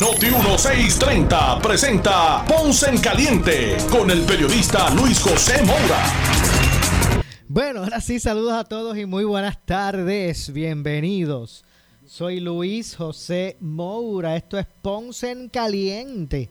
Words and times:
Noti 0.00 0.30
1630 0.30 1.58
presenta 1.60 2.42
Ponce 2.46 2.88
en 2.88 2.98
Caliente 3.02 3.76
con 3.90 4.10
el 4.10 4.22
periodista 4.22 4.88
Luis 4.94 5.20
José 5.20 5.62
Moura. 5.62 7.22
Bueno, 7.46 7.80
ahora 7.80 8.00
sí, 8.00 8.18
saludos 8.18 8.54
a 8.54 8.64
todos 8.64 8.96
y 8.96 9.04
muy 9.04 9.24
buenas 9.24 9.62
tardes. 9.66 10.54
Bienvenidos. 10.54 11.66
Soy 12.06 12.40
Luis 12.40 12.96
José 12.96 13.58
Moura. 13.60 14.36
Esto 14.36 14.58
es 14.58 14.64
Ponce 14.80 15.32
en 15.32 15.50
Caliente. 15.50 16.48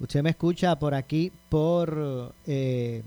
Usted 0.00 0.20
me 0.20 0.30
escucha 0.30 0.76
por 0.76 0.92
aquí 0.92 1.30
por 1.48 2.34
eh, 2.48 3.04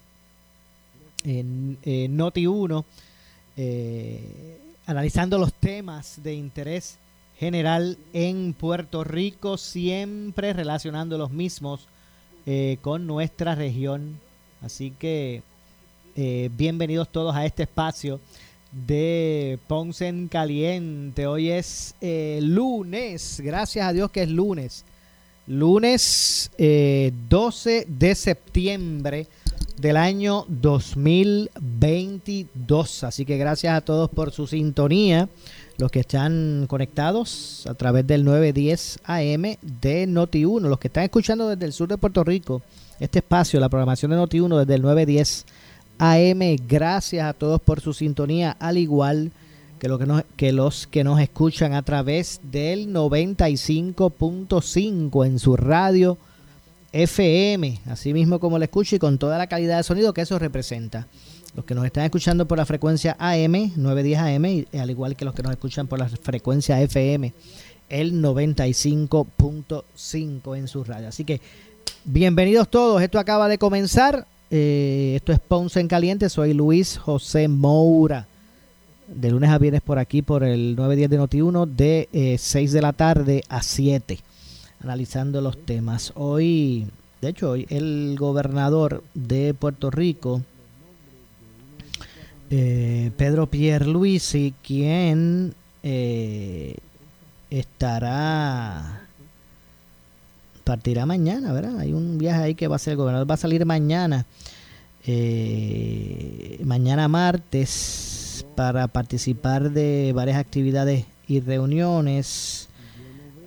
Noti 2.09 2.47
1, 2.47 2.85
eh, 3.57 4.57
analizando 4.85 5.37
los 5.37 5.53
temas 5.53 6.23
de 6.23 6.33
interés 6.33 6.97
general 7.41 7.97
en 8.13 8.53
Puerto 8.53 9.03
Rico, 9.03 9.57
siempre 9.57 10.53
relacionando 10.53 11.17
los 11.17 11.31
mismos 11.31 11.87
eh, 12.45 12.77
con 12.81 13.07
nuestra 13.07 13.55
región. 13.55 14.19
Así 14.61 14.91
que 14.91 15.41
eh, 16.15 16.51
bienvenidos 16.55 17.11
todos 17.11 17.35
a 17.35 17.47
este 17.47 17.63
espacio 17.63 18.19
de 18.71 19.57
Ponce 19.65 20.07
en 20.07 20.27
Caliente. 20.27 21.25
Hoy 21.25 21.49
es 21.49 21.95
eh, 21.99 22.37
lunes, 22.43 23.41
gracias 23.43 23.87
a 23.87 23.93
Dios 23.93 24.11
que 24.11 24.21
es 24.21 24.29
lunes. 24.29 24.85
Lunes 25.47 26.51
12 26.59 26.59
eh, 26.59 27.11
de 27.87 28.13
septiembre 28.13 29.25
del 29.77 29.97
año 29.97 30.45
2022. 30.47 33.03
Así 33.03 33.25
que 33.25 33.37
gracias 33.37 33.73
a 33.73 33.81
todos 33.81 34.11
por 34.11 34.31
su 34.31 34.45
sintonía. 34.45 35.27
Los 35.81 35.89
que 35.89 36.01
están 36.01 36.67
conectados 36.67 37.65
a 37.67 37.73
través 37.73 38.05
del 38.05 38.23
910 38.23 38.99
AM 39.03 39.57
de 39.63 40.07
Noti1. 40.07 40.61
Los 40.61 40.77
que 40.77 40.89
están 40.89 41.05
escuchando 41.05 41.49
desde 41.49 41.65
el 41.65 41.73
sur 41.73 41.89
de 41.89 41.97
Puerto 41.97 42.23
Rico. 42.23 42.61
Este 42.99 43.17
espacio, 43.17 43.59
la 43.59 43.67
programación 43.67 44.11
de 44.11 44.17
Noti1 44.17 44.59
desde 44.59 44.75
el 44.75 44.83
910 44.83 45.47
AM. 45.97 46.55
Gracias 46.67 47.27
a 47.27 47.33
todos 47.33 47.59
por 47.59 47.81
su 47.81 47.93
sintonía, 47.93 48.55
al 48.59 48.77
igual 48.77 49.31
que, 49.79 49.87
lo 49.87 49.97
que, 49.97 50.05
nos, 50.05 50.23
que 50.37 50.51
los 50.51 50.85
que 50.85 51.03
nos 51.03 51.19
escuchan 51.19 51.73
a 51.73 51.81
través 51.81 52.41
del 52.43 52.93
95.5 52.93 55.25
en 55.25 55.39
su 55.39 55.57
radio 55.57 56.19
FM, 56.91 57.79
así 57.87 58.13
mismo 58.13 58.39
como 58.39 58.59
lo 58.59 58.65
escucho 58.65 58.97
y 58.97 58.99
con 58.99 59.17
toda 59.17 59.39
la 59.39 59.47
calidad 59.47 59.77
de 59.77 59.83
sonido 59.83 60.13
que 60.13 60.21
eso 60.21 60.37
representa. 60.37 61.07
Los 61.53 61.65
que 61.65 61.75
nos 61.75 61.85
están 61.85 62.05
escuchando 62.05 62.47
por 62.47 62.57
la 62.57 62.65
frecuencia 62.65 63.17
AM, 63.19 63.73
910 63.75 64.19
AM, 64.19 64.45
y, 64.45 64.65
al 64.77 64.89
igual 64.89 65.17
que 65.17 65.25
los 65.25 65.33
que 65.33 65.43
nos 65.43 65.51
escuchan 65.51 65.87
por 65.87 65.99
la 65.99 66.07
frecuencia 66.07 66.81
FM, 66.81 67.33
el 67.89 68.21
95.5 68.21 70.57
en 70.57 70.69
su 70.69 70.85
radio. 70.85 71.09
Así 71.09 71.25
que 71.25 71.41
bienvenidos 72.05 72.69
todos, 72.69 73.01
esto 73.01 73.19
acaba 73.19 73.49
de 73.49 73.57
comenzar. 73.57 74.25
Eh, 74.49 75.13
esto 75.15 75.31
es 75.31 75.39
Ponce 75.39 75.79
en 75.79 75.87
Caliente. 75.87 76.27
Soy 76.29 76.53
Luis 76.53 76.97
José 76.97 77.47
Moura. 77.47 78.27
De 79.07 79.31
lunes 79.31 79.49
a 79.49 79.57
viernes 79.57 79.81
por 79.81 79.97
aquí, 79.99 80.21
por 80.21 80.43
el 80.43 80.75
910 80.75 81.09
de 81.09 81.19
Noti1, 81.19 81.65
de 81.65 82.37
6 82.39 82.71
eh, 82.71 82.73
de 82.73 82.81
la 82.81 82.93
tarde 82.93 83.43
a 83.49 83.61
7, 83.61 84.19
analizando 84.81 85.41
los 85.41 85.65
temas. 85.65 86.13
Hoy, 86.15 86.87
de 87.19 87.27
hecho, 87.29 87.51
hoy 87.51 87.65
el 87.69 88.15
gobernador 88.17 89.03
de 89.13 89.53
Puerto 89.53 89.91
Rico, 89.91 90.41
eh, 92.51 93.11
Pedro 93.17 93.47
Pierluisi, 93.47 94.53
quien 94.61 95.55
estará 97.49 99.01
partirá 100.63 101.05
mañana, 101.05 101.51
¿verdad? 101.51 101.79
Hay 101.79 101.93
un 101.93 102.17
viaje 102.17 102.41
ahí 102.41 102.55
que 102.55 102.67
va 102.67 102.77
a 102.77 102.79
ser, 102.79 102.91
el 102.91 102.97
gobernador 102.97 103.29
va 103.29 103.33
a 103.33 103.37
salir 103.37 103.65
mañana, 103.65 104.25
eh, 105.05 106.59
mañana 106.63 107.07
martes, 107.07 108.45
para 108.55 108.87
participar 108.87 109.71
de 109.71 110.13
varias 110.13 110.37
actividades 110.37 111.05
y 111.27 111.39
reuniones 111.39 112.69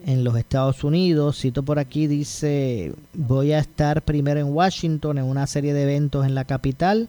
en 0.06 0.25
los 0.25 0.37
Estados 0.37 0.84
Unidos. 0.84 1.41
Cito 1.41 1.62
por 1.62 1.78
aquí, 1.78 2.06
dice, 2.06 2.93
voy 3.14 3.53
a 3.53 3.59
estar 3.59 4.03
primero 4.03 4.41
en 4.41 4.53
Washington 4.53 5.19
en 5.19 5.25
una 5.25 5.47
serie 5.47 5.72
de 5.72 5.84
eventos 5.84 6.26
en 6.26 6.34
la 6.34 6.44
capital. 6.44 7.09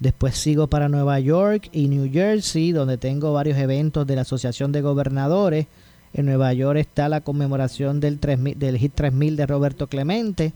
Después 0.00 0.36
sigo 0.36 0.66
para 0.66 0.88
Nueva 0.88 1.20
York 1.20 1.68
y 1.72 1.88
New 1.88 2.10
Jersey, 2.10 2.72
donde 2.72 2.96
tengo 2.96 3.32
varios 3.32 3.58
eventos 3.58 4.06
de 4.06 4.16
la 4.16 4.22
Asociación 4.22 4.72
de 4.72 4.80
Gobernadores 4.80 5.66
en 6.12 6.26
Nueva 6.26 6.52
York 6.52 6.78
está 6.78 7.08
la 7.08 7.20
conmemoración 7.20 8.00
del, 8.00 8.18
3000, 8.18 8.58
del 8.58 8.78
Hit 8.78 8.94
3000 8.94 9.36
de 9.36 9.46
Roberto 9.46 9.86
Clemente 9.86 10.52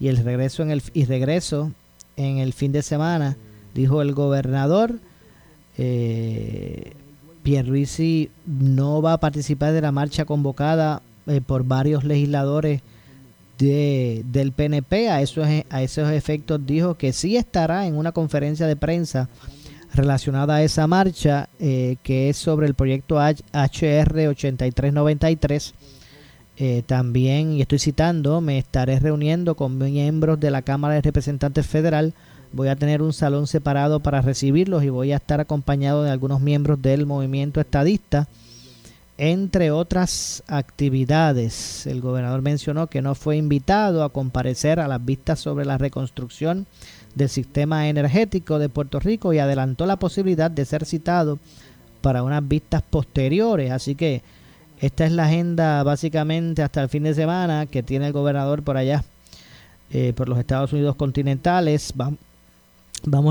y 0.00 0.08
el 0.08 0.16
regreso 0.16 0.62
en 0.62 0.70
el 0.70 0.82
y 0.92 1.04
regreso 1.04 1.72
en 2.16 2.38
el 2.38 2.52
fin 2.52 2.72
de 2.72 2.82
semana, 2.82 3.36
dijo 3.74 4.02
el 4.02 4.12
gobernador. 4.12 4.98
Eh, 5.76 6.94
Pierluisi 7.44 8.30
no 8.46 9.00
va 9.00 9.12
a 9.14 9.20
participar 9.20 9.72
de 9.72 9.80
la 9.80 9.92
marcha 9.92 10.24
convocada 10.24 11.00
eh, 11.26 11.40
por 11.40 11.64
varios 11.64 12.02
legisladores 12.02 12.82
de, 13.58 14.22
del 14.26 14.52
PNP. 14.52 15.10
A 15.10 15.20
esos, 15.20 15.46
a 15.68 15.82
esos 15.82 16.10
efectos 16.10 16.64
dijo 16.64 16.96
que 16.96 17.12
sí 17.12 17.36
estará 17.36 17.86
en 17.86 17.96
una 17.96 18.12
conferencia 18.12 18.66
de 18.66 18.76
prensa 18.76 19.28
relacionada 19.94 20.56
a 20.56 20.62
esa 20.62 20.86
marcha, 20.86 21.48
eh, 21.58 21.96
que 22.02 22.28
es 22.28 22.36
sobre 22.36 22.66
el 22.66 22.74
proyecto 22.74 23.18
HR 23.18 24.28
8393. 24.28 25.74
Eh, 26.60 26.82
también, 26.86 27.52
y 27.52 27.60
estoy 27.60 27.78
citando, 27.78 28.40
me 28.40 28.58
estaré 28.58 28.98
reuniendo 28.98 29.54
con 29.54 29.78
miembros 29.78 30.40
de 30.40 30.50
la 30.50 30.62
Cámara 30.62 30.94
de 30.94 31.02
Representantes 31.02 31.64
Federal. 31.66 32.14
Voy 32.52 32.66
a 32.66 32.74
tener 32.74 33.00
un 33.00 33.12
salón 33.12 33.46
separado 33.46 34.00
para 34.00 34.22
recibirlos 34.22 34.82
y 34.82 34.88
voy 34.88 35.12
a 35.12 35.16
estar 35.16 35.40
acompañado 35.40 36.02
de 36.02 36.10
algunos 36.10 36.40
miembros 36.40 36.82
del 36.82 37.06
movimiento 37.06 37.60
estadista, 37.60 38.26
entre 39.18 39.72
otras 39.72 40.44
actividades. 40.46 41.86
El 41.86 42.00
gobernador 42.00 42.40
mencionó 42.40 42.86
que 42.86 43.02
no 43.02 43.16
fue 43.16 43.36
invitado 43.36 44.04
a 44.04 44.10
comparecer 44.10 44.78
a 44.78 44.88
las 44.88 45.04
vistas 45.04 45.40
sobre 45.40 45.64
la 45.64 45.76
reconstrucción 45.76 46.66
del 47.16 47.28
sistema 47.28 47.88
energético 47.88 48.60
de 48.60 48.68
Puerto 48.68 49.00
Rico 49.00 49.32
y 49.32 49.40
adelantó 49.40 49.86
la 49.86 49.96
posibilidad 49.96 50.50
de 50.50 50.64
ser 50.64 50.86
citado 50.86 51.40
para 52.00 52.22
unas 52.22 52.46
vistas 52.46 52.82
posteriores. 52.88 53.72
Así 53.72 53.96
que 53.96 54.22
esta 54.80 55.04
es 55.04 55.10
la 55.10 55.24
agenda 55.24 55.82
básicamente 55.82 56.62
hasta 56.62 56.80
el 56.80 56.88
fin 56.88 57.02
de 57.02 57.14
semana 57.14 57.66
que 57.66 57.82
tiene 57.82 58.06
el 58.06 58.12
gobernador 58.12 58.62
por 58.62 58.76
allá, 58.76 59.02
eh, 59.90 60.12
por 60.14 60.28
los 60.28 60.38
Estados 60.38 60.72
Unidos 60.72 60.94
continentales. 60.94 61.92
Vamos 61.96 62.20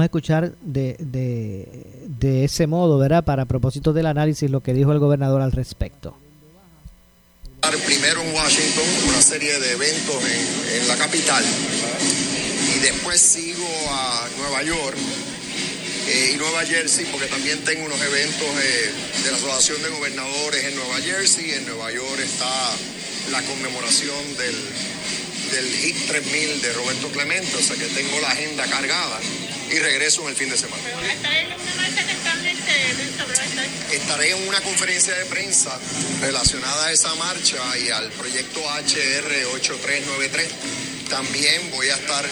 a 0.01 0.05
escuchar 0.05 0.53
de, 0.61 0.97
de, 0.99 2.43
ese 2.43 2.67
modo, 2.67 2.97
¿verdad? 2.97 3.23
Para 3.23 3.45
propósito 3.45 3.93
del 3.93 4.05
análisis, 4.05 4.49
lo 4.49 4.61
que 4.61 4.73
dijo 4.73 4.91
el 4.91 4.99
gobernador 4.99 5.41
al 5.41 5.51
respecto. 5.51 6.15
Primero 7.85 8.21
en 8.21 8.33
Washington, 8.33 8.83
una 9.09 9.21
serie 9.21 9.59
de 9.59 9.71
eventos 9.73 10.23
en, 10.23 10.81
en 10.81 10.87
la 10.87 10.95
capital 10.95 11.43
y 12.75 12.79
después 12.79 13.19
sigo 13.19 13.67
a 13.89 14.27
Nueva 14.37 14.63
York 14.63 14.97
eh, 16.07 16.31
y 16.33 16.37
Nueva 16.37 16.65
Jersey 16.65 17.05
porque 17.11 17.27
también 17.27 17.59
tengo 17.65 17.85
unos 17.85 18.01
eventos 18.01 18.47
eh, 18.61 18.91
de 19.23 19.31
la 19.31 19.37
Asociación 19.37 19.81
de 19.83 19.89
Gobernadores 19.89 20.63
en 20.63 20.75
Nueva 20.75 21.01
Jersey. 21.01 21.51
En 21.51 21.65
Nueva 21.65 21.91
York 21.91 22.19
está 22.19 22.75
la 23.31 23.41
conmemoración 23.43 24.37
del, 24.37 24.55
del 25.51 25.75
HIT 25.83 26.07
3000 26.07 26.61
de 26.61 26.73
Roberto 26.73 27.07
Clemente, 27.09 27.57
o 27.57 27.61
sea 27.61 27.75
que 27.75 27.87
tengo 27.87 28.19
la 28.21 28.29
agenda 28.29 28.65
cargada 28.67 29.19
y 29.71 29.79
regreso 29.79 30.21
en 30.23 30.29
el 30.29 30.35
fin 30.35 30.49
de 30.49 30.57
semana. 30.57 30.83
Estaré 33.91 34.31
en 34.31 34.47
una 34.47 34.61
conferencia 34.61 35.15
de 35.15 35.25
prensa 35.25 35.77
relacionada 36.21 36.87
a 36.87 36.91
esa 36.91 37.13
marcha 37.15 37.57
y 37.77 37.89
al 37.89 38.09
proyecto 38.11 38.59
HR 38.59 39.45
8393. 39.53 40.47
También 41.09 41.71
voy 41.71 41.89
a 41.89 41.95
estar 41.95 42.25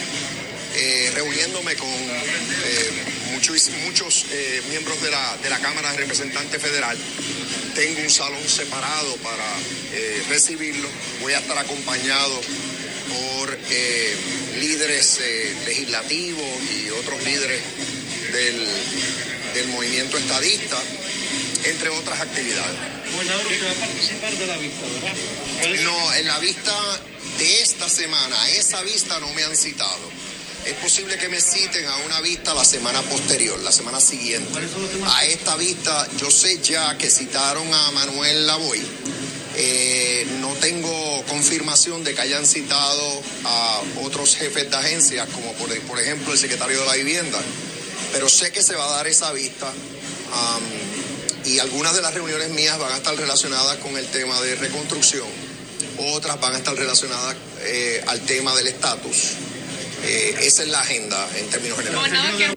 eh, 0.78 1.12
reuniéndome 1.14 1.76
con 1.76 1.90
eh, 1.90 2.92
muchos, 3.32 3.70
muchos 3.86 4.26
eh, 4.32 4.62
miembros 4.70 5.02
de 5.02 5.10
la, 5.10 5.38
de 5.42 5.50
la 5.50 5.60
Cámara 5.60 5.92
de 5.92 5.98
Representantes 6.00 6.62
Federal. 6.62 6.98
Tengo 7.74 8.02
un 8.02 8.10
salón 8.10 8.48
separado 8.48 9.16
para 9.18 9.46
recibirlo. 10.30 10.90
Voy 11.22 11.34
a 11.34 11.40
estar 11.40 11.58
acompañado 11.58 12.42
por 13.10 13.58
líderes 14.76 15.20
eh, 15.22 15.56
legislativos 15.66 16.44
y 16.70 16.90
otros 16.90 17.24
líderes 17.24 17.62
del, 18.34 18.68
del 19.54 19.68
movimiento 19.70 20.18
estadista, 20.18 20.78
entre 21.64 21.90
otras 21.90 22.20
actividades. 22.20 22.76
Gobernador, 23.14 23.46
usted 23.46 23.68
va 23.68 23.72
a 23.72 23.88
participar 23.88 24.34
de 24.34 24.48
la 24.48 24.58
vista, 24.58 24.82
¿verdad? 24.94 25.84
No, 25.84 26.14
en 26.16 26.28
la 26.28 26.40
vista 26.40 26.74
de 27.38 27.62
esta 27.62 27.88
semana, 27.88 28.42
a 28.42 28.50
esa 28.52 28.82
vista 28.82 29.18
no 29.22 29.32
me 29.34 29.44
han 29.44 29.56
citado. 29.56 30.12
Es 30.66 30.74
posible 30.74 31.18
que 31.18 31.30
me 31.30 31.40
citen 31.40 31.86
a 31.86 31.96
una 31.98 32.20
vista 32.20 32.54
la 32.54 32.66
semana 32.66 33.02
posterior, 33.04 33.58
la 33.60 33.72
semana 33.72 34.02
siguiente. 34.02 34.60
A 35.06 35.24
esta 35.26 35.56
vista 35.56 36.06
yo 36.18 36.30
sé 36.30 36.60
ya 36.60 36.98
que 36.98 37.10
citaron 37.10 37.74
a 37.74 37.92
Manuel 37.92 38.46
Lavoy. 38.46 38.82
Eh, 39.56 40.28
tengo 40.62 41.24
confirmación 41.28 42.04
de 42.04 42.14
que 42.14 42.22
hayan 42.22 42.46
citado 42.46 43.22
a 43.44 43.82
otros 44.04 44.36
jefes 44.36 44.70
de 44.70 44.76
agencias, 44.78 45.28
como 45.30 45.54
por, 45.54 45.78
por 45.82 46.00
ejemplo 46.00 46.34
el 46.34 46.40
secretario 46.40 46.80
de 46.82 46.86
la 46.86 46.96
vivienda, 46.96 47.40
pero 48.12 48.30
sé 48.30 48.52
que 48.52 48.64
se 48.64 48.76
va 48.76 48.86
a 48.86 48.98
dar 48.98 49.08
esa 49.08 49.32
vista. 49.32 49.68
am, 49.68 50.64
y 51.46 51.60
algunas 51.60 51.94
de 51.94 52.02
las 52.02 52.14
reuniones 52.14 52.50
mías 52.50 52.78
van 52.80 52.92
a 52.92 52.98
estar 52.98 53.16
relacionadas 53.16 53.78
con 53.78 53.96
el 53.98 54.08
tema 54.08 54.42
de 54.42 54.56
reconstrucción, 54.56 55.28
otras 56.00 56.40
van 56.40 56.56
a 56.56 56.58
estar 56.58 56.76
relacionadas 56.76 57.36
eh, 57.62 58.04
al 58.08 58.22
tema 58.22 58.56
del 58.56 58.68
estatus. 58.68 59.34
Eh, 60.04 60.36
esa 60.42 60.64
es 60.64 60.70
la 60.70 60.82
agenda 60.82 61.28
en 61.36 61.50
términos 61.50 61.78
generales. 61.78 62.56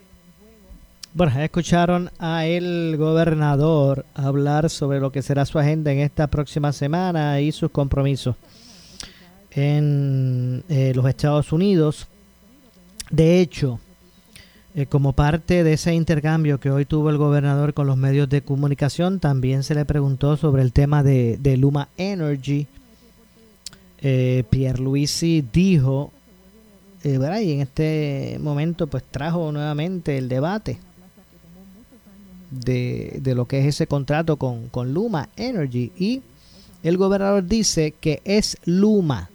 Bueno, 1.14 1.40
escucharon 1.40 2.10
a 2.18 2.44
el 2.44 2.96
gobernador 2.98 4.04
hablar 4.14 4.68
sobre 4.68 5.00
lo 5.00 5.10
que 5.10 5.22
será 5.22 5.46
su 5.46 5.58
agenda 5.58 5.90
en 5.90 6.00
esta 6.00 6.26
próxima 6.26 6.70
semana 6.72 7.40
y 7.40 7.50
sus 7.50 7.70
compromisos 7.70 8.36
en 9.50 10.62
eh, 10.68 10.92
los 10.94 11.06
Estados 11.08 11.50
Unidos. 11.50 12.06
De 13.10 13.40
hecho, 13.40 13.80
eh, 14.74 14.84
como 14.84 15.14
parte 15.14 15.64
de 15.64 15.72
ese 15.72 15.94
intercambio 15.94 16.60
que 16.60 16.70
hoy 16.70 16.84
tuvo 16.84 17.08
el 17.08 17.16
gobernador 17.16 17.72
con 17.72 17.86
los 17.86 17.96
medios 17.96 18.28
de 18.28 18.42
comunicación, 18.42 19.18
también 19.18 19.62
se 19.62 19.74
le 19.74 19.86
preguntó 19.86 20.36
sobre 20.36 20.60
el 20.62 20.74
tema 20.74 21.02
de, 21.02 21.38
de 21.38 21.56
Luma 21.56 21.88
Energy. 21.96 22.66
Eh, 24.02 24.44
Pierluisi 24.50 25.42
dijo, 25.52 26.12
eh, 27.02 27.18
y 27.42 27.52
en 27.52 27.60
este 27.62 28.38
momento 28.40 28.86
pues 28.86 29.04
trajo 29.10 29.50
nuevamente 29.50 30.18
el 30.18 30.28
debate 30.28 30.78
de, 32.50 33.18
de 33.22 33.34
lo 33.34 33.46
que 33.46 33.60
es 33.60 33.66
ese 33.66 33.86
contrato 33.86 34.36
con, 34.36 34.68
con 34.68 34.92
Luma 34.94 35.28
Energy. 35.36 35.92
Y 35.98 36.22
el 36.82 36.96
gobernador 36.96 37.44
dice 37.46 37.94
que 38.00 38.20
es 38.24 38.56
Luma, 38.64 39.30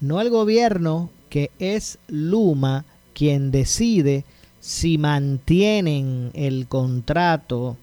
no 0.00 0.20
el 0.20 0.30
gobierno, 0.30 1.10
que 1.28 1.50
es 1.58 1.98
Luma 2.08 2.84
quien 3.14 3.50
decide 3.50 4.24
si 4.60 4.98
mantienen 4.98 6.30
el 6.34 6.66
contrato 6.68 7.76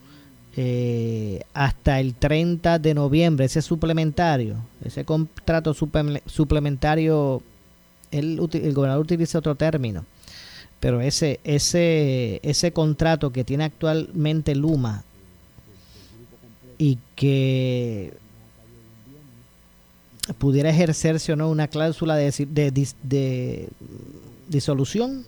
eh, 0.57 1.41
hasta 1.53 1.99
el 1.99 2.15
30 2.15 2.79
de 2.79 2.93
noviembre, 2.93 3.45
ese 3.45 3.61
suplementario, 3.61 4.55
ese 4.83 5.03
contrato 5.03 5.73
suple- 5.73 6.21
suplementario, 6.25 7.41
el 8.11 8.37
gobernador 8.73 9.03
utiliza 9.03 9.39
otro 9.39 9.55
término, 9.55 10.05
pero 10.85 11.01
ese, 11.01 11.39
ese, 11.43 12.39
ese 12.43 12.71
contrato 12.71 13.31
que 13.31 13.43
tiene 13.43 13.63
actualmente 13.63 14.53
Luma 14.53 15.03
y 16.77 16.99
que 17.15 18.13
pudiera 20.37 20.69
ejercerse 20.69 21.33
o 21.33 21.35
no 21.35 21.49
una 21.49 21.69
cláusula 21.69 22.15
de, 22.15 22.29
de 22.29 22.69
de 23.01 23.69
disolución 24.47 25.25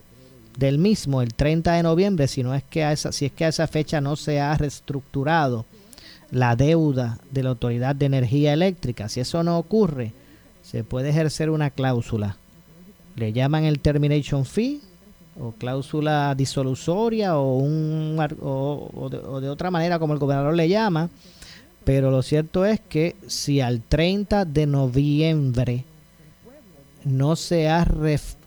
del 0.56 0.78
mismo 0.78 1.24
el 1.24 1.34
30 1.34 1.74
de 1.74 1.82
noviembre, 1.82 2.28
si 2.28 2.44
no 2.44 2.54
es 2.54 2.62
que 2.62 2.84
a 2.84 2.92
esa, 2.92 3.12
si 3.12 3.26
es 3.26 3.32
que 3.32 3.46
a 3.46 3.48
esa 3.48 3.66
fecha 3.66 4.00
no 4.00 4.16
se 4.16 4.40
ha 4.40 4.56
reestructurado 4.56 5.66
la 6.30 6.56
deuda 6.56 7.18
de 7.32 7.42
la 7.42 7.50
Autoridad 7.50 7.96
de 7.96 8.06
Energía 8.06 8.54
Eléctrica, 8.54 9.10
si 9.10 9.22
eso 9.22 9.42
no 9.42 9.58
ocurre, 9.58 10.14
se 10.62 10.84
puede 10.84 11.10
ejercer 11.10 11.50
una 11.50 11.72
cláusula. 11.72 12.38
Le 13.16 13.34
llaman 13.34 13.64
el 13.64 13.80
termination 13.80 14.46
fee 14.46 14.82
o 15.40 15.52
cláusula 15.52 16.34
disolusoria 16.36 17.38
o, 17.38 17.58
un, 17.58 18.18
o, 18.42 19.10
de, 19.10 19.18
o 19.18 19.42
de 19.42 19.50
otra 19.50 19.72
manera 19.72 20.00
como 20.00 20.14
el 20.14 20.20
gobernador 20.20 20.56
le 20.56 20.70
llama, 20.70 21.10
pero 21.84 22.12
lo 22.12 22.22
cierto 22.22 22.66
es 22.66 22.80
que 22.80 23.16
si 23.28 23.62
al 23.62 23.82
30 23.82 24.46
de 24.46 24.66
noviembre 24.66 25.86
no 27.06 27.36
se 27.36 27.70
ha 27.70 27.86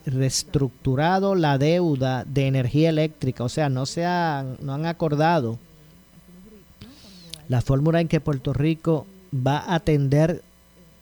reestructurado 0.05 1.35
la 1.35 1.57
deuda 1.57 2.25
de 2.25 2.47
energía 2.47 2.91
eléctrica, 2.91 3.45
o 3.45 3.49
sea, 3.49 3.69
no 3.69 3.87
se 3.87 4.05
han, 4.05 4.57
no 4.61 4.75
han 4.75 4.87
acordado 4.87 5.59
la 7.49 7.61
fórmula 7.63 8.01
en 8.01 8.09
que 8.09 8.21
Puerto 8.21 8.53
Rico 8.53 9.07
va 9.35 9.59
a 9.59 9.77
atender 9.77 10.43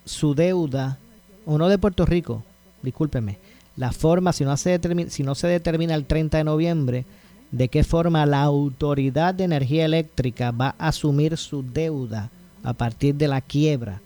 su 0.05 0.34
deuda, 0.34 0.99
o 1.44 1.58
no 1.58 1.69
de 1.69 1.79
Puerto 1.79 2.06
Rico, 2.06 2.43
discúlpeme, 2.82 3.38
la 3.78 3.92
forma, 3.92 4.34
si 4.34 4.44
no 4.44 4.56
se 4.58 4.70
determina, 4.70 5.08
si 5.08 5.22
no 5.22 5.34
se 5.34 5.46
determina 5.46 5.94
el 5.94 6.04
30 6.04 6.36
de 6.36 6.44
noviembre, 6.44 7.04
de 7.50 7.69
qué 7.69 7.84
forma 7.84 8.26
la 8.26 8.42
Autoridad 8.42 9.32
de 9.32 9.44
Energía 9.44 9.86
Eléctrica 9.86 10.50
va 10.50 10.75
a 10.78 10.88
asumir 10.88 11.38
su 11.38 11.62
deuda 11.62 12.30
a 12.62 12.75
partir 12.75 13.14
de 13.14 13.28
la 13.28 13.40
quiebra 13.40 14.02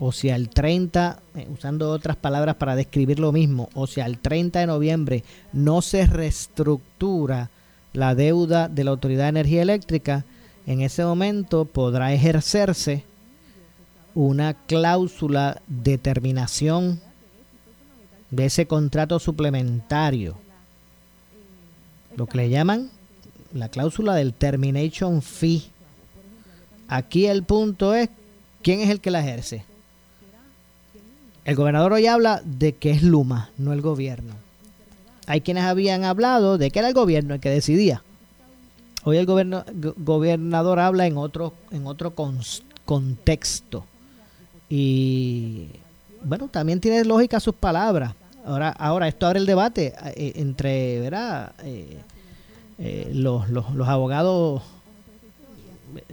o 0.00 0.12
si 0.12 0.30
al 0.30 0.48
30, 0.48 1.20
eh, 1.36 1.46
usando 1.52 1.90
otras 1.90 2.16
palabras 2.16 2.56
para 2.56 2.74
describir 2.74 3.20
lo 3.20 3.32
mismo, 3.32 3.68
o 3.74 3.86
si 3.86 4.00
al 4.00 4.18
30 4.18 4.60
de 4.60 4.66
noviembre 4.66 5.24
no 5.52 5.82
se 5.82 6.06
reestructura 6.06 7.50
la 7.92 8.14
deuda 8.14 8.68
de 8.68 8.82
la 8.82 8.92
Autoridad 8.92 9.24
de 9.24 9.40
Energía 9.40 9.60
Eléctrica, 9.60 10.24
en 10.66 10.80
ese 10.80 11.04
momento 11.04 11.66
podrá 11.66 12.14
ejercerse 12.14 13.04
una 14.14 14.54
cláusula 14.54 15.60
de 15.66 15.98
terminación 15.98 17.00
de 18.30 18.46
ese 18.46 18.66
contrato 18.66 19.18
suplementario, 19.18 20.36
lo 22.16 22.26
que 22.26 22.38
le 22.38 22.50
llaman 22.50 22.90
la 23.52 23.68
cláusula 23.68 24.14
del 24.14 24.32
termination 24.32 25.22
fee. 25.22 25.64
Aquí 26.88 27.26
el 27.26 27.42
punto 27.42 27.94
es 27.94 28.08
quién 28.62 28.80
es 28.80 28.90
el 28.90 29.00
que 29.00 29.10
la 29.10 29.20
ejerce. 29.20 29.64
El 31.44 31.56
gobernador 31.56 31.92
hoy 31.92 32.06
habla 32.06 32.42
de 32.44 32.74
que 32.74 32.90
es 32.90 33.02
Luma, 33.02 33.50
no 33.58 33.72
el 33.72 33.80
gobierno. 33.80 34.34
Hay 35.26 35.40
quienes 35.40 35.64
habían 35.64 36.04
hablado 36.04 36.58
de 36.58 36.70
que 36.70 36.78
era 36.80 36.88
el 36.88 36.94
gobierno 36.94 37.34
el 37.34 37.40
que 37.40 37.50
decidía. 37.50 38.02
Hoy 39.04 39.16
el 39.16 39.26
gobernador 39.26 40.78
habla 40.78 41.06
en 41.06 41.16
otro, 41.16 41.54
en 41.70 41.86
otro 41.86 42.14
contexto. 42.84 43.86
Y 44.68 45.68
bueno, 46.22 46.48
también 46.48 46.80
tiene 46.80 47.04
lógica 47.04 47.40
sus 47.40 47.54
palabras. 47.54 48.14
Ahora, 48.44 48.70
ahora 48.70 49.08
esto 49.08 49.26
abre 49.26 49.38
el 49.38 49.46
debate 49.46 49.94
eh, 50.16 50.32
entre 50.36 51.00
¿verdad? 51.00 51.52
Eh, 51.64 51.98
eh, 52.78 53.10
los, 53.12 53.48
los, 53.50 53.70
los 53.74 53.86
abogados 53.88 54.62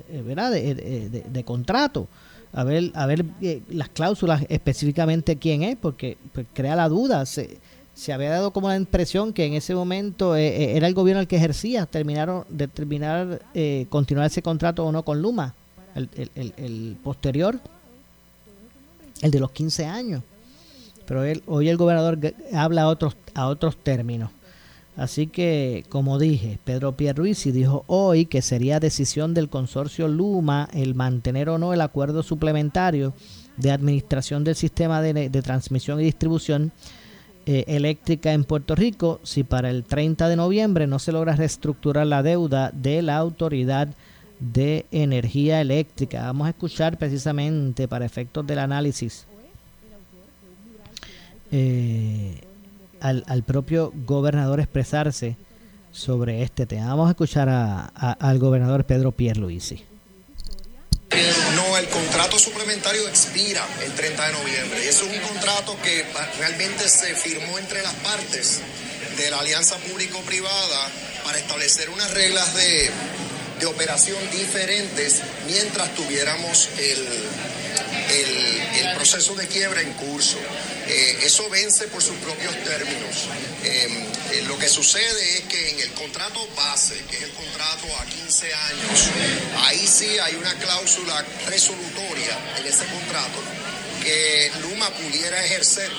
eh, 0.09 0.21
¿verdad? 0.25 0.51
De, 0.51 1.43
contrato. 1.45 2.07
A 2.53 2.63
ver, 2.63 2.91
a 2.95 3.05
ver 3.05 3.25
las 3.69 3.89
cláusulas 3.89 4.43
específicamente 4.49 5.35
quién 5.37 5.63
es, 5.63 5.77
porque 5.77 6.17
pues, 6.33 6.47
crea 6.53 6.75
la 6.75 6.89
duda. 6.89 7.25
Se, 7.25 7.57
se 7.93 8.13
había 8.13 8.29
dado 8.31 8.51
como 8.51 8.67
la 8.69 8.75
impresión 8.75 9.33
que 9.33 9.45
en 9.45 9.53
ese 9.53 9.75
momento 9.75 10.35
eh, 10.35 10.75
era 10.75 10.87
el 10.87 10.93
gobierno 10.93 11.21
el 11.21 11.27
que 11.27 11.35
ejercía, 11.37 11.85
terminaron, 11.85 12.45
determinar, 12.49 13.41
eh, 13.53 13.85
continuar 13.89 14.27
ese 14.27 14.41
contrato 14.41 14.85
o 14.85 14.91
no 14.91 15.03
con 15.03 15.21
Luma, 15.21 15.53
el, 15.95 16.09
el- 16.15 16.31
el- 16.35 16.53
el 16.57 16.97
posterior, 17.03 17.59
el 19.21 19.31
de 19.31 19.39
los 19.39 19.51
15 19.51 19.85
años. 19.85 20.21
Pero 21.07 21.23
hoy 21.47 21.69
el 21.69 21.77
gobernador 21.77 22.19
habla 22.53 22.83
a 22.83 22.87
otros, 22.87 23.15
a 23.33 23.47
otros 23.47 23.77
términos. 23.77 24.29
Así 24.97 25.27
que, 25.27 25.85
como 25.89 26.17
dije, 26.17 26.57
Pedro 26.63 26.97
Pierluisi 26.97 27.51
dijo 27.51 27.83
hoy 27.87 28.25
que 28.25 28.41
sería 28.41 28.79
decisión 28.79 29.33
del 29.33 29.47
consorcio 29.47 30.07
Luma 30.07 30.67
el 30.73 30.95
mantener 30.95 31.49
o 31.49 31.59
no 31.59 31.71
el 31.71 31.81
acuerdo 31.81 32.23
suplementario 32.23 33.13
de 33.57 33.71
administración 33.71 34.43
del 34.43 34.55
sistema 34.55 35.01
de, 35.01 35.29
de 35.29 35.41
transmisión 35.41 35.99
y 36.01 36.03
distribución 36.03 36.71
eh, 37.45 37.63
eléctrica 37.67 38.33
en 38.33 38.43
Puerto 38.43 38.75
Rico 38.75 39.21
si 39.23 39.45
para 39.45 39.69
el 39.69 39.85
30 39.85 40.27
de 40.27 40.35
noviembre 40.35 40.85
no 40.85 40.99
se 40.99 41.13
logra 41.13 41.33
reestructurar 41.33 42.05
la 42.05 42.21
deuda 42.21 42.71
de 42.73 43.01
la 43.01 43.15
Autoridad 43.15 43.87
de 44.39 44.85
Energía 44.91 45.61
Eléctrica. 45.61 46.23
Vamos 46.23 46.47
a 46.47 46.49
escuchar 46.49 46.97
precisamente 46.97 47.87
para 47.87 48.05
efectos 48.05 48.45
del 48.45 48.59
análisis 48.59 49.27
eh, 51.51 52.41
al, 53.01 53.23
al 53.27 53.43
propio 53.43 53.91
gobernador 54.05 54.59
expresarse 54.59 55.35
sobre 55.91 56.43
este 56.43 56.65
tema. 56.65 56.87
Vamos 56.89 57.07
a 57.07 57.11
escuchar 57.11 57.49
a- 57.49 57.85
al 58.19 58.39
gobernador 58.39 58.85
Pedro 58.85 59.11
Pierluisi. 59.11 59.83
No 61.55 61.77
el 61.77 61.87
contrato 61.87 62.37
suplementario 62.37 63.07
expira 63.07 63.65
el 63.83 63.91
30 63.93 64.27
de 64.27 64.33
noviembre 64.33 64.85
y 64.85 64.87
eso 64.89 65.05
es 65.05 65.13
un 65.17 65.27
contrato 65.27 65.75
que 65.81 66.03
realmente 66.37 66.87
se 66.89 67.15
firmó 67.15 67.57
entre 67.57 67.81
las 67.81 67.93
partes 67.95 68.59
de 69.17 69.31
la 69.31 69.39
alianza 69.39 69.77
público-privada 69.77 70.89
para 71.23 71.39
establecer 71.39 71.89
unas 71.89 72.13
reglas 72.13 72.53
de, 72.55 72.89
de 73.59 73.65
operación 73.65 74.17
diferentes 74.31 75.21
mientras 75.47 75.95
tuviéramos 75.95 76.69
el, 76.77 77.07
el, 78.09 78.95
proceso 78.95 79.35
de 79.35 79.47
quiebra 79.47 79.81
en 79.81 79.93
curso. 79.93 80.37
Eh, 80.87 81.19
eso 81.23 81.47
vence 81.49 81.87
por 81.87 82.01
sus 82.01 82.15
propios 82.17 82.53
términos. 82.63 83.27
Em, 83.63 83.91
eh, 84.31 84.43
lo 84.47 84.57
que 84.57 84.67
sucede 84.67 85.37
es 85.37 85.43
que 85.43 85.69
en 85.69 85.79
el 85.81 85.91
contrato 85.91 86.45
base, 86.55 86.95
que 87.09 87.17
es 87.17 87.23
el 87.23 87.31
contrato 87.31 87.85
a 87.99 88.05
15 88.05 88.53
años, 88.53 89.09
ahí 89.65 89.87
sí 89.87 90.17
hay 90.19 90.35
una 90.35 90.53
cláusula 90.55 91.23
resolutoria 91.47 92.37
en 92.57 92.65
ese 92.65 92.85
contrato 92.85 93.39
que 94.03 94.51
Luma 94.61 94.89
pudiera 94.89 95.45
ejercer, 95.45 95.91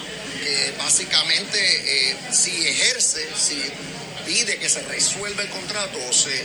que 0.42 0.74
básicamente 0.78 1.58
eh, 2.10 2.16
si 2.32 2.66
ejerce, 2.66 3.28
si 3.36 3.62
pide 4.26 4.58
que 4.58 4.68
se 4.68 4.82
resuelva 4.82 5.42
el 5.42 5.50
contrato 5.50 5.98
o 6.08 6.12
se 6.12 6.44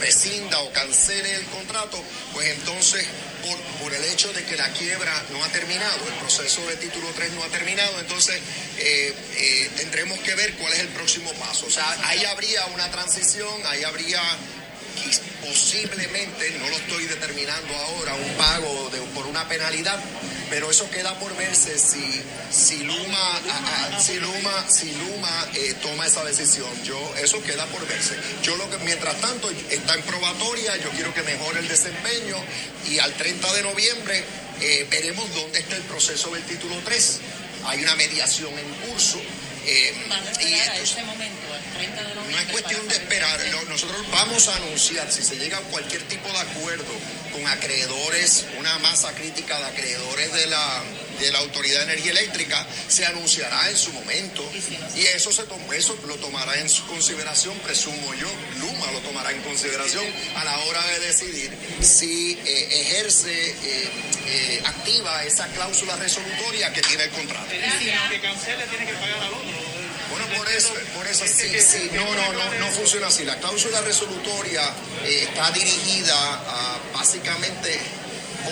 rescinda 0.00 0.60
o 0.60 0.72
cancele 0.72 1.34
el 1.34 1.44
contrato, 1.46 2.02
pues 2.32 2.48
entonces 2.48 3.04
por, 3.42 3.94
el 3.94 4.04
hecho 4.04 4.32
de 4.32 4.44
que 4.44 4.56
la 4.56 4.70
quiebra 4.72 5.12
no 5.30 5.42
ha 5.42 5.48
terminado, 5.48 6.06
el 6.06 6.14
proceso 6.14 6.64
de 6.66 6.76
título 6.76 7.08
3 7.14 7.32
no 7.32 7.42
ha 7.42 7.48
terminado, 7.48 7.98
entonces 8.00 8.40
eh, 8.78 9.14
eh, 9.36 9.70
tendremos 9.76 10.18
que 10.20 10.34
ver 10.34 10.54
cuál 10.54 10.72
es 10.72 10.80
el 10.80 10.88
próximo 10.88 11.32
paso. 11.34 11.66
O 11.66 11.70
sea, 11.70 11.96
ahí 12.04 12.24
habría 12.24 12.66
una 12.66 12.90
transición, 12.90 13.60
ahí 13.66 13.84
habría 13.84 14.20
posiblemente, 15.40 16.50
no 16.58 16.68
lo 16.68 16.76
estoy 16.76 17.06
determinando 17.06 17.74
ahora, 17.74 18.14
un 18.14 18.30
pago 18.36 18.90
por 19.14 19.26
una 19.26 19.48
penalidad, 19.48 19.98
pero 20.50 20.70
eso 20.70 20.90
queda 20.90 21.18
por 21.18 21.36
verse 21.36 21.78
si, 21.78 22.22
si 22.50 22.84
Luma, 22.84 23.40
si 23.98 24.18
Luma, 24.18 24.68
si 24.68 24.92
Luma 24.92 25.48
eh, 25.54 25.74
toma 25.82 26.06
esa 26.06 26.24
decisión. 26.24 26.68
Yo, 26.84 26.98
eso 27.22 27.42
queda 27.42 27.66
por 27.66 27.86
verse. 27.86 28.16
Yo 28.42 28.56
lo 28.56 28.68
que, 28.70 28.78
mientras 28.78 29.20
tanto, 29.20 29.50
está 29.70 29.94
en 29.94 30.02
probatoria, 30.02 30.76
yo 30.78 30.90
quiero 30.90 31.12
que 31.14 31.22
mejore 31.22 31.60
el 31.60 31.68
desempeño 31.68 32.36
y 32.88 32.98
al 32.98 33.12
30 33.14 33.52
de 33.54 33.62
noviembre 33.62 34.24
eh, 34.60 34.86
veremos 34.90 35.32
dónde 35.34 35.60
está 35.60 35.76
el 35.76 35.82
proceso 35.82 36.30
del 36.30 36.42
título 36.44 36.76
3. 36.84 37.20
Hay 37.66 37.82
una 37.82 37.96
mediación 37.96 38.52
en 38.58 38.88
curso 38.88 39.20
eh, 39.70 39.94
y 40.40 41.02
momento, 41.04 41.46
no 42.30 42.38
es 42.38 42.46
cuestión 42.46 42.88
de 42.88 42.94
esperar. 42.94 43.40
Nosotros 43.68 44.10
vamos 44.10 44.48
a 44.48 44.56
anunciar, 44.56 45.10
si 45.12 45.22
se 45.22 45.36
llega 45.36 45.58
a 45.58 45.62
cualquier 45.62 46.02
tipo 46.04 46.28
de 46.28 46.38
acuerdo 46.38 46.92
con 47.32 47.46
acreedores, 47.46 48.46
una 48.58 48.78
masa 48.78 49.12
crítica 49.14 49.58
de 49.58 49.66
acreedores 49.66 50.32
de 50.32 50.46
la, 50.46 50.82
de 51.18 51.32
la 51.32 51.38
Autoridad 51.40 51.78
de 51.78 51.92
Energía 51.92 52.12
Eléctrica, 52.12 52.66
se 52.88 53.04
anunciará 53.06 53.68
en 53.70 53.76
su 53.76 53.92
momento. 53.92 54.48
Y 54.96 55.06
eso, 55.06 55.32
se 55.32 55.42
eso 55.76 55.98
lo 56.06 56.16
tomará 56.16 56.58
en 56.58 56.68
su 56.68 56.86
consideración, 56.86 57.56
presumo 57.58 58.14
yo, 58.14 58.28
Luma 58.60 58.90
lo 58.92 59.00
tomará 59.00 59.30
en 59.32 59.40
consideración 59.42 60.04
a 60.36 60.44
la 60.44 60.58
hora 60.60 60.84
de 60.86 61.00
decidir 61.00 61.50
si 61.80 62.38
eh, 62.44 62.68
ejerce, 62.70 63.50
eh, 63.50 63.88
eh, 64.26 64.62
activa 64.64 65.24
esa 65.24 65.46
cláusula 65.48 65.96
resolutoria 65.96 66.72
que 66.72 66.82
tiene 66.82 67.04
el 67.04 67.10
contrato. 67.10 67.46
Que 67.48 68.20
cancele 68.20 68.64
tiene 68.66 68.86
que 68.86 68.94
pagar 68.94 69.22
al 69.22 69.32
otro. 69.32 69.68
Bueno, 70.10 70.26
por 70.36 70.48
eso, 70.50 70.72
por 70.94 71.06
eso 71.06 71.24
sí, 71.26 71.60
sí, 71.60 71.90
no, 71.92 72.04
no, 72.14 72.32
no, 72.32 72.54
no 72.58 72.66
funciona 72.68 73.08
así. 73.08 73.24
La 73.24 73.36
cláusula 73.36 73.80
resolutoria 73.82 74.62
eh, 75.04 75.26
está 75.28 75.50
dirigida 75.50 76.14
a 76.14 76.78
básicamente 76.94 77.78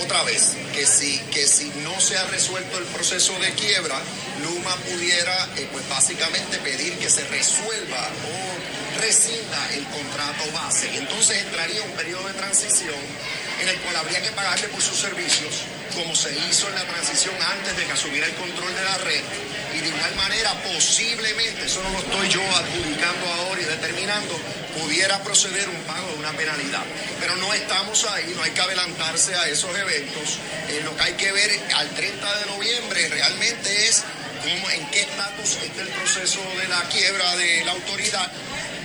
otra 0.02 0.23
vez 0.25 0.52
que 0.75 0.87
si, 0.87 1.18
que 1.32 1.46
si 1.46 1.70
no 1.97 2.03
se 2.03 2.19
ha 2.19 2.26
resuelto 2.26 2.76
el 2.76 2.85
proceso 2.85 3.33
de 3.38 3.53
quiebra, 3.53 3.99
Luma 4.43 4.76
pudiera 4.85 5.49
eh, 5.57 5.67
pues 5.73 5.88
básicamente 5.88 6.59
pedir 6.59 6.93
que 6.99 7.09
se 7.09 7.25
resuelva 7.25 8.11
o 8.29 9.00
rescinda 9.00 9.73
el 9.73 9.83
contrato 9.87 10.45
base. 10.53 10.95
Entonces 10.95 11.43
entraría 11.43 11.81
un 11.81 11.93
periodo 11.93 12.29
de 12.29 12.35
transición 12.35 13.00
en 13.60 13.68
el 13.68 13.76
cual 13.80 13.96
habría 13.96 14.22
que 14.22 14.30
pagarle 14.32 14.68
por 14.68 14.82
sus 14.82 14.98
servicios, 14.98 15.62
como 15.94 16.14
se 16.14 16.36
hizo 16.48 16.68
en 16.68 16.75
la 16.75 16.84
transición 16.84 17.34
antes 17.40 17.76
de 17.76 17.84
que 17.84 17.92
asumiera 17.92 18.26
el 18.26 18.34
control 18.34 18.75
de 18.75 18.84
la 18.84 18.98
red 18.98 19.22
y 19.76 19.80
de 19.80 19.88
igual 19.88 20.14
manera 20.16 20.52
posiblemente, 20.62 21.66
eso 21.66 21.82
no 21.82 21.90
lo 21.90 21.98
estoy 21.98 22.28
yo 22.28 22.42
adjudicando 22.56 23.26
ahora 23.26 23.60
y 23.60 23.64
determinando, 23.64 24.38
pudiera 24.78 25.22
proceder 25.22 25.68
un 25.68 25.82
pago 25.82 26.08
de 26.12 26.18
una 26.18 26.32
penalidad. 26.32 26.82
Pero 27.20 27.36
no 27.36 27.52
estamos 27.52 28.04
ahí, 28.04 28.32
no 28.34 28.42
hay 28.42 28.52
que 28.52 28.60
adelantarse 28.60 29.34
a 29.34 29.48
esos 29.48 29.76
eventos. 29.76 30.38
Eh, 30.68 30.80
lo 30.84 30.96
que 30.96 31.02
hay 31.02 31.12
que 31.14 31.32
ver 31.32 31.50
al 31.75 31.90
30 31.90 32.38
de 32.38 32.46
noviembre 32.46 33.08
realmente 33.08 33.88
es 33.88 34.04
cómo, 34.42 34.70
en 34.70 34.86
qué 34.90 35.00
estatus 35.00 35.58
está 35.62 35.82
el 35.82 35.88
proceso 35.88 36.40
de 36.58 36.68
la 36.68 36.82
quiebra 36.88 37.36
de 37.36 37.64
la 37.64 37.72
autoridad. 37.72 38.30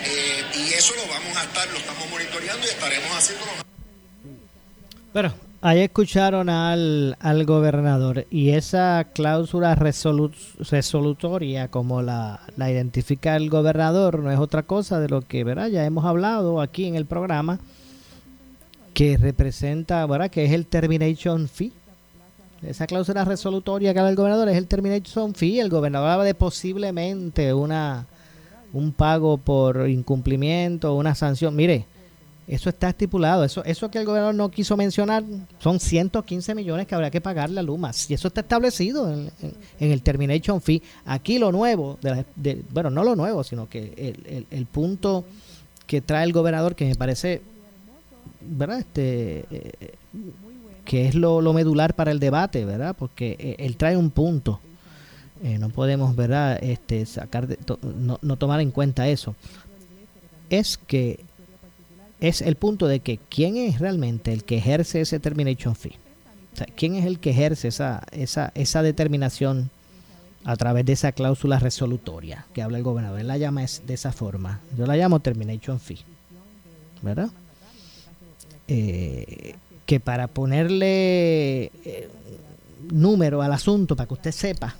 Eh, 0.03 0.43
y 0.55 0.73
eso 0.73 0.93
lo 0.95 1.05
vamos 1.07 1.37
a 1.37 1.43
estar, 1.43 1.67
lo 1.69 1.77
estamos 1.77 2.09
monitoreando 2.09 2.65
y 2.65 2.69
estaremos 2.69 3.15
haciendo 3.15 3.45
Bueno, 5.13 5.33
Ahí 5.63 5.81
escucharon 5.81 6.49
al, 6.49 7.15
al 7.19 7.45
gobernador 7.45 8.25
y 8.31 8.49
esa 8.49 9.05
cláusula 9.13 9.75
resolutoria, 9.75 11.67
como 11.67 12.01
la, 12.01 12.39
la, 12.57 12.71
identifica 12.71 13.35
el 13.35 13.51
gobernador, 13.51 14.17
no 14.17 14.31
es 14.31 14.39
otra 14.39 14.63
cosa 14.63 14.99
de 14.99 15.07
lo 15.07 15.21
que 15.21 15.43
¿verdad? 15.43 15.67
ya 15.67 15.85
hemos 15.85 16.03
hablado 16.05 16.61
aquí 16.61 16.85
en 16.85 16.95
el 16.95 17.05
programa, 17.05 17.59
que 18.95 19.17
representa, 19.17 20.03
¿verdad? 20.07 20.31
que 20.31 20.45
es 20.45 20.51
el 20.51 20.65
termination 20.65 21.47
fee. 21.47 21.71
Esa 22.63 22.87
cláusula 22.87 23.23
resolutoria 23.23 23.93
que 23.93 23.99
habla 23.99 24.09
el 24.09 24.15
gobernador 24.15 24.49
es 24.49 24.57
el 24.57 24.65
termination 24.65 25.35
fee. 25.35 25.59
El 25.59 25.69
gobernador 25.69 26.09
habla 26.09 26.25
de 26.25 26.33
posiblemente 26.33 27.53
una 27.53 28.07
un 28.73 28.93
pago 28.93 29.37
por 29.37 29.87
incumplimiento, 29.87 30.95
una 30.95 31.13
sanción. 31.13 31.55
Mire, 31.55 31.85
eso 32.47 32.69
está 32.69 32.89
estipulado. 32.89 33.43
Eso, 33.43 33.63
eso 33.63 33.89
que 33.89 33.99
el 33.99 34.05
gobernador 34.05 34.35
no 34.35 34.49
quiso 34.49 34.75
mencionar 34.75 35.23
son 35.59 35.79
115 35.79 36.55
millones 36.55 36.87
que 36.87 36.95
habrá 36.95 37.11
que 37.11 37.21
pagarle 37.21 37.59
a 37.59 37.63
Luma. 37.63 37.91
Y 38.07 38.13
eso 38.13 38.27
está 38.27 38.41
establecido 38.41 39.11
en, 39.11 39.31
el 39.79 40.01
termination 40.01 40.61
fee. 40.61 40.81
Aquí 41.05 41.39
lo 41.39 41.51
nuevo, 41.51 41.97
de, 42.35 42.63
bueno, 42.71 42.89
no 42.89 43.03
lo 43.03 43.15
nuevo, 43.15 43.43
sino 43.43 43.69
que 43.69 44.45
el, 44.49 44.65
punto 44.65 45.25
que 45.85 46.01
trae 46.01 46.23
el 46.23 46.33
gobernador, 46.33 46.75
que 46.75 46.85
me 46.85 46.95
parece, 46.95 47.41
¿verdad? 48.41 48.79
Este, 48.79 49.45
eh, 49.51 49.93
que 50.83 51.07
es 51.07 51.15
lo, 51.15 51.41
medular 51.53 51.95
para 51.95 52.11
el 52.11 52.19
debate, 52.19 52.65
¿verdad? 52.65 52.95
Porque 52.97 53.37
eh, 53.39 53.55
él 53.59 53.77
trae 53.77 53.95
un 53.95 54.09
punto. 54.09 54.59
Eh, 55.43 55.57
no 55.57 55.69
podemos, 55.69 56.15
¿verdad? 56.15 56.61
Este, 56.61 57.05
sacar 57.05 57.47
no, 57.81 58.19
no 58.21 58.35
tomar 58.35 58.61
en 58.61 58.71
cuenta 58.71 59.07
eso. 59.07 59.35
Es 60.49 60.77
que 60.77 61.23
es 62.21 62.41
el 62.41 62.55
punto 62.55 62.87
de 62.87 63.01
que 63.01 63.17
quién 63.17 63.57
es 63.57 63.79
realmente 63.79 64.31
el 64.31 64.43
que 64.43 64.57
ejerce 64.57 65.01
ese 65.01 65.19
termination 65.19 65.75
fee. 65.75 65.97
O 66.53 66.57
sea, 66.57 66.67
quién 66.75 66.95
es 66.95 67.05
el 67.05 67.19
que 67.19 67.31
ejerce 67.31 67.67
esa, 67.67 68.03
esa, 68.11 68.51
esa 68.55 68.83
determinación 68.83 69.69
a 70.43 70.55
través 70.55 70.85
de 70.85 70.93
esa 70.93 71.11
cláusula 71.11 71.59
resolutoria 71.59 72.45
que 72.53 72.61
habla 72.61 72.77
el 72.77 72.83
gobernador. 72.83 73.19
Él 73.19 73.27
la 73.27 73.37
llama 73.37 73.61
de 73.61 73.93
esa 73.93 74.11
forma. 74.11 74.59
Yo 74.77 74.85
la 74.85 74.95
llamo 74.95 75.19
termination 75.19 75.79
fee. 75.79 75.99
¿Verdad? 77.01 77.29
Eh, 78.67 79.55
que 79.85 79.99
para 79.99 80.27
ponerle 80.27 81.71
eh, 81.83 82.09
número 82.91 83.41
al 83.41 83.51
asunto, 83.51 83.95
para 83.95 84.07
que 84.07 84.13
usted 84.13 84.31
sepa, 84.31 84.75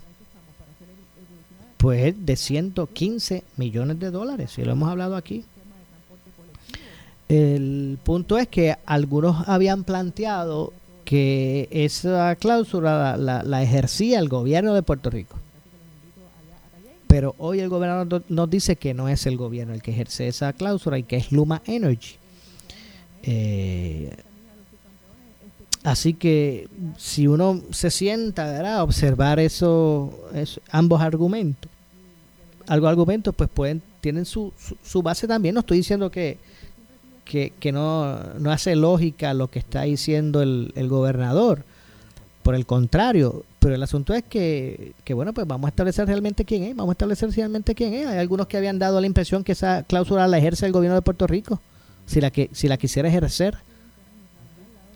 pues 1.77 2.05
es 2.05 2.25
de 2.25 2.36
115 2.36 3.43
millones 3.57 4.00
de 4.00 4.12
dólares, 4.12 4.51
si 4.51 4.63
lo 4.63 4.74
hemos 4.74 4.89
hablado 4.89 5.15
aquí. 5.15 5.43
El 7.32 7.98
punto 8.04 8.38
es 8.38 8.50
que 8.50 8.76
algunos 8.86 9.48
habían 9.48 9.86
planteado 9.86 10.74
que 11.06 11.70
esa 11.72 12.36
cláusula 12.36 13.16
la, 13.16 13.64
ejercía 13.64 14.20
el 14.20 14.28
gobierno 14.28 14.74
de 14.74 14.84
Puerto 14.84 15.10
Rico. 15.10 15.38
Pero 17.08 17.34
hoy 17.38 17.62
el 17.62 17.70
gobernador 17.70 18.24
nos 18.28 18.50
dice 18.50 18.76
que 18.76 18.94
no 18.94 19.08
es 19.08 19.26
el 19.28 19.38
gobierno 19.38 19.74
el 19.74 19.82
que 19.82 19.92
ejerce 19.92 20.28
esa 20.28 20.52
cláusula 20.52 21.00
y 21.00 21.04
que 21.04 21.16
es 21.16 21.32
Luma 21.32 21.62
Energy. 21.66 22.16
Eh, 23.24 24.14
así 25.84 26.14
que 26.16 26.68
si 26.98 27.28
uno 27.28 27.62
se 27.72 27.92
sienta 27.92 28.76
a 28.76 28.84
observar 28.84 29.40
eso, 29.40 30.14
ambos 30.70 31.00
argumentos, 31.00 31.72
algo 32.68 32.90
argumentos 32.90 33.34
pues 33.34 33.50
pueden 33.50 33.82
tienen 34.02 34.26
su, 34.26 34.52
su 34.84 35.02
base 35.02 35.30
también. 35.30 35.56
No 35.56 35.62
estoy 35.62 35.78
diciendo 35.78 36.12
que 36.12 36.50
que, 37.25 37.72
no, 37.72 38.18
no, 38.40 38.51
hace 38.51 38.75
lógica 38.75 39.34
lo 39.34 39.48
que 39.48 39.60
está 39.60 39.84
diciendo 39.84 40.42
el, 40.42 40.74
el, 40.75 40.90
gobernador. 40.90 41.63
Por 42.44 42.56
el 42.56 42.66
contrario, 42.66 43.46
pero 43.60 43.75
el 43.75 43.84
asunto 43.84 44.13
es 44.13 44.24
que, 44.24 44.94
que, 45.04 45.13
bueno, 45.13 45.34
pues 45.34 45.48
vamos 45.48 45.68
a 45.68 45.70
establecer 45.70 46.08
realmente 46.08 46.44
quién 46.44 46.63
es, 46.63 46.75
vamos 46.75 46.90
a 46.90 46.94
establecer 46.94 47.30
realmente 47.32 47.75
quién 47.75 47.94
es. 47.94 48.08
Hay 48.08 48.18
algunos 48.18 48.48
que 48.48 48.58
habían 48.58 48.80
dado 48.80 49.00
la 49.00 49.08
impresión 49.08 49.44
que 49.44 49.51
esa 49.51 49.84
cláusula 49.84 50.28
la 50.28 50.40
ejerce 50.40 50.66
el 50.66 50.72
gobierno 50.72 50.96
de 50.96 51.04
Puerto 51.04 51.28
Rico, 51.28 51.62
si 52.06 52.20
la, 52.20 52.32
que, 52.32 52.50
si 52.51 52.68
la 52.68 52.78
quisiera 52.78 53.08
ejercer. 53.08 53.58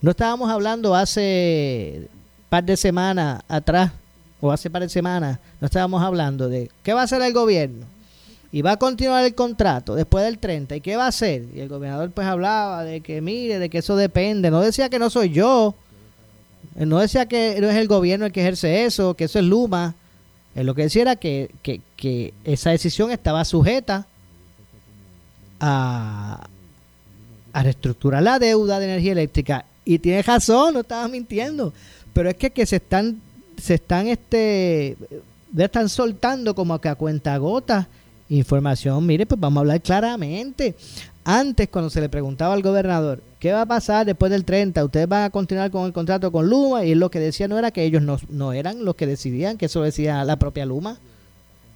No 0.01 0.11
estábamos 0.11 0.49
hablando 0.49 0.95
hace 0.95 2.09
par 2.49 2.63
de 2.63 2.75
semanas 2.75 3.43
atrás, 3.47 3.91
o 4.41 4.51
hace 4.51 4.69
par 4.69 4.81
de 4.81 4.89
semanas, 4.89 5.39
no 5.61 5.65
estábamos 5.65 6.03
hablando 6.03 6.49
de 6.49 6.69
qué 6.83 6.93
va 6.93 7.01
a 7.01 7.03
hacer 7.05 7.21
el 7.21 7.33
gobierno. 7.33 7.85
Y 8.55 8.61
va 8.61 8.71
a 8.71 8.77
continuar 8.77 9.25
el 9.25 9.35
contrato 9.35 9.95
después 9.95 10.23
del 10.23 10.39
30. 10.39 10.77
¿Y 10.77 10.79
qué 10.79 10.95
va 10.95 11.03
a 11.03 11.09
hacer? 11.09 11.43
Y 11.53 11.59
el 11.59 11.67
gobernador 11.67 12.09
pues 12.11 12.25
hablaba 12.25 12.85
de 12.85 13.01
que 13.01 13.19
mire, 13.19 13.59
de 13.59 13.69
que 13.69 13.79
eso 13.79 13.97
depende. 13.97 14.49
No 14.49 14.61
decía 14.61 14.87
que 14.87 14.97
no 14.97 15.09
soy 15.09 15.29
yo. 15.29 15.75
No 16.73 16.99
decía 16.99 17.25
que 17.25 17.57
no 17.59 17.69
es 17.69 17.75
el 17.75 17.89
gobierno 17.89 18.25
el 18.25 18.31
que 18.31 18.39
ejerce 18.39 18.85
eso, 18.85 19.13
que 19.15 19.25
eso 19.25 19.39
es 19.39 19.43
Luma. 19.43 19.93
Él 20.55 20.67
lo 20.67 20.73
que 20.73 20.83
decía 20.83 21.01
era 21.01 21.15
que, 21.17 21.51
que, 21.63 21.81
que 21.97 22.33
esa 22.45 22.69
decisión 22.69 23.11
estaba 23.11 23.43
sujeta 23.43 24.07
a, 25.59 26.47
a 27.51 27.61
reestructurar 27.61 28.23
la 28.23 28.39
deuda 28.39 28.79
de 28.79 28.85
energía 28.85 29.11
eléctrica. 29.11 29.65
Y 29.83 29.99
tiene 29.99 30.21
razón, 30.21 30.75
no 30.75 30.79
estaba 30.79 31.09
mintiendo. 31.09 31.73
Pero 32.13 32.29
es 32.29 32.37
que, 32.37 32.51
que 32.51 32.65
se 32.65 32.77
están, 32.77 33.19
se 33.61 33.73
están, 33.73 34.07
este, 34.07 34.95
están 35.57 35.89
soltando 35.89 36.55
como 36.55 36.79
que 36.79 36.87
a 36.87 36.95
cuenta 36.95 37.35
gota 37.35 37.89
información. 38.29 39.05
Mire, 39.05 39.25
pues 39.25 39.39
vamos 39.39 39.57
a 39.57 39.61
hablar 39.61 39.81
claramente. 39.81 40.75
Antes, 41.23 41.69
cuando 41.69 41.89
se 41.89 42.01
le 42.01 42.09
preguntaba 42.09 42.53
al 42.53 42.61
gobernador, 42.61 43.21
¿qué 43.39 43.51
va 43.51 43.61
a 43.61 43.65
pasar 43.65 44.05
después 44.05 44.31
del 44.31 44.45
30? 44.45 44.85
¿Ustedes 44.85 45.07
van 45.07 45.23
a 45.23 45.29
continuar 45.31 45.71
con 45.71 45.85
el 45.85 45.93
contrato 45.93 46.31
con 46.31 46.47
Luma? 46.47 46.85
Y 46.85 46.93
lo 46.93 47.09
que 47.09 47.19
decía 47.19 47.47
no 47.47 47.57
era 47.57 47.71
que 47.71 47.83
ellos 47.83 48.03
no, 48.03 48.19
no 48.29 48.53
eran 48.53 48.85
los 48.85 48.95
que 48.95 49.07
decidían, 49.07 49.57
que 49.57 49.65
eso 49.65 49.81
decía 49.81 50.23
la 50.23 50.37
propia 50.37 50.65
Luma. 50.65 50.99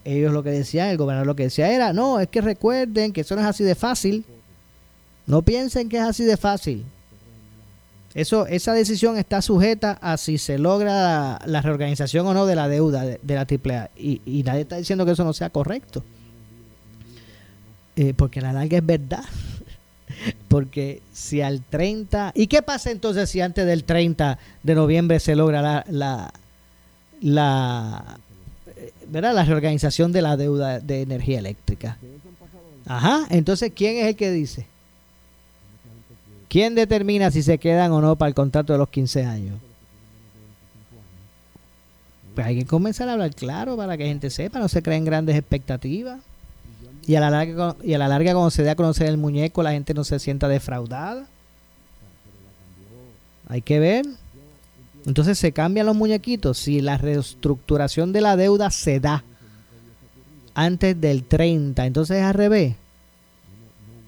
Ellos 0.06 0.34
lo 0.34 0.44
que 0.44 0.52
decían, 0.52 0.90
el 0.90 0.98
gobernador 0.98 1.26
lo 1.28 1.36
que 1.36 1.44
decía 1.44 1.72
era, 1.72 1.94
no, 1.94 2.20
es 2.20 2.28
que 2.28 2.42
recuerden 2.42 3.12
que 3.12 3.22
eso 3.22 3.36
no 3.36 3.42
es 3.42 3.48
así 3.48 3.64
de 3.64 3.76
fácil. 3.76 4.24
No 5.26 5.42
piensen 5.42 5.90
que 5.90 5.98
es 5.98 6.04
así 6.04 6.24
de 6.24 6.38
fácil. 6.38 6.86
Eso, 8.14 8.48
esa 8.48 8.74
decisión 8.74 9.18
está 9.18 9.42
sujeta 9.42 9.98
a 10.02 10.18
si 10.18 10.38
se 10.38 10.58
logra 10.58 11.40
la, 11.46 11.62
reorganización 11.62 12.26
o 12.28 12.34
no 12.34 12.46
de 12.46 12.56
la 12.56 12.68
deuda 12.68 13.04
de, 13.04 13.20
la 13.24 13.42
AAA. 13.42 13.90
Y, 13.96 14.22
y, 14.26 14.44
nadie 14.44 14.62
está 14.62 14.78
diciendo 14.78 15.06
que 15.06 15.12
eso 15.12 15.24
no 15.24 15.34
sea 15.34 15.50
correcto. 15.50 16.04
Eh, 18.00 18.14
porque 18.16 18.40
la 18.40 18.54
larga 18.54 18.78
es 18.78 18.86
verdad. 18.86 19.26
porque 20.48 21.02
si 21.12 21.42
al 21.42 21.62
30... 21.62 22.32
¿Y 22.34 22.48
qué 22.48 22.62
pasa 22.62 22.92
entonces 22.92 23.30
si 23.30 23.42
antes 23.42 23.66
del 23.66 23.84
30 23.84 24.40
de 24.64 24.76
noviembre 24.76 25.20
se 25.20 25.36
logra 25.36 25.62
la, 25.62 25.86
la, 25.90 26.34
la, 27.20 28.18
¿verdad? 29.06 29.36
la 29.36 29.44
reorganización 29.44 30.14
de 30.14 30.22
la 30.22 30.38
deuda 30.38 30.80
de 30.80 31.02
energía 31.02 31.40
eléctrica? 31.40 31.98
Ajá, 32.86 33.26
entonces 33.32 33.74
¿quién 33.76 33.98
es 33.98 34.06
el 34.06 34.16
que 34.16 34.32
dice? 34.32 34.66
¿Quién 36.48 36.76
determina 36.76 37.32
si 37.32 37.44
se 37.44 37.58
quedan 37.58 37.92
o 37.92 38.00
no 38.00 38.16
para 38.16 38.30
el 38.30 38.34
contrato 38.34 38.72
de 38.72 38.80
los 38.80 38.88
15 38.88 39.26
años? 39.26 39.60
Pues 42.34 42.48
hay 42.48 42.60
que 42.60 42.66
comenzar 42.66 43.10
a 43.10 43.14
hablar 43.14 43.36
claro 43.36 43.76
para 43.76 43.98
que 43.98 44.04
la 44.04 44.10
gente 44.10 44.30
sepa, 44.30 44.58
no 44.60 44.70
se 44.70 44.82
creen 44.82 45.04
grandes 45.04 45.36
expectativas. 45.36 46.22
Y 47.10 47.16
a 47.16 47.20
la 47.20 47.32
larga, 47.32 47.76
y 47.84 47.96
a 47.96 47.98
la 47.98 48.08
larga 48.08 48.34
cuando 48.34 48.52
se 48.52 48.62
dé 48.62 48.70
a 48.70 48.76
conocer 48.76 49.08
el 49.08 49.18
muñeco, 49.18 49.64
la 49.64 49.72
gente 49.72 49.96
no 49.96 50.04
se 50.04 50.20
sienta 50.20 50.48
defraudada. 50.48 51.26
Hay 53.48 53.64
que 53.64 53.80
ver. 53.80 54.06
Entonces 55.08 55.40
se 55.40 55.52
cambian 55.52 55.88
los 55.88 55.96
muñequitos. 55.96 56.60
Si 56.60 56.82
la 56.82 57.00
reestructuración 57.00 58.14
de 58.14 58.22
la 58.22 58.38
deuda 58.38 58.70
se 58.70 59.00
da 59.00 59.24
antes 60.54 61.02
del 61.02 61.24
30, 61.24 61.88
entonces 61.88 62.18
es 62.18 62.24
al 62.24 62.36
revés 62.36 62.76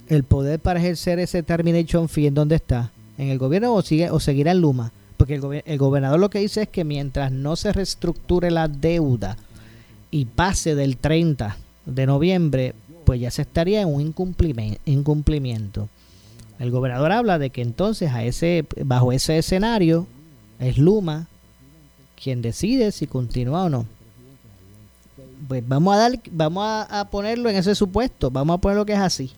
el 0.08 0.24
poder 0.24 0.60
para 0.60 0.79
ejercer 0.79 1.17
ese 1.17 1.41
termination 1.41 2.08
fee 2.08 2.27
en 2.27 2.36
dónde 2.36 2.58
está 2.58 2.91
en 3.17 3.29
el 3.29 3.39
gobierno 3.39 3.74
o 3.74 3.81
sigue 3.81 4.12
o 4.12 4.20
seguirá 4.20 4.51
en 4.51 4.62
Luma 4.62 4.91
porque 5.17 5.36
el, 5.36 5.63
el, 5.65 5.77
gobernador 5.79 6.20
lo 6.20 6.29
que 6.29 6.38
dice 6.38 6.63
es 6.63 6.70
que 6.70 6.84
mientras 6.84 7.31
no 7.31 7.55
se 7.55 7.74
reestructure 7.74 8.51
la 8.51 8.67
deuda 8.67 9.38
y 10.12 10.25
pase 10.25 10.75
del 10.75 10.98
30 10.98 11.58
de 11.86 12.05
noviembre 12.05 12.74
pues 13.11 13.19
ya 13.19 13.29
se 13.29 13.41
estaría 13.41 13.81
en 13.81 13.89
un 13.89 14.13
incumplimiento 14.85 15.89
el 16.59 16.71
gobernador 16.71 17.11
habla 17.11 17.39
de 17.39 17.50
que 17.50 17.61
entonces 17.61 18.09
a 18.09 18.24
ese 18.24 18.65
bajo 18.85 19.11
ese 19.11 19.37
escenario 19.37 20.07
es 20.59 20.77
Luma 20.77 21.27
quien 22.15 22.41
decide 22.41 22.93
si 22.93 23.07
continúa 23.07 23.65
o 23.65 23.69
no 23.69 23.85
pues 25.45 25.67
vamos 25.67 25.93
a 25.93 25.97
dar 25.97 26.21
vamos 26.31 26.63
a, 26.89 27.09
ponerlo 27.11 27.50
en 27.50 27.57
ese 27.57 27.75
supuesto 27.75 28.31
vamos 28.31 28.53
a 28.53 28.61
poner 28.61 28.77
lo 28.77 28.85
que 28.85 28.93
es 28.93 29.00
así 29.00 29.33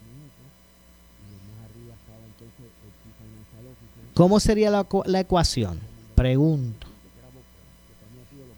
¿Cómo 4.13 4.39
sería 4.39 4.69
la, 4.69 4.85
la 5.05 5.19
ecuación? 5.21 5.79
Pregunto. 6.13 6.85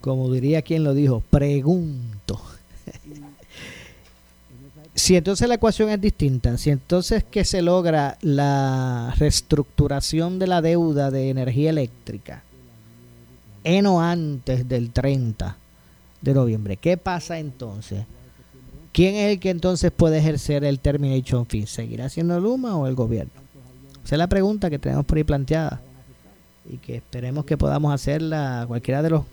Como 0.01 0.29
diría 0.29 0.61
quien 0.61 0.83
lo 0.83 0.93
dijo, 0.93 1.23
pregunto. 1.29 2.14
Si 4.95 5.17
entonces 5.17 5.49
la 5.49 5.55
ecuación 5.55 5.89
es 5.89 5.99
distinta, 5.99 6.57
si 6.57 6.69
entonces 6.69 7.25
que 7.25 7.43
se 7.43 7.61
logra 7.61 8.17
la 8.21 9.13
reestructuración 9.17 10.39
de 10.39 10.47
la 10.47 10.61
deuda 10.61 11.11
de 11.11 11.29
energía 11.29 11.69
eléctrica 11.69 12.43
en 13.65 13.87
o 13.87 14.01
antes 14.01 14.67
del 14.69 14.91
30 14.91 15.57
de 16.21 16.33
noviembre, 16.33 16.77
¿qué 16.77 16.95
pasa 16.95 17.39
entonces? 17.39 18.05
¿Quién 18.93 19.15
es 19.15 19.33
el 19.33 19.39
que 19.41 19.49
entonces 19.49 19.91
puede 19.91 20.19
ejercer 20.19 20.63
el 20.63 20.79
termination 20.79 21.45
fee? 21.45 21.67
¿Seguirá 21.67 22.07
siendo 22.07 22.39
Luma 22.39 22.77
o 22.77 22.87
el 22.87 22.95
gobierno? 22.95 23.33
Esa 24.05 24.15
es 24.15 24.19
la 24.19 24.27
pregunta 24.27 24.69
que 24.69 24.79
tenemos 24.79 25.05
por 25.05 25.17
ahí 25.17 25.25
planteada 25.25 25.81
y 26.71 26.77
que 26.77 26.95
esperemos 26.95 27.43
que 27.43 27.57
podamos 27.57 27.93
hacerla 27.93 28.63
cualquiera 28.65 29.03
de 29.03 29.09
los, 29.09 29.25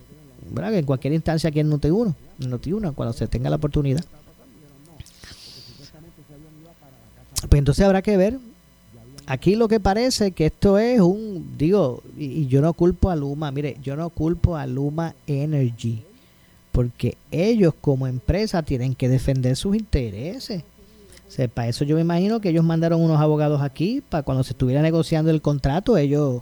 en 0.57 0.85
cualquier 0.85 1.13
instancia 1.13 1.47
aquí 1.47 1.61
en 1.61 1.71
Noti1, 1.71 2.13
en 2.41 2.51
Noti1, 2.51 2.93
cuando 2.93 3.13
se 3.13 3.27
tenga 3.27 3.49
la 3.49 3.55
oportunidad. 3.55 4.03
Pues 7.49 7.59
entonces 7.59 7.85
habrá 7.85 8.01
que 8.01 8.17
ver. 8.17 8.39
Aquí 9.25 9.55
lo 9.55 9.67
que 9.67 9.79
parece 9.79 10.31
que 10.31 10.47
esto 10.47 10.77
es 10.77 10.99
un, 10.99 11.55
digo, 11.57 12.03
y, 12.17 12.47
yo 12.47 12.61
no 12.61 12.73
culpo 12.73 13.09
a 13.09 13.15
Luma, 13.15 13.51
mire, 13.51 13.77
yo 13.81 13.95
no 13.95 14.09
culpo 14.09 14.57
a 14.57 14.67
Luma 14.67 15.15
Energy, 15.27 16.03
porque 16.73 17.15
ellos 17.31 17.73
como 17.79 18.07
empresa 18.07 18.63
tienen 18.63 18.95
que 18.95 19.07
defender 19.07 19.55
sus 19.55 19.77
intereses 19.77 20.63
para 21.53 21.67
eso 21.67 21.83
yo 21.83 21.95
me 21.95 22.01
imagino 22.01 22.39
que 22.39 22.49
ellos 22.49 22.63
mandaron 22.63 23.01
unos 23.01 23.19
abogados 23.19 23.61
aquí 23.61 24.01
para 24.07 24.23
cuando 24.23 24.43
se 24.43 24.51
estuviera 24.51 24.81
negociando 24.81 25.31
el 25.31 25.41
contrato, 25.41 25.97
ellos, 25.97 26.41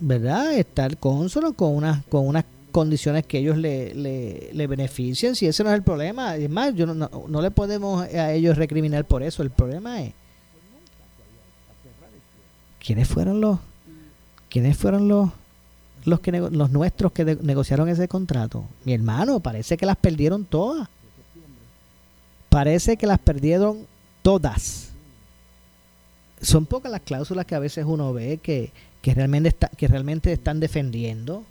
¿verdad? 0.00 0.54
Estar 0.54 0.96
consono 0.96 1.52
con 1.52 1.74
unas, 1.76 2.04
con 2.06 2.26
unas 2.26 2.44
condiciones 2.70 3.26
que 3.26 3.38
ellos 3.38 3.56
le, 3.56 3.94
le, 3.94 4.50
le, 4.52 4.66
beneficien, 4.66 5.36
si 5.36 5.46
ese 5.46 5.62
no 5.64 5.70
es 5.70 5.76
el 5.76 5.82
problema. 5.82 6.36
Es 6.36 6.50
más, 6.50 6.74
yo 6.74 6.86
no, 6.86 6.94
no, 6.94 7.42
le 7.42 7.50
podemos 7.50 8.02
a 8.02 8.32
ellos 8.32 8.56
recriminar 8.56 9.04
por 9.04 9.22
eso. 9.22 9.42
El 9.42 9.50
problema 9.50 10.02
es 10.02 10.12
quiénes 12.84 13.08
fueron 13.08 13.40
los 13.40 13.58
quiénes 14.48 14.76
fueron 14.76 15.06
los 15.08 15.30
los 16.04 16.20
que 16.20 16.32
los 16.32 16.70
nuestros 16.70 17.12
que 17.12 17.24
negociaron 17.24 17.88
ese 17.88 18.08
contrato. 18.08 18.64
Mi 18.84 18.94
hermano, 18.94 19.40
parece 19.40 19.76
que 19.76 19.86
las 19.86 19.96
perdieron 19.96 20.44
todas 20.44 20.88
parece 22.50 22.98
que 22.98 23.06
las 23.06 23.18
perdieron 23.18 23.86
todas. 24.20 24.90
Son 26.42 26.66
pocas 26.66 26.92
las 26.92 27.00
cláusulas 27.00 27.46
que 27.46 27.54
a 27.54 27.58
veces 27.58 27.86
uno 27.86 28.12
ve 28.12 28.38
que, 28.42 28.72
realmente, 29.02 29.48
está, 29.48 29.68
que 29.68 29.88
realmente 29.88 30.32
están 30.32 30.60
defendiendo 30.60 31.44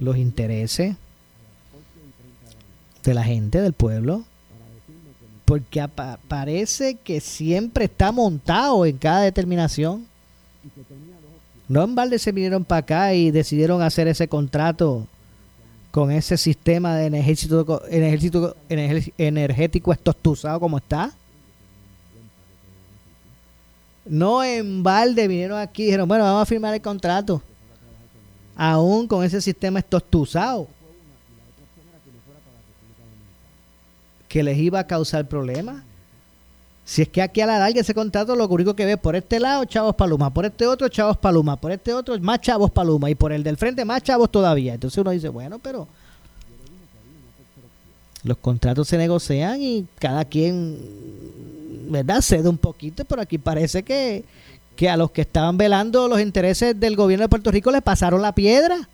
los 0.00 0.16
intereses 0.16 0.96
de 3.04 3.14
la 3.14 3.22
gente, 3.22 3.60
del 3.60 3.72
pueblo. 3.72 4.24
Porque 5.44 5.86
parece 6.28 6.96
que 6.96 7.20
siempre 7.20 7.84
está 7.84 8.12
montado 8.12 8.86
en 8.86 8.96
cada 8.98 9.22
determinación. 9.22 10.06
No 11.68 11.84
en 11.84 11.94
balde 11.94 12.18
se 12.18 12.32
vinieron 12.32 12.64
para 12.64 12.80
acá 12.80 13.14
y 13.14 13.30
decidieron 13.30 13.82
hacer 13.82 14.08
ese 14.08 14.26
contrato 14.26 15.06
con 15.90 16.10
ese 16.12 16.36
sistema 16.36 16.96
de 16.96 17.06
energético, 17.06 18.54
energético, 18.68 19.92
estostuzado 19.92 20.60
como 20.60 20.78
está. 20.78 21.12
No 24.04 24.42
en 24.44 24.82
balde 24.82 25.28
vinieron 25.28 25.58
aquí 25.58 25.82
y 25.82 25.86
dijeron, 25.86 26.08
bueno, 26.08 26.24
vamos 26.24 26.42
a 26.42 26.46
firmar 26.46 26.74
el 26.74 26.80
contrato. 26.80 27.42
Aún 28.62 29.06
con 29.06 29.24
ese 29.24 29.40
sistema 29.40 29.78
estostuzado. 29.78 30.68
Que 34.28 34.42
les 34.42 34.58
iba 34.58 34.78
a 34.78 34.86
causar 34.86 35.26
problemas. 35.26 35.82
Si 36.84 37.00
es 37.00 37.08
que 37.08 37.22
aquí 37.22 37.40
a 37.40 37.46
la 37.46 37.58
larga 37.58 37.80
ese 37.80 37.94
contrato 37.94 38.36
lo 38.36 38.46
único 38.48 38.76
que 38.76 38.84
ve 38.84 38.98
por 38.98 39.16
este 39.16 39.40
lado, 39.40 39.64
chavos 39.64 39.94
paluma, 39.94 40.28
por 40.28 40.44
este 40.44 40.66
otro, 40.66 40.90
chavos 40.90 41.16
paluma, 41.16 41.56
por 41.56 41.72
este 41.72 41.94
otro, 41.94 42.20
más 42.20 42.42
chavos 42.42 42.70
paluma, 42.70 43.08
y 43.08 43.14
por 43.14 43.32
el 43.32 43.42
del 43.42 43.56
frente, 43.56 43.82
más 43.86 44.02
chavos 44.02 44.30
todavía. 44.30 44.74
Entonces 44.74 44.98
uno 44.98 45.10
dice, 45.10 45.30
bueno, 45.30 45.58
pero 45.58 45.88
los 48.24 48.36
contratos 48.36 48.88
se 48.88 48.98
negocian 48.98 49.62
y 49.62 49.86
cada 49.98 50.26
quien, 50.26 50.78
¿verdad? 51.88 52.20
Cede 52.20 52.50
un 52.50 52.58
poquito, 52.58 53.06
pero 53.06 53.22
aquí 53.22 53.38
parece 53.38 53.82
que, 53.82 54.24
que 54.76 54.88
a 54.88 54.96
los 54.96 55.10
que 55.10 55.22
estaban 55.22 55.58
velando 55.58 56.08
los 56.08 56.20
intereses 56.20 56.78
del 56.78 56.96
gobierno 56.96 57.24
de 57.24 57.28
Puerto 57.28 57.50
Rico 57.50 57.70
les 57.70 57.82
pasaron 57.82 58.22
la 58.22 58.34
piedra. 58.34 58.88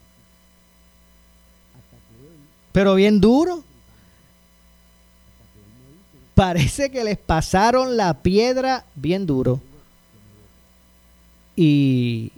Pero 2.71 2.95
bien 2.95 3.21
duro. 3.21 3.63
Parece 6.35 6.91
que 6.91 7.03
les 7.03 7.17
pasaron 7.17 7.97
la 7.97 8.13
piedra 8.15 8.85
bien 8.95 9.25
duro. 9.25 9.61
Y 11.55 12.31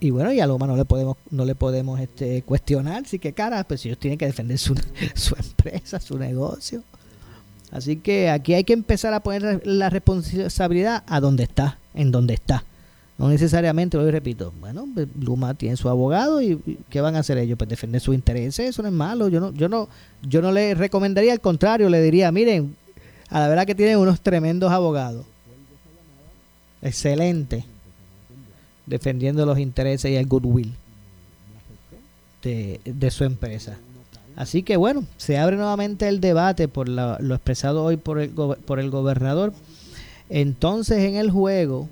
y 0.00 0.10
bueno, 0.10 0.32
y 0.32 0.40
a 0.40 0.46
Luma 0.46 0.66
no 0.66 0.76
le 0.76 0.86
podemos, 0.86 1.18
no 1.30 1.44
le 1.44 1.54
podemos 1.54 2.00
este, 2.00 2.40
cuestionar, 2.42 3.06
sí 3.06 3.18
que 3.18 3.34
cara, 3.34 3.62
pues 3.64 3.84
ellos 3.84 3.98
tienen 3.98 4.18
que 4.18 4.24
defender 4.24 4.58
su, 4.58 4.74
su 5.14 5.36
empresa, 5.36 6.00
su 6.00 6.18
negocio. 6.18 6.82
Así 7.70 7.96
que 7.96 8.30
aquí 8.30 8.54
hay 8.54 8.64
que 8.64 8.72
empezar 8.72 9.14
a 9.14 9.20
poner 9.20 9.62
la 9.64 9.90
responsabilidad 9.90 11.04
a 11.06 11.20
donde 11.20 11.44
está, 11.44 11.78
en 11.94 12.10
donde 12.10 12.34
está. 12.34 12.64
No 13.16 13.28
necesariamente, 13.28 13.98
hoy 13.98 14.10
repito, 14.10 14.52
bueno, 14.60 14.88
pues, 14.92 15.06
Luma 15.20 15.54
tiene 15.54 15.76
su 15.76 15.88
abogado 15.88 16.40
y 16.40 16.58
¿qué 16.88 17.00
van 17.00 17.16
a 17.16 17.20
hacer 17.20 17.38
ellos? 17.38 17.58
Pues 17.58 17.68
defender 17.68 18.00
sus 18.00 18.14
intereses, 18.14 18.70
eso 18.70 18.82
no 18.82 18.88
es 18.88 18.94
malo. 18.94 19.28
Yo 19.28 19.40
no, 19.40 19.52
yo 19.52 19.68
no, 19.68 19.88
yo 20.22 20.40
no 20.40 20.52
le 20.52 20.74
recomendaría, 20.74 21.32
al 21.32 21.40
contrario, 21.40 21.90
le 21.90 22.00
diría, 22.02 22.32
miren, 22.32 22.74
a 23.28 23.40
la 23.40 23.48
verdad 23.48 23.66
que 23.66 23.74
tienen 23.74 23.98
unos 23.98 24.20
tremendos 24.20 24.72
abogados. 24.72 25.26
Excelente 26.82 27.64
defendiendo 28.90 29.46
los 29.46 29.58
intereses 29.58 30.10
y 30.10 30.16
el 30.16 30.26
goodwill 30.26 30.74
de, 32.42 33.10
su 33.10 33.24
empresa. 33.24 33.78
Así 34.36 34.62
que 34.62 34.76
bueno, 34.76 35.04
se 35.16 35.38
abre 35.38 35.56
nuevamente 35.56 36.08
el 36.08 36.20
debate 36.20 36.68
por 36.68 36.88
lo 36.88 37.34
expresado 37.34 37.84
hoy 37.84 37.96
por 37.96 38.20
el, 38.20 38.30
por 38.30 38.80
el 38.80 38.90
gobernador. 38.90 39.52
Entonces 40.28 40.98
en 40.98 41.16
el 41.16 41.30
juego 41.30 41.88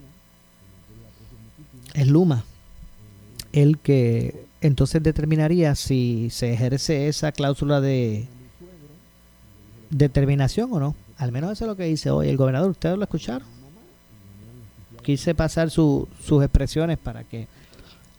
es 1.95 2.07
Luma 2.07 2.45
el 3.53 3.79
que 3.79 4.45
entonces 4.61 5.03
determinaría 5.03 5.75
si 5.75 6.29
se 6.31 6.53
ejerce 6.53 7.09
esa 7.09 7.33
cláusula 7.33 7.81
de 7.81 8.27
determinación 9.91 10.73
o 10.73 10.81
no. 10.81 10.95
Al 11.17 11.33
menos 11.33 11.53
eso 11.53 11.65
es 11.65 11.69
lo 11.69 11.77
que 11.77 11.85
dice 11.85 12.11
hoy 12.11 12.29
el 12.29 12.37
gobernador. 12.37 12.71
¿Ustedes 12.71 12.97
lo 12.97 13.05
escucharon? 13.05 13.59
quise 15.09 15.35
pasar 15.35 15.71
sus 15.71 16.07
expresiones 16.43 16.99
para 16.99 17.25
que 17.25 17.49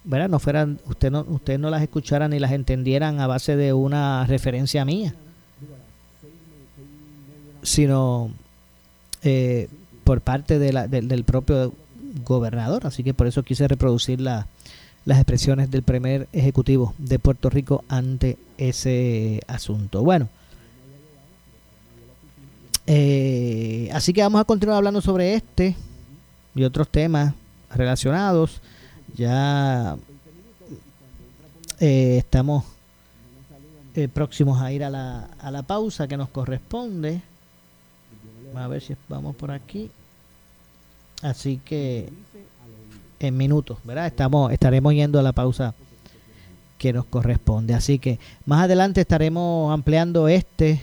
¿verdad? 0.04 0.30
no 0.30 0.40
fueran 0.40 0.80
usted 0.86 1.12
no 1.12 1.26
ustedes 1.28 1.60
no 1.60 1.70
las 1.70 1.82
escucharan 1.82 2.32
ni 2.32 2.40
las 2.40 2.52
entendieran 2.52 3.20
a 3.20 3.28
base 3.28 3.56
de 3.56 3.74
una 3.74 4.26
referencia 4.26 4.86
mía 4.86 5.14
sino 7.62 8.32
eh, 9.24 9.68
por 10.04 10.22
parte 10.22 10.60
de 10.60 10.74
la, 10.74 10.88
del 10.88 11.24
propio 11.24 11.74
gobernador 12.26 12.88
así 12.88 13.04
que 13.04 13.14
por 13.14 13.28
eso 13.28 13.44
quise 13.44 13.68
reproducir 13.68 14.22
la, 14.22 14.48
las 15.06 15.18
expresiones 15.18 15.70
del 15.70 15.84
primer 15.84 16.28
ejecutivo 16.34 16.94
de 16.98 17.20
Puerto 17.20 17.50
Rico 17.50 17.84
ante 17.90 18.38
ese 18.58 19.42
asunto 19.48 20.04
bueno 20.04 20.30
eh, 22.92 23.88
así 23.94 24.14
que 24.14 24.24
vamos 24.24 24.42
a 24.42 24.46
continuar 24.46 24.78
hablando 24.78 25.00
sobre 25.00 25.36
este 25.36 25.76
y 26.56 26.64
otros 26.64 26.90
temas 26.90 27.34
relacionados. 27.74 28.62
Ya 29.15 29.98
eh, 31.80 32.17
estamos 32.17 32.63
eh, 33.95 34.08
próximos 34.08 34.62
a 34.62 34.72
ir 34.72 34.84
a 34.84 34.89
la, 34.89 35.30
a 35.39 35.52
la 35.52 35.63
pausa 35.63 36.08
que 36.08 36.17
nos 36.17 36.30
corresponde. 36.30 37.22
A 38.56 38.67
ver 38.67 38.82
si 38.82 38.95
vamos 39.08 39.36
por 39.36 39.52
aquí. 39.52 39.89
Así 41.22 41.60
que 41.63 42.10
en 43.19 43.38
minutos, 43.38 43.78
¿verdad? 43.84 44.08
Estamos, 44.08 44.52
estaremos 44.52 44.93
yendo 44.93 45.19
a 45.19 45.24
la 45.24 45.34
pausa 45.34 45.74
que 46.78 46.93
nos 46.93 47.06
corresponde. 47.06 47.74
Así 47.74 48.00
que 48.00 48.19
más 48.45 48.63
adelante 48.63 49.02
estaremos 49.02 49.72
ampliando 49.74 50.28
este 50.28 50.82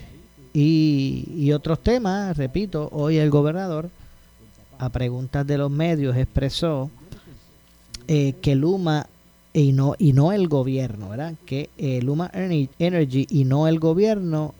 y, 0.53 1.27
y 1.35 1.51
otros 1.51 1.81
temas. 1.81 2.37
Repito, 2.37 2.89
hoy 2.91 3.17
el 3.17 3.29
gobernador 3.29 3.89
a 4.79 4.89
preguntas 4.89 5.45
de 5.45 5.57
los 5.57 5.71
medios, 5.71 6.15
expresó 6.15 6.91
eh, 8.07 8.33
que 8.41 8.55
Luma 8.55 9.07
y 9.53 9.71
no, 9.71 9.95
y 9.97 10.13
no 10.13 10.31
el 10.31 10.47
gobierno, 10.47 11.09
¿verdad? 11.09 11.33
Que 11.45 11.69
eh, 11.77 12.01
Luma 12.01 12.29
Energy 12.33 13.27
y 13.29 13.43
no 13.45 13.67
el 13.67 13.79
gobierno 13.79 14.53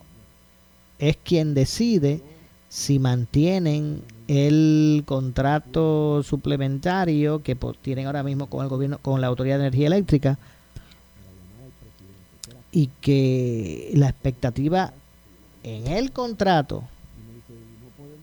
es 0.98 1.16
quien 1.16 1.54
decide 1.54 2.20
si 2.68 2.98
mantienen 2.98 4.02
el 4.26 5.04
contrato 5.06 6.22
suplementario 6.22 7.42
que 7.42 7.56
tienen 7.80 8.06
ahora 8.06 8.22
mismo 8.22 8.48
con 8.48 8.62
el 8.62 8.68
gobierno, 8.68 8.98
con 8.98 9.20
la 9.20 9.28
Autoridad 9.28 9.56
de 9.56 9.68
Energía 9.68 9.86
Eléctrica 9.86 10.38
y 12.72 12.88
que 13.00 13.90
la 13.94 14.08
expectativa 14.08 14.92
en 15.62 15.86
el 15.86 16.12
contrato 16.12 16.84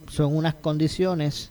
son 0.08 0.36
unas 0.36 0.54
condiciones 0.54 1.50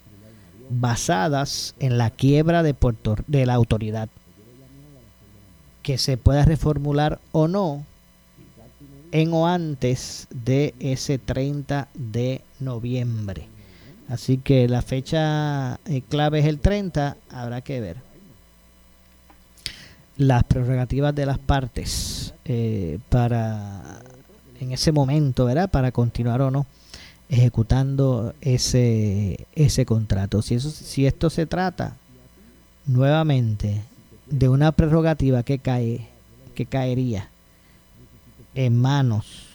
basadas 0.69 1.75
en 1.79 1.97
la 1.97 2.09
quiebra 2.09 2.63
de, 2.63 2.73
Puerto, 2.73 3.15
de 3.27 3.45
la 3.45 3.53
autoridad, 3.53 4.09
que 5.83 5.97
se 5.97 6.17
pueda 6.17 6.45
reformular 6.45 7.19
o 7.31 7.47
no 7.47 7.85
en 9.11 9.33
o 9.33 9.47
antes 9.47 10.27
de 10.31 10.73
ese 10.79 11.17
30 11.17 11.87
de 11.93 12.41
noviembre. 12.59 13.47
Así 14.09 14.37
que 14.37 14.67
la 14.67 14.81
fecha 14.81 15.79
eh, 15.85 16.01
clave 16.07 16.39
es 16.39 16.45
el 16.45 16.59
30, 16.59 17.17
habrá 17.29 17.61
que 17.61 17.79
ver 17.79 17.97
las 20.17 20.43
prerrogativas 20.43 21.13
de 21.13 21.25
las 21.25 21.39
partes 21.39 22.33
eh, 22.45 22.99
para 23.09 24.01
en 24.59 24.71
ese 24.71 24.91
momento, 24.91 25.45
¿verdad? 25.45 25.69
Para 25.69 25.91
continuar 25.91 26.41
o 26.41 26.51
no 26.51 26.65
ejecutando 27.29 28.33
ese, 28.41 29.47
ese 29.55 29.85
contrato. 29.85 30.41
Si, 30.41 30.55
eso, 30.55 30.69
si 30.69 31.05
esto 31.05 31.29
se 31.29 31.45
trata 31.45 31.97
nuevamente 32.85 33.81
de 34.27 34.49
una 34.49 34.71
prerrogativa 34.71 35.43
que 35.43 35.59
cae, 35.59 36.07
que 36.53 36.65
caería 36.65 37.29
en 38.53 38.79
manos 38.79 39.47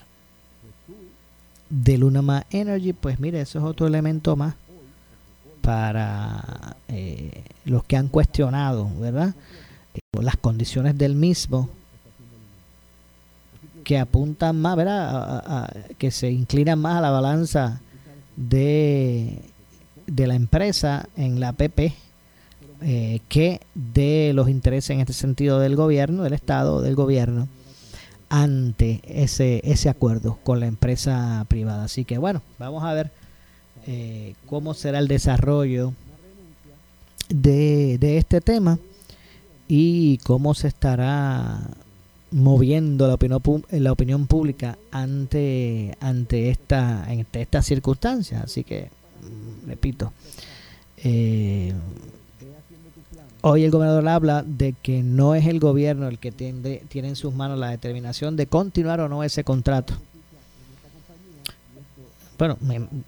de 1.68 1.98
Lunama 1.98 2.46
Energy, 2.50 2.92
pues 2.92 3.20
mire, 3.20 3.40
eso 3.40 3.58
es 3.58 3.64
otro 3.64 3.86
elemento 3.86 4.36
más 4.36 4.54
para 5.62 6.76
eh, 6.88 7.44
los 7.64 7.84
que 7.84 7.96
han 7.96 8.08
cuestionado, 8.08 8.90
¿verdad? 8.98 9.34
las 10.20 10.36
condiciones 10.36 10.98
del 10.98 11.14
mismo 11.14 11.68
que 13.90 13.98
apuntan 13.98 14.60
más, 14.60 14.76
¿verdad? 14.76 15.68
que 15.98 16.12
se 16.12 16.30
inclinan 16.30 16.78
más 16.78 16.98
a 16.98 17.00
la 17.00 17.10
balanza 17.10 17.80
de, 18.36 19.40
de 20.06 20.26
la 20.28 20.36
empresa 20.36 21.08
en 21.16 21.40
la 21.40 21.54
PP 21.54 21.92
eh, 22.82 23.18
que 23.28 23.60
de 23.74 24.30
los 24.32 24.48
intereses 24.48 24.90
en 24.90 25.00
este 25.00 25.12
sentido 25.12 25.58
del 25.58 25.74
gobierno, 25.74 26.22
del 26.22 26.34
Estado, 26.34 26.82
del 26.82 26.94
gobierno, 26.94 27.48
ante 28.28 29.00
ese, 29.08 29.60
ese 29.64 29.88
acuerdo 29.88 30.38
con 30.44 30.60
la 30.60 30.66
empresa 30.68 31.44
privada. 31.48 31.82
Así 31.82 32.04
que 32.04 32.16
bueno, 32.16 32.42
vamos 32.60 32.84
a 32.84 32.92
ver 32.92 33.10
eh, 33.88 34.36
cómo 34.46 34.74
será 34.74 35.00
el 35.00 35.08
desarrollo 35.08 35.94
de, 37.28 37.98
de 37.98 38.18
este 38.18 38.40
tema 38.40 38.78
y 39.66 40.18
cómo 40.18 40.54
se 40.54 40.68
estará 40.68 41.58
moviendo 42.32 43.08
la 43.08 43.14
opinión, 43.14 43.42
la 43.70 43.92
opinión 43.92 44.26
pública 44.26 44.78
ante, 44.90 45.96
ante, 46.00 46.50
esta, 46.50 47.04
ante 47.04 47.42
estas 47.42 47.66
circunstancias. 47.66 48.42
Así 48.44 48.64
que, 48.64 48.88
mm, 49.22 49.68
repito, 49.68 50.12
eh, 50.98 51.72
hoy 53.42 53.64
el 53.64 53.70
gobernador 53.70 54.08
habla 54.08 54.44
de 54.46 54.74
que 54.80 55.02
no 55.02 55.34
es 55.34 55.46
el 55.46 55.58
gobierno 55.60 56.08
el 56.08 56.18
que 56.18 56.30
tiene, 56.30 56.82
tiene 56.88 57.08
en 57.08 57.16
sus 57.16 57.34
manos 57.34 57.58
la 57.58 57.70
determinación 57.70 58.36
de 58.36 58.46
continuar 58.46 59.00
o 59.00 59.08
no 59.08 59.24
ese 59.24 59.44
contrato. 59.44 59.94
Bueno, 62.38 62.56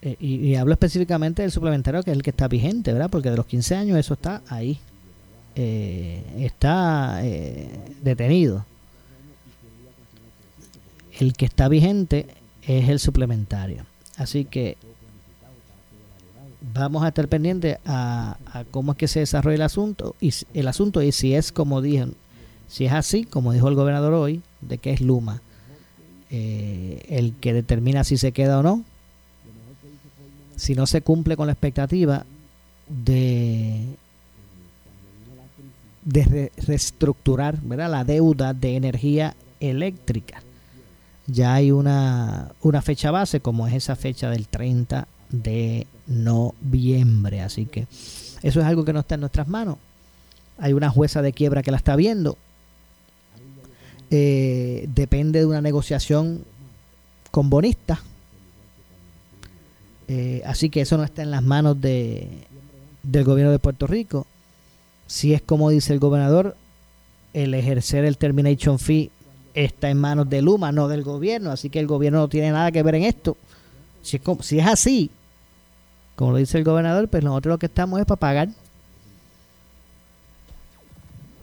eh, 0.02 0.16
y, 0.20 0.56
hablo 0.56 0.74
específicamente 0.74 1.40
del 1.40 1.50
suplementario 1.50 2.02
que 2.02 2.10
es 2.10 2.16
el 2.16 2.22
que 2.22 2.30
está 2.30 2.48
vigente, 2.48 2.92
¿verdad? 2.92 3.08
Porque 3.08 3.30
de 3.30 3.36
los 3.36 3.46
15 3.46 3.76
años 3.76 3.98
eso 3.98 4.14
está 4.14 4.42
ahí. 4.48 4.78
Eh, 5.54 6.22
está 6.38 7.22
detenido 8.02 8.64
el 11.18 11.34
que 11.34 11.44
está 11.44 11.68
vigente 11.68 12.26
es 12.62 12.88
el 12.88 12.98
suplementario. 12.98 13.84
Así 14.16 14.44
que 14.44 14.76
vamos 16.74 17.02
a 17.02 17.08
estar 17.08 17.28
pendientes 17.28 17.78
a, 17.84 18.36
cómo 18.70 18.92
es 18.92 18.98
que 18.98 19.08
se 19.08 19.20
desarrolla 19.20 19.56
el 19.56 19.62
asunto 19.62 20.14
y 20.20 20.32
el 20.54 20.68
asunto 20.68 21.02
y 21.02 21.12
si 21.12 21.34
es 21.34 21.52
como 21.52 21.82
dijeron, 21.82 22.14
si 22.68 22.86
es 22.86 22.92
así, 22.92 23.24
como 23.24 23.52
dijo 23.52 23.68
el 23.68 23.74
gobernador 23.74 24.14
hoy, 24.14 24.42
de 24.60 24.78
que 24.78 24.92
es 24.92 25.00
Luma 25.00 25.42
eh, 26.30 27.04
el 27.10 27.34
que 27.34 27.52
determina 27.52 28.04
si 28.04 28.16
se 28.16 28.32
queda 28.32 28.60
o 28.60 28.62
no. 28.62 28.84
Si 30.56 30.74
no 30.74 30.86
se 30.86 31.02
cumple 31.02 31.36
con 31.36 31.46
la 31.46 31.52
expectativa, 31.52 32.24
de, 32.88 33.84
de 36.04 36.50
reestructurar 36.56 37.60
¿verdad? 37.62 37.90
la 37.90 38.04
deuda 38.04 38.54
de 38.54 38.76
energía 38.76 39.34
eléctrica. 39.60 40.42
Ya 41.32 41.54
hay 41.54 41.70
una, 41.72 42.52
una 42.60 42.82
fecha 42.82 43.10
base 43.10 43.40
como 43.40 43.66
es 43.66 43.74
esa 43.74 43.96
fecha 43.96 44.28
del 44.28 44.48
30 44.48 45.06
de 45.30 45.86
noviembre. 46.06 47.40
Así 47.40 47.66
que 47.66 47.86
eso 48.42 48.60
es 48.60 48.66
algo 48.66 48.84
que 48.84 48.92
no 48.92 49.00
está 49.00 49.14
en 49.14 49.22
nuestras 49.22 49.48
manos. 49.48 49.76
Hay 50.58 50.72
una 50.72 50.90
jueza 50.90 51.22
de 51.22 51.32
quiebra 51.32 51.62
que 51.62 51.70
la 51.70 51.76
está 51.76 51.96
viendo. 51.96 52.36
Eh, 54.10 54.88
depende 54.94 55.38
de 55.38 55.46
una 55.46 55.62
negociación 55.62 56.44
con 57.30 57.48
bonistas. 57.48 58.00
Eh, 60.08 60.42
así 60.44 60.68
que 60.68 60.82
eso 60.82 60.98
no 60.98 61.04
está 61.04 61.22
en 61.22 61.30
las 61.30 61.42
manos 61.42 61.80
de, 61.80 62.28
del 63.02 63.24
gobierno 63.24 63.52
de 63.52 63.58
Puerto 63.58 63.86
Rico. 63.86 64.26
Si 65.06 65.32
es 65.32 65.40
como 65.40 65.70
dice 65.70 65.92
el 65.92 65.98
gobernador, 65.98 66.56
el 67.32 67.54
ejercer 67.54 68.04
el 68.04 68.18
termination 68.18 68.78
fee 68.78 69.10
está 69.54 69.90
en 69.90 69.98
manos 69.98 70.28
de 70.28 70.42
Luma, 70.42 70.72
no 70.72 70.88
del 70.88 71.02
gobierno. 71.02 71.50
Así 71.50 71.70
que 71.70 71.80
el 71.80 71.86
gobierno 71.86 72.20
no 72.20 72.28
tiene 72.28 72.50
nada 72.50 72.72
que 72.72 72.82
ver 72.82 72.96
en 72.96 73.04
esto. 73.04 73.36
Si 74.02 74.16
es, 74.16 74.22
si 74.40 74.58
es 74.58 74.66
así, 74.66 75.10
como 76.16 76.32
lo 76.32 76.38
dice 76.38 76.58
el 76.58 76.64
gobernador, 76.64 77.08
pues 77.08 77.22
nosotros 77.22 77.52
lo 77.52 77.58
que 77.58 77.66
estamos 77.66 78.00
es 78.00 78.06
para 78.06 78.20
pagar. 78.20 78.48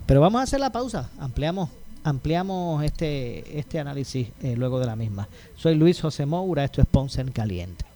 Pero 0.06 0.22
vamos 0.22 0.42
a 0.42 0.44
hacer 0.44 0.60
la 0.60 0.72
pausa. 0.72 1.10
Ampliamos 1.20 1.70
ampliamos 2.04 2.84
este, 2.84 3.60
este 3.60 3.80
análisis 3.80 4.30
eh, 4.42 4.56
luego 4.56 4.80
de 4.80 4.86
la 4.86 4.96
misma. 4.96 5.28
Soy 5.56 5.76
Luis 5.76 6.02
José 6.02 6.26
Moura, 6.26 6.64
esto 6.64 6.82
es 6.82 6.88
Ponce 6.88 7.22
en 7.22 7.32
Caliente. 7.32 7.89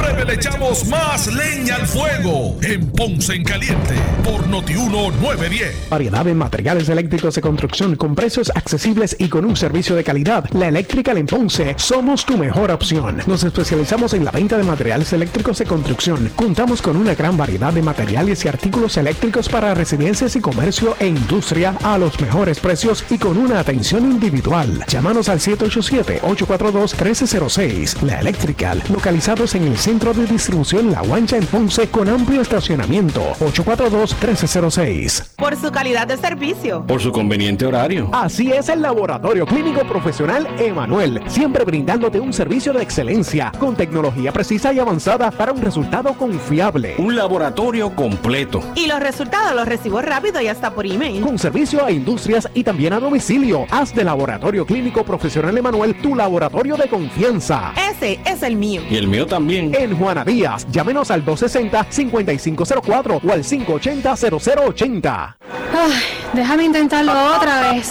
En 0.00 0.06
breve 0.06 0.24
le 0.24 0.34
echamos 0.34 0.86
más 0.86 1.26
leña 1.26 1.76
al 1.76 1.86
fuego 1.86 2.56
en 2.62 2.90
Ponce 2.92 3.34
en 3.34 3.44
Caliente 3.44 3.94
por 4.24 4.48
Notiuno 4.48 5.10
910. 5.20 5.90
Variedad 5.90 6.24
de 6.24 6.34
materiales 6.34 6.88
eléctricos 6.88 7.34
de 7.34 7.42
construcción 7.42 7.96
con 7.96 8.14
precios 8.14 8.50
accesibles 8.54 9.14
y 9.18 9.28
con 9.28 9.44
un 9.44 9.56
servicio 9.56 9.94
de 9.94 10.02
calidad. 10.02 10.48
La 10.52 10.68
Eléctrica 10.68 11.12
en 11.12 11.26
Ponce 11.26 11.74
somos 11.76 12.24
tu 12.24 12.38
mejor 12.38 12.70
opción. 12.70 13.20
Nos 13.26 13.44
especializamos 13.44 14.14
en 14.14 14.24
la 14.24 14.30
venta 14.30 14.56
de 14.56 14.62
materiales 14.62 15.12
eléctricos 15.12 15.58
de 15.58 15.66
construcción. 15.66 16.30
Contamos 16.34 16.80
con 16.80 16.96
una 16.96 17.14
gran 17.14 17.36
variedad 17.36 17.74
de 17.74 17.82
materiales 17.82 18.42
y 18.44 18.48
artículos 18.48 18.96
eléctricos 18.96 19.50
para 19.50 19.74
residencias 19.74 20.34
y 20.34 20.40
comercio 20.40 20.96
e 20.98 21.08
industria 21.08 21.76
a 21.82 21.98
los 21.98 22.18
mejores 22.20 22.58
precios 22.58 23.04
y 23.10 23.18
con 23.18 23.36
una 23.36 23.60
atención 23.60 24.10
individual. 24.10 24.82
Llámanos 24.88 25.28
al 25.28 25.40
787-842-1306. 25.40 28.00
La 28.02 28.20
Electrical, 28.20 28.82
localizados 28.88 29.54
en 29.54 29.64
el 29.64 29.76
centro 29.90 30.14
de 30.14 30.24
distribución 30.24 30.92
La 30.92 31.00
Guancha 31.00 31.36
en 31.36 31.44
Ponce 31.46 31.88
con 31.88 32.08
amplio 32.08 32.42
estacionamiento. 32.42 33.32
842-1306. 33.40 35.34
Por 35.36 35.56
su 35.56 35.72
calidad 35.72 36.06
de 36.06 36.16
servicio. 36.16 36.86
Por 36.86 37.00
su 37.00 37.10
conveniente 37.10 37.66
horario. 37.66 38.08
Así 38.12 38.52
es 38.52 38.68
el 38.68 38.82
Laboratorio 38.82 39.44
Clínico 39.46 39.80
Profesional 39.80 40.46
Emanuel, 40.60 41.20
siempre 41.26 41.64
brindándote 41.64 42.20
un 42.20 42.32
servicio 42.32 42.72
de 42.72 42.84
excelencia 42.84 43.50
con 43.58 43.74
tecnología 43.74 44.30
precisa 44.30 44.72
y 44.72 44.78
avanzada 44.78 45.32
para 45.32 45.50
un 45.50 45.60
resultado 45.60 46.12
confiable. 46.12 46.94
Un 46.98 47.16
laboratorio 47.16 47.92
completo. 47.96 48.62
Y 48.76 48.86
los 48.86 49.00
resultados 49.00 49.56
los 49.56 49.66
recibo 49.66 50.00
rápido 50.00 50.40
y 50.40 50.46
hasta 50.46 50.72
por 50.72 50.86
email. 50.86 51.20
Con 51.20 51.36
servicio 51.36 51.84
a 51.84 51.90
industrias 51.90 52.48
y 52.54 52.62
también 52.62 52.92
a 52.92 53.00
domicilio. 53.00 53.66
Haz 53.72 53.92
de 53.92 54.04
Laboratorio 54.04 54.64
Clínico 54.64 55.02
Profesional 55.02 55.58
Emanuel 55.58 56.00
tu 56.00 56.14
laboratorio 56.14 56.76
de 56.76 56.86
confianza. 56.86 57.72
Ese 57.90 58.20
es 58.24 58.44
el 58.44 58.54
mío. 58.54 58.82
Y 58.88 58.94
el 58.94 59.08
mío 59.08 59.26
también. 59.26 59.74
En 59.80 59.96
Juana 59.96 60.24
Díaz, 60.26 60.66
llámenos 60.70 61.10
al 61.10 61.24
260-5504 61.24 63.20
o 63.26 63.32
al 63.32 63.42
580-0080. 63.42 65.36
Ay, 65.72 65.92
déjame 66.34 66.64
intentarlo 66.64 67.12
otra 67.34 67.72
vez. 67.72 67.90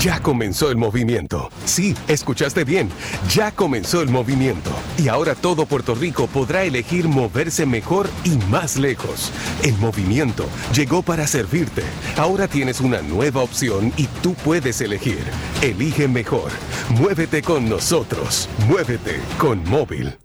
Ya 0.00 0.18
comenzó 0.18 0.70
el 0.70 0.78
movimiento. 0.78 1.50
Sí, 1.66 1.94
escuchaste 2.08 2.64
bien. 2.64 2.88
Ya 3.28 3.52
comenzó 3.52 4.00
el 4.00 4.08
movimiento. 4.08 4.70
Y 4.96 5.08
ahora 5.08 5.34
todo 5.34 5.66
Puerto 5.66 5.94
Rico 5.94 6.26
podrá 6.26 6.64
elegir 6.64 7.06
moverse 7.06 7.66
mejor 7.66 8.08
y 8.24 8.30
más 8.50 8.78
lejos. 8.78 9.30
El 9.62 9.76
movimiento 9.76 10.46
llegó 10.74 11.02
para 11.02 11.26
servirte. 11.26 11.82
Ahora 12.16 12.48
tienes 12.48 12.80
una 12.80 13.02
nueva 13.02 13.42
opción 13.42 13.92
y 13.98 14.06
tú 14.22 14.32
puedes 14.32 14.80
elegir. 14.80 15.22
Elige 15.60 16.08
mejor. 16.08 16.50
Muévete 16.88 17.42
con 17.42 17.68
nosotros. 17.68 18.48
Muévete 18.66 19.20
con 19.36 19.62
móvil. 19.68 20.16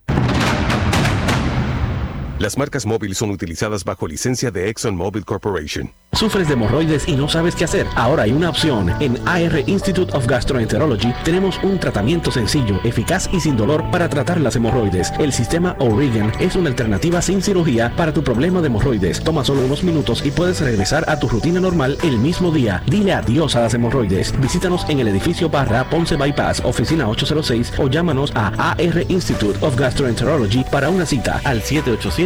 Las 2.38 2.58
marcas 2.58 2.86
móvil 2.86 3.16
son 3.16 3.32
utilizadas 3.32 3.86
bajo 3.86 4.08
licencia 4.08 4.52
de 4.52 4.68
ExxonMobil 4.70 5.24
Corporation. 5.24 5.94
¿Sufres 6.12 6.48
de 6.48 6.54
hemorroides 6.54 7.10
y 7.10 7.16
no 7.16 7.28
sabes 7.28 7.56
qué 7.56 7.66
hacer? 7.66 7.88
Ahora 7.96 8.24
hay 8.24 8.32
una 8.32 8.50
opción. 8.50 8.90
En 9.02 9.18
AR 9.28 9.64
Institute 9.68 10.16
of 10.16 10.28
Gastroenterology 10.28 11.14
tenemos 11.26 11.60
un 11.62 11.78
tratamiento 11.78 12.32
sencillo, 12.32 12.80
eficaz 12.86 13.30
y 13.34 13.42
sin 13.42 13.58
dolor 13.58 13.84
para 13.92 14.08
tratar 14.08 14.40
las 14.40 14.56
hemorroides. 14.56 15.12
El 15.20 15.34
sistema 15.34 15.76
O'Regan 15.80 16.32
es 16.40 16.56
una 16.56 16.70
alternativa 16.70 17.22
sin 17.22 17.42
cirugía 17.42 17.94
para 17.98 18.14
tu 18.14 18.24
problema 18.24 18.62
de 18.62 18.68
hemorroides. 18.68 19.22
Toma 19.24 19.44
solo 19.44 19.66
unos 19.66 19.84
minutos 19.84 20.26
y 20.26 20.32
puedes 20.32 20.62
regresar 20.62 21.04
a 21.10 21.20
tu 21.20 21.28
rutina 21.28 21.60
normal 21.60 21.98
el 22.02 22.18
mismo 22.18 22.50
día. 22.50 22.82
Dile 22.88 23.12
adiós 23.12 23.58
a 23.58 23.62
las 23.62 23.74
hemorroides. 23.74 24.40
Visítanos 24.40 24.86
en 24.90 25.00
el 25.00 25.10
edificio 25.10 25.50
Barra 25.50 25.90
Ponce 25.90 26.16
Bypass, 26.16 26.62
oficina 26.64 27.10
806 27.10 27.74
o 27.78 27.90
llámanos 27.90 28.32
a 28.36 28.72
AR 28.72 29.06
Institute 29.10 29.58
of 29.66 29.78
Gastroenterology 29.78 30.64
para 30.72 30.90
una 30.90 31.06
cita 31.06 31.42
al 31.44 31.62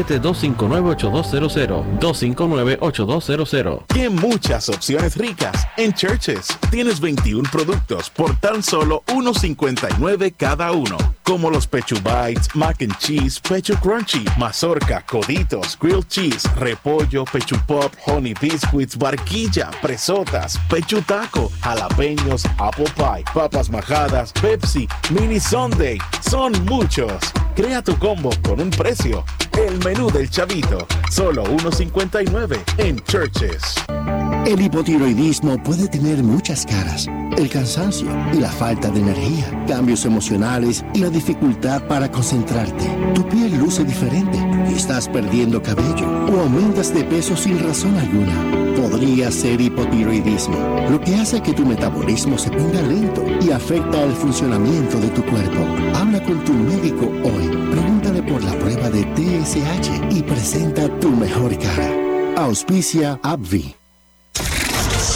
787-259-8200. 0.03 1.99
259-8200. 1.99 3.83
¡Qué 3.88 4.09
muchas 4.09 4.69
opciones 4.69 5.17
ricas! 5.17 5.67
En 5.77 5.93
Churches 5.93 6.47
tienes 6.71 6.99
21 6.99 7.49
productos 7.51 8.09
por 8.09 8.35
tan 8.38 8.63
solo 8.63 9.03
$1.59 9.07 10.33
cada 10.35 10.71
uno, 10.71 10.97
como 11.30 11.52
los 11.52 11.68
Pechu 11.68 11.96
Bites, 11.98 12.56
Mac 12.56 12.82
and 12.82 12.98
Cheese, 12.98 13.39
Pechu 13.39 13.76
Crunchy, 13.76 14.26
Mazorca, 14.39 15.06
Coditos, 15.06 15.78
Grilled 15.80 16.08
Cheese, 16.08 16.50
Repollo, 16.56 17.24
Pechu 17.24 17.56
Pop, 17.68 17.94
Honey 18.08 18.34
Biscuits, 18.42 18.98
Barquilla, 18.98 19.70
Presotas, 19.80 20.58
Pechu 20.72 21.04
Taco, 21.04 21.52
Jalapeños, 21.62 22.46
Apple 22.58 22.92
Pie, 22.96 23.24
Papas 23.32 23.70
Majadas, 23.70 24.34
Pepsi, 24.42 24.88
Mini 25.12 25.39
Sunday. 25.39 26.00
Son 26.22 26.52
muchos. 26.65 27.13
Crea 27.56 27.84
tu 27.84 27.96
combo 28.00 28.32
con 28.42 28.60
un 28.60 28.72
precio. 28.72 29.24
El 29.56 29.78
menú 29.86 30.10
del 30.10 30.32
chavito, 30.32 30.88
solo 31.12 31.44
$1.59 31.44 32.58
en 32.80 33.00
Churches. 33.04 33.76
El 34.46 34.62
hipotiroidismo 34.62 35.62
puede 35.62 35.88
tener 35.88 36.24
muchas 36.24 36.65
caras. 36.65 37.08
El 37.38 37.50
cansancio 37.50 38.08
y 38.34 38.38
la 38.38 38.50
falta 38.50 38.89
de 38.89 39.00
energía, 39.00 39.65
cambios 39.68 40.06
emocionales 40.06 40.84
y 40.94 41.00
la 41.00 41.10
dificultad 41.19 41.86
para 41.86 42.10
concentrarte. 42.10 42.86
Tu 43.13 43.27
piel 43.27 43.58
luce 43.58 43.84
diferente 43.84 44.38
estás 44.73 45.10
perdiendo 45.10 45.62
cabello 45.62 46.08
o 46.32 46.39
aumentas 46.39 46.93
de 46.93 47.03
peso 47.03 47.36
sin 47.36 47.60
razón 47.60 47.93
alguna. 47.97 48.34
Podría 48.77 49.29
ser 49.29 49.60
hipotiroidismo, 49.60 50.58
lo 50.89 51.01
que 51.01 51.15
hace 51.15 51.41
que 51.41 51.51
tu 51.51 51.65
metabolismo 51.65 52.38
se 52.38 52.49
ponga 52.49 52.82
lento 52.84 53.21
y 53.41 53.51
afecta 53.51 54.01
el 54.01 54.13
funcionamiento 54.13 54.97
de 54.97 55.10
tu 55.10 55.21
cuerpo. 55.25 55.62
Habla 55.93 56.23
con 56.23 56.41
tu 56.45 56.53
médico 56.53 57.05
hoy. 57.05 57.47
Pregúntale 57.71 58.23
por 58.23 58.41
la 58.41 58.53
prueba 58.53 58.89
de 58.89 59.03
TSH 59.15 60.15
y 60.17 60.23
presenta 60.23 60.88
tu 61.01 61.10
mejor 61.10 61.51
cara. 61.60 61.89
Auspicia 62.38 63.19
Abvi. 63.23 63.79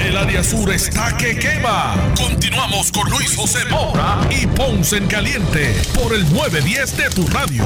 El 0.00 0.16
área 0.16 0.42
sur 0.42 0.72
está 0.72 1.16
que 1.16 1.38
quema. 1.38 1.94
Continuamos 2.16 2.92
con 2.92 3.08
Luis 3.10 3.34
José 3.36 3.60
Moura 3.70 4.20
y 4.30 4.46
Ponce 4.46 4.98
en 4.98 5.06
Caliente 5.06 5.74
por 5.94 6.14
el 6.14 6.22
910 6.32 6.96
de 6.96 7.10
tu 7.10 7.26
radio. 7.28 7.64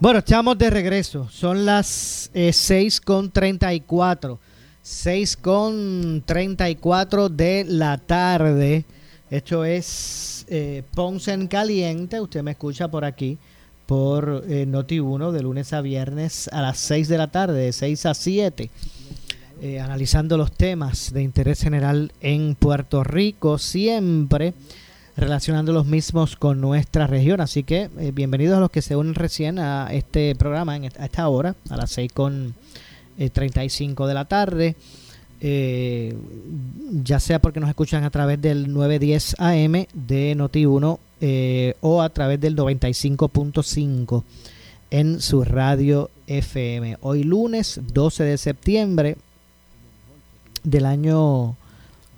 Bueno, 0.00 0.20
estamos 0.20 0.56
de 0.56 0.70
regreso. 0.70 1.28
Son 1.30 1.66
las 1.66 2.30
eh, 2.32 2.52
6 2.52 3.00
con 3.00 3.30
34. 3.30 4.38
6 4.82 5.36
con 5.36 6.22
34 6.24 7.28
de 7.28 7.64
la 7.68 7.98
tarde. 7.98 8.84
Esto 9.30 9.64
es 9.64 10.46
eh, 10.48 10.82
Ponce 10.94 11.32
en 11.32 11.48
Caliente. 11.48 12.20
Usted 12.20 12.42
me 12.42 12.52
escucha 12.52 12.88
por 12.88 13.04
aquí 13.04 13.38
por 13.86 14.44
eh, 14.46 14.66
Noti1 14.68 15.32
de 15.32 15.42
lunes 15.42 15.72
a 15.72 15.80
viernes 15.80 16.48
a 16.52 16.60
las 16.60 16.78
6 16.78 17.08
de 17.08 17.18
la 17.18 17.28
tarde, 17.28 17.58
de 17.58 17.72
6 17.72 18.06
a 18.06 18.14
7. 18.14 18.70
Eh, 19.60 19.80
analizando 19.80 20.36
los 20.36 20.52
temas 20.52 21.12
de 21.12 21.22
interés 21.22 21.60
general 21.60 22.12
en 22.20 22.54
Puerto 22.54 23.02
Rico, 23.02 23.58
siempre 23.58 24.54
relacionando 25.16 25.72
los 25.72 25.86
mismos 25.86 26.36
con 26.36 26.60
nuestra 26.60 27.06
región. 27.06 27.40
Así 27.40 27.64
que 27.64 27.90
eh, 27.98 28.12
bienvenidos 28.14 28.56
a 28.56 28.60
los 28.60 28.70
que 28.70 28.82
se 28.82 28.94
unen 28.94 29.14
recién 29.14 29.58
a 29.58 29.88
este 29.92 30.34
programa 30.36 30.76
en, 30.76 30.84
a 30.84 31.04
esta 31.04 31.28
hora, 31.28 31.56
a 31.70 31.76
las 31.76 31.90
6 31.90 32.12
con 32.12 32.54
eh, 33.18 33.30
35 33.30 34.06
de 34.06 34.14
la 34.14 34.26
tarde. 34.26 34.76
Eh, 35.40 36.16
ya 37.04 37.20
sea 37.20 37.40
porque 37.40 37.60
nos 37.60 37.68
escuchan 37.68 38.02
a 38.02 38.10
través 38.10 38.40
del 38.40 38.72
910 38.72 39.36
AM 39.38 39.86
de 39.92 40.36
Noti1 40.36 40.98
eh, 41.20 41.74
o 41.80 42.02
a 42.02 42.08
través 42.08 42.40
del 42.40 42.56
95.5 42.56 44.24
en 44.90 45.20
su 45.20 45.44
radio 45.44 46.10
FM. 46.26 46.98
Hoy 47.02 47.22
lunes 47.22 47.80
12 47.92 48.24
de 48.24 48.38
septiembre 48.38 49.16
del 50.64 50.86
año 50.86 51.56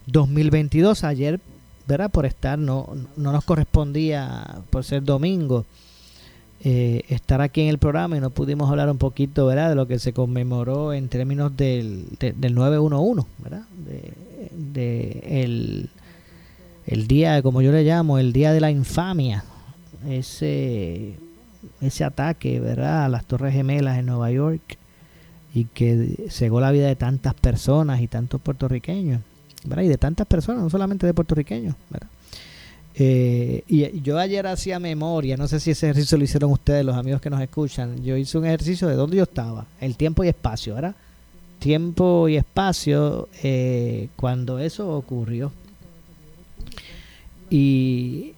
2022. 0.07 1.05
Ayer, 1.05 1.40
¿verdad? 1.87 2.11
Por 2.11 2.26
estar, 2.26 2.59
no, 2.59 2.88
no 3.16 3.33
nos 3.33 3.44
correspondía, 3.44 4.59
por 4.70 4.85
ser 4.85 5.03
domingo, 5.03 5.64
eh, 6.62 7.03
estar 7.09 7.40
aquí 7.40 7.62
en 7.62 7.68
el 7.68 7.79
programa 7.79 8.16
y 8.16 8.20
no 8.20 8.31
pudimos 8.31 8.68
hablar 8.70 8.90
un 8.90 8.98
poquito, 8.98 9.46
¿verdad? 9.46 9.70
De 9.70 9.74
lo 9.74 9.87
que 9.87 9.98
se 9.98 10.12
conmemoró 10.12 10.92
en 10.92 11.09
términos 11.09 11.57
del, 11.57 12.05
de- 12.18 12.33
del 12.33 12.55
911, 12.55 13.26
¿verdad? 13.38 13.62
De, 13.87 14.12
de 14.57 15.42
el, 15.42 15.88
el 16.87 17.07
día, 17.07 17.40
como 17.42 17.62
yo 17.62 17.72
le 17.72 17.83
llamo, 17.85 18.18
el 18.18 18.33
día 18.33 18.53
de 18.53 18.61
la 18.61 18.70
infamia. 18.70 19.44
Ese, 20.09 21.14
ese 21.81 22.05
ataque, 22.05 22.59
¿verdad? 22.61 23.05
A 23.05 23.09
las 23.09 23.24
Torres 23.26 23.53
Gemelas 23.55 23.98
en 23.98 24.07
Nueva 24.07 24.31
York 24.31 24.79
y 25.54 25.64
que 25.64 26.26
cegó 26.30 26.60
la 26.60 26.70
vida 26.70 26.86
de 26.86 26.96
tantas 26.96 27.34
personas 27.34 28.00
y 28.00 28.06
tantos 28.06 28.40
puertorriqueños, 28.40 29.20
¿verdad? 29.64 29.84
Y 29.84 29.88
de 29.88 29.98
tantas 29.98 30.26
personas, 30.26 30.62
no 30.62 30.70
solamente 30.70 31.06
de 31.06 31.14
puertorriqueños, 31.14 31.74
¿verdad? 31.90 32.08
Eh, 32.94 33.62
y 33.68 34.00
yo 34.02 34.18
ayer 34.18 34.46
hacía 34.46 34.78
memoria, 34.78 35.36
no 35.36 35.48
sé 35.48 35.60
si 35.60 35.70
ese 35.70 35.86
ejercicio 35.86 36.18
lo 36.18 36.24
hicieron 36.24 36.52
ustedes, 36.52 36.84
los 36.84 36.96
amigos 36.96 37.20
que 37.20 37.30
nos 37.30 37.40
escuchan. 37.40 38.02
Yo 38.04 38.16
hice 38.16 38.36
un 38.38 38.46
ejercicio 38.46 38.88
de 38.88 38.94
dónde 38.94 39.16
yo 39.16 39.22
estaba, 39.22 39.66
el 39.80 39.96
tiempo 39.96 40.24
y 40.24 40.28
espacio, 40.28 40.74
¿verdad? 40.74 40.94
Tiempo 41.58 42.28
y 42.28 42.36
espacio 42.36 43.28
eh, 43.42 44.08
cuando 44.16 44.58
eso 44.58 44.94
ocurrió. 44.96 45.52
Y, 47.48 48.34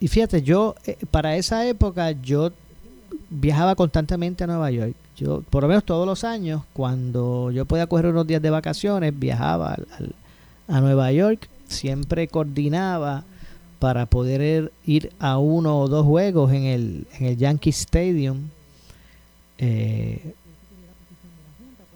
y 0.00 0.08
fíjate, 0.08 0.42
yo 0.42 0.74
eh, 0.86 0.96
para 1.10 1.36
esa 1.36 1.66
época 1.66 2.12
yo 2.12 2.52
viajaba 3.28 3.74
constantemente 3.74 4.44
a 4.44 4.46
Nueva 4.46 4.70
York. 4.70 4.94
Yo, 5.20 5.42
por 5.42 5.62
lo 5.62 5.68
menos 5.68 5.84
todos 5.84 6.06
los 6.06 6.24
años, 6.24 6.62
cuando 6.72 7.50
yo 7.50 7.66
podía 7.66 7.86
coger 7.86 8.06
unos 8.06 8.26
días 8.26 8.40
de 8.40 8.48
vacaciones, 8.48 9.12
viajaba 9.18 9.74
al- 9.74 10.14
a 10.66 10.80
Nueva 10.80 11.12
York. 11.12 11.46
Siempre 11.68 12.26
coordinaba 12.26 13.24
para 13.78 14.06
poder 14.06 14.72
ir 14.86 15.12
a 15.18 15.36
uno 15.38 15.78
o 15.78 15.88
dos 15.88 16.06
juegos 16.06 16.50
en 16.52 16.62
el, 16.64 17.06
en 17.18 17.26
el 17.26 17.36
Yankee 17.36 17.68
Stadium. 17.70 18.48
Eh, 19.58 20.32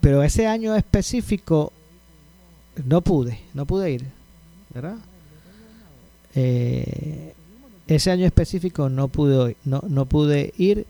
pero 0.01 0.21
ese 0.21 0.45
año 0.45 0.75
específico 0.75 1.73
no 2.85 3.01
pude, 3.01 3.39
no 3.55 3.65
pude 3.65 3.91
ir. 3.91 4.05
Eh, 6.35 7.33
ese 7.87 8.11
año 8.11 8.25
específico 8.25 8.89
no 8.89 9.07
pude, 9.07 9.57
no, 9.65 9.81
no 9.87 10.05
pude 10.05 10.53
ir 10.57 10.85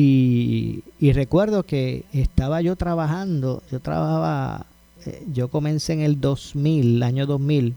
y, 0.00 0.84
y 1.00 1.12
recuerdo 1.12 1.64
que 1.64 2.04
estaba 2.12 2.62
yo 2.62 2.76
trabajando, 2.76 3.64
yo 3.72 3.80
trabajaba, 3.80 4.66
eh, 5.04 5.24
yo 5.32 5.48
comencé 5.48 5.94
en 5.94 6.02
el 6.02 6.20
2000, 6.20 6.96
el 6.96 7.02
año 7.02 7.26
2000, 7.26 7.74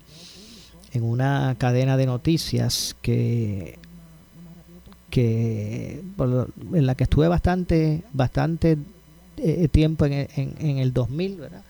en 0.94 1.04
una 1.04 1.56
cadena 1.58 1.98
de 1.98 2.06
noticias 2.06 2.96
que 3.02 3.80
que 5.10 6.04
en 6.74 6.86
la 6.86 6.94
que 6.94 7.06
estuve 7.06 7.28
bastante 7.28 8.04
bastante 8.14 8.78
eh, 9.38 9.68
tiempo 9.68 10.06
en, 10.06 10.14
en, 10.14 10.54
en 10.60 10.78
el 10.78 10.94
2000, 10.94 11.38
¿verdad? 11.38 11.64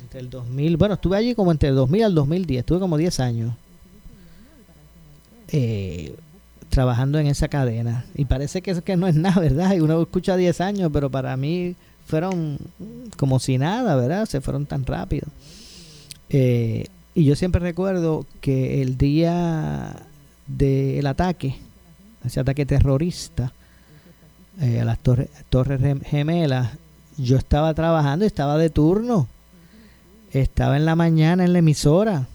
Entre 0.00 0.20
el 0.20 0.30
2000, 0.30 0.78
bueno, 0.78 0.94
estuve 0.94 1.18
allí 1.18 1.34
como 1.34 1.52
entre 1.52 1.68
el 1.68 1.74
2000 1.74 2.04
al 2.04 2.14
2010, 2.14 2.60
estuve 2.60 2.80
como 2.80 2.96
10 2.96 3.20
años 3.20 3.52
eh, 5.52 6.14
trabajando 6.68 7.18
en 7.18 7.26
esa 7.26 7.48
cadena. 7.48 8.04
Y 8.14 8.24
parece 8.26 8.62
que, 8.62 8.80
que 8.82 8.96
no 8.96 9.06
es 9.06 9.14
nada, 9.14 9.40
¿verdad? 9.40 9.74
Y 9.74 9.80
uno 9.80 10.00
escucha 10.02 10.36
10 10.36 10.60
años, 10.60 10.90
pero 10.92 11.10
para 11.10 11.36
mí 11.36 11.74
fueron 12.06 12.58
como 13.16 13.38
si 13.38 13.58
nada, 13.58 13.96
¿verdad? 13.96 14.26
Se 14.26 14.40
fueron 14.40 14.66
tan 14.66 14.84
rápido. 14.86 15.26
Eh, 16.30 16.86
y 17.14 17.24
yo 17.24 17.34
siempre 17.36 17.60
recuerdo 17.60 18.26
que 18.40 18.82
el 18.82 18.96
día 18.98 19.96
del 20.46 21.06
ataque, 21.06 21.56
ese 22.24 22.40
ataque 22.40 22.64
terrorista 22.66 23.52
eh, 24.60 24.80
a 24.80 24.84
las 24.84 24.98
torre- 25.02 25.28
torres 25.50 25.80
Gem- 25.80 26.02
gemelas, 26.04 26.70
yo 27.16 27.36
estaba 27.36 27.74
trabajando, 27.74 28.24
estaba 28.24 28.56
de 28.58 28.70
turno, 28.70 29.26
estaba 30.32 30.76
en 30.76 30.84
la 30.84 30.94
mañana 30.96 31.44
en 31.44 31.52
la 31.52 31.58
emisora. 31.60 32.26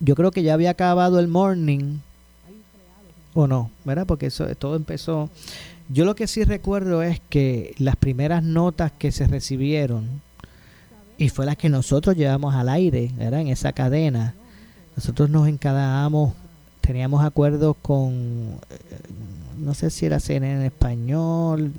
Yo 0.00 0.14
creo 0.16 0.30
que 0.32 0.42
ya 0.42 0.54
había 0.54 0.70
acabado 0.70 1.18
el 1.18 1.28
morning, 1.28 1.98
o 3.34 3.46
no, 3.46 3.70
¿verdad? 3.84 4.06
Porque 4.06 4.26
eso 4.26 4.46
todo 4.56 4.76
empezó. 4.76 5.28
Yo 5.88 6.04
lo 6.04 6.14
que 6.14 6.26
sí 6.26 6.44
recuerdo 6.44 7.02
es 7.02 7.20
que 7.28 7.74
las 7.78 7.96
primeras 7.96 8.42
notas 8.42 8.92
que 8.92 9.12
se 9.12 9.26
recibieron, 9.26 10.08
y 11.18 11.28
fue 11.28 11.46
las 11.46 11.56
que 11.56 11.68
nosotros 11.68 12.16
llevamos 12.16 12.54
al 12.54 12.68
aire, 12.68 13.10
¿verdad? 13.16 13.40
En 13.40 13.48
esa 13.48 13.72
cadena, 13.72 14.34
nosotros 14.96 15.28
nos 15.30 15.46
encadábamos, 15.48 16.34
teníamos 16.80 17.24
acuerdos 17.24 17.76
con, 17.82 18.12
eh, 18.70 18.78
no 19.58 19.74
sé 19.74 19.90
si 19.90 20.06
era 20.06 20.20
CNN 20.20 20.60
en 20.60 20.62
español, 20.66 21.72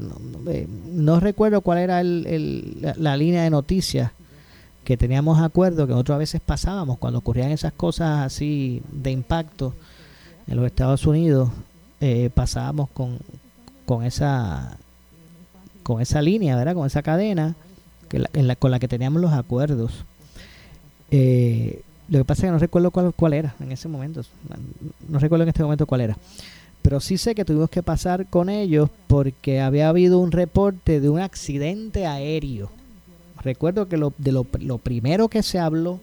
no, 0.93 1.19
recuerdo 1.19 1.61
cuál 1.61 1.79
era 1.79 1.99
el- 2.01 2.25
el- 2.27 2.93
la, 2.97 3.17
línea 3.17 3.43
de 3.43 3.49
noticias 3.49 4.11
que 4.83 4.97
teníamos 4.97 5.41
acuerdo 5.41 5.85
que 5.87 5.91
nosotros 5.93 6.15
a 6.15 6.19
veces 6.19 6.41
pasábamos 6.45 6.97
cuando 6.99 7.19
ocurrían 7.19 7.51
esas 7.51 7.73
cosas 7.73 8.25
así 8.25 8.81
de 8.91 9.11
impacto 9.11 9.73
en 10.47 10.55
los 10.57 10.65
Estados 10.65 11.05
Unidos, 11.07 11.49
eh, 12.01 12.29
pasábamos 12.33 12.89
con, 12.89 13.17
con 13.85 14.03
esa 14.03 14.77
con 15.83 16.01
esa 16.01 16.21
línea, 16.21 16.55
¿verdad? 16.55 16.73
Con 16.73 16.87
esa 16.87 17.03
cadena 17.03 17.55
que 18.09 18.19
la- 18.19 18.29
en 18.33 18.47
la- 18.47 18.55
con 18.55 18.71
la 18.71 18.79
que 18.79 18.87
teníamos 18.87 19.21
los 19.21 19.33
acuerdos. 19.33 19.91
Eh, 21.11 21.81
lo 22.09 22.19
que 22.19 22.25
pasa 22.25 22.41
es 22.41 22.45
que 22.47 22.51
no 22.51 22.57
recuerdo 22.59 22.91
cuál, 22.91 23.13
cuál 23.13 23.33
era 23.33 23.55
en 23.59 23.71
ese 23.71 23.87
momento. 23.87 24.21
No 25.09 25.19
recuerdo 25.19 25.43
en 25.43 25.49
este 25.49 25.63
momento 25.63 25.85
cuál 25.85 26.01
era. 26.01 26.17
Pero 26.81 26.99
sí 26.99 27.17
sé 27.17 27.33
que 27.33 27.45
tuvimos 27.45 27.69
que 27.69 27.81
pasar 27.83 28.27
con 28.27 28.49
ellos 28.49 28.89
porque 29.07 29.59
había 29.61 29.89
habido 29.89 30.19
un 30.19 30.31
reporte 30.31 30.99
de 30.99 31.09
un 31.09 31.19
accidente 31.19 32.05
aéreo. 32.05 32.69
Recuerdo 33.43 33.87
que 33.87 33.97
lo, 33.97 34.13
de 34.17 34.31
lo, 34.31 34.45
lo 34.59 34.77
primero 34.79 35.27
que 35.27 35.41
se 35.43 35.59
habló 35.59 35.99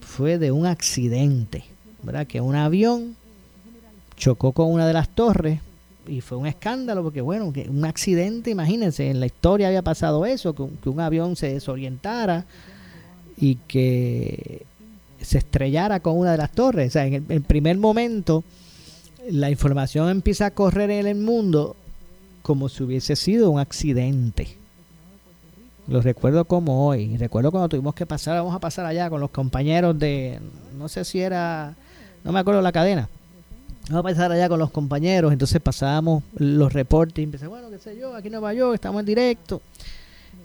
fue 0.00 0.38
de 0.38 0.50
un 0.52 0.66
accidente, 0.66 1.64
¿verdad? 2.02 2.26
Que 2.26 2.40
un 2.40 2.54
avión 2.54 3.16
chocó 4.22 4.52
con 4.52 4.70
una 4.70 4.86
de 4.86 4.92
las 4.92 5.08
torres 5.08 5.58
y 6.06 6.20
fue 6.20 6.38
un 6.38 6.46
escándalo 6.46 7.02
porque 7.02 7.20
bueno, 7.20 7.52
que 7.52 7.68
un 7.68 7.84
accidente, 7.84 8.50
imagínense, 8.50 9.10
en 9.10 9.18
la 9.18 9.26
historia 9.26 9.66
había 9.66 9.82
pasado 9.82 10.24
eso, 10.26 10.54
que, 10.54 10.88
un 10.88 11.00
avión 11.00 11.34
se 11.34 11.52
desorientara 11.52 12.44
y 13.36 13.56
que 13.66 14.64
se 15.20 15.38
estrellara 15.38 15.98
con 15.98 16.16
una 16.16 16.30
de 16.30 16.38
las 16.38 16.52
torres. 16.52 16.88
O 16.88 16.92
sea, 16.92 17.06
en 17.06 17.14
el, 17.14 17.24
el 17.30 17.42
primer 17.42 17.78
momento 17.78 18.44
la 19.28 19.50
información 19.50 20.08
empieza 20.08 20.46
a 20.46 20.50
correr 20.52 20.92
en 20.92 21.08
el 21.08 21.16
mundo 21.16 21.74
como 22.42 22.68
si 22.68 22.84
hubiese 22.84 23.16
sido 23.16 23.50
un 23.50 23.58
accidente. 23.58 24.56
Lo 25.88 26.00
recuerdo 26.00 26.44
como 26.44 26.86
hoy. 26.86 27.16
Recuerdo 27.16 27.50
cuando 27.50 27.70
tuvimos 27.70 27.96
que 27.96 28.06
pasar, 28.06 28.36
vamos 28.36 28.54
a 28.54 28.60
pasar 28.60 28.86
allá 28.86 29.10
con 29.10 29.20
los 29.20 29.30
compañeros 29.30 29.98
de, 29.98 30.38
no 30.78 30.88
sé 30.88 31.04
si 31.04 31.20
era, 31.20 31.74
no 32.22 32.30
me 32.30 32.38
acuerdo 32.38 32.62
la 32.62 32.70
cadena. 32.70 33.08
Vamos 33.88 33.98
a 33.98 34.02
pasar 34.02 34.32
allá 34.32 34.48
con 34.48 34.58
los 34.58 34.70
compañeros, 34.70 35.32
entonces 35.32 35.60
pasábamos 35.60 36.22
los 36.36 36.72
reportes 36.72 37.18
y 37.18 37.24
empecé, 37.24 37.46
bueno, 37.46 37.68
qué 37.68 37.78
sé 37.78 37.96
yo, 37.98 38.14
aquí 38.14 38.28
en 38.28 38.32
Nueva 38.32 38.54
York, 38.54 38.74
estamos 38.74 39.00
en 39.00 39.06
directo. 39.06 39.60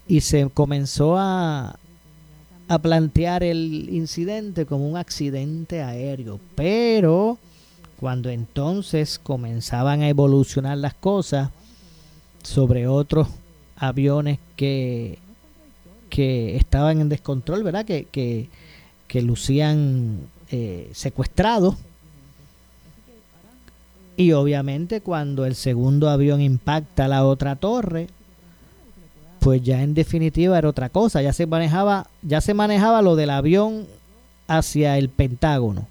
Y 0.08 0.22
se 0.22 0.50
comenzó 0.50 1.18
a, 1.18 1.78
a 2.68 2.80
plantear 2.80 3.44
el 3.44 3.90
incidente 3.92 4.66
como 4.66 4.90
un 4.90 4.98
accidente 4.98 5.82
aéreo. 5.82 6.40
Pero 6.56 7.38
cuando 8.00 8.30
entonces 8.30 9.20
comenzaban 9.20 10.02
a 10.02 10.10
evolucionar 10.10 10.78
las 10.78 10.94
cosas 10.94 11.50
sobre 12.44 12.88
otros 12.88 13.28
aviones 13.76 14.40
que, 14.56 15.20
que 16.10 16.56
estaban 16.56 17.02
en 17.02 17.10
descontrol, 17.10 17.64
¿verdad? 17.64 17.86
Que, 17.86 18.06
que, 18.06 18.50
que 19.08 19.22
lucían 19.22 20.22
eh, 20.52 20.90
secuestrados. 20.94 21.76
Y 24.18 24.32
obviamente 24.32 25.00
cuando 25.00 25.46
el 25.46 25.54
segundo 25.54 26.10
avión 26.10 26.42
impacta 26.42 27.08
la 27.08 27.24
otra 27.24 27.56
torre, 27.56 28.08
pues 29.40 29.62
ya 29.62 29.84
en 29.84 29.94
definitiva 29.94 30.58
era 30.58 30.68
otra 30.68 30.90
cosa, 30.90 31.22
ya 31.22 31.32
se 31.34 31.46
manejaba, 31.46 32.10
ya 32.24 32.42
se 32.42 32.56
manejaba 32.56 33.04
lo 33.04 33.16
del 33.16 33.30
avión 33.30 33.86
hacia 34.48 34.98
el 34.98 35.10
Pentágono. 35.10 35.88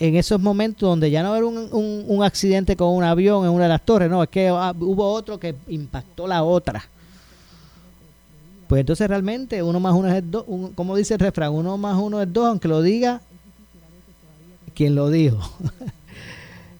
En 0.00 0.16
esos 0.16 0.40
momentos 0.40 0.88
donde 0.88 1.10
ya 1.12 1.22
no 1.22 1.36
era 1.36 1.46
un, 1.46 1.68
un, 1.72 2.04
un 2.08 2.24
accidente 2.24 2.76
con 2.76 2.88
un 2.88 3.04
avión 3.04 3.44
en 3.44 3.50
una 3.50 3.64
de 3.64 3.70
las 3.70 3.84
torres, 3.84 4.10
no, 4.10 4.20
es 4.24 4.28
que 4.28 4.48
ah, 4.48 4.74
hubo 4.78 5.12
otro 5.12 5.38
que 5.38 5.54
impactó 5.68 6.26
la 6.26 6.42
otra. 6.42 6.84
Pues 8.66 8.80
entonces 8.80 9.06
realmente 9.06 9.62
uno 9.62 9.78
más 9.78 9.94
uno 9.94 10.12
es 10.12 10.28
dos, 10.28 10.44
un, 10.48 10.72
como 10.72 10.96
dice 10.96 11.14
el 11.14 11.20
refrán, 11.20 11.52
uno 11.52 11.78
más 11.78 11.96
uno 11.96 12.20
es 12.20 12.32
dos, 12.32 12.48
aunque 12.48 12.66
lo 12.66 12.82
diga 12.82 13.20
quien 14.74 14.96
lo 14.96 15.10
dijo. 15.10 15.38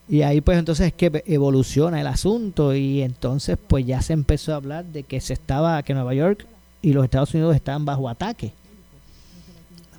y 0.09 0.23
ahí 0.23 0.41
pues 0.41 0.57
entonces 0.57 0.87
es 0.87 0.93
que 0.93 1.23
evoluciona 1.27 2.01
el 2.01 2.07
asunto 2.07 2.73
y 2.73 3.03
entonces 3.03 3.59
pues 3.67 3.85
ya 3.85 4.01
se 4.01 4.13
empezó 4.13 4.53
a 4.53 4.55
hablar 4.55 4.85
de 4.85 5.03
que 5.03 5.21
se 5.21 5.33
estaba, 5.33 5.83
que 5.83 5.93
Nueva 5.93 6.15
York 6.15 6.47
y 6.81 6.93
los 6.93 7.03
Estados 7.03 7.31
Unidos 7.35 7.55
estaban 7.55 7.85
bajo 7.85 8.09
ataque, 8.09 8.51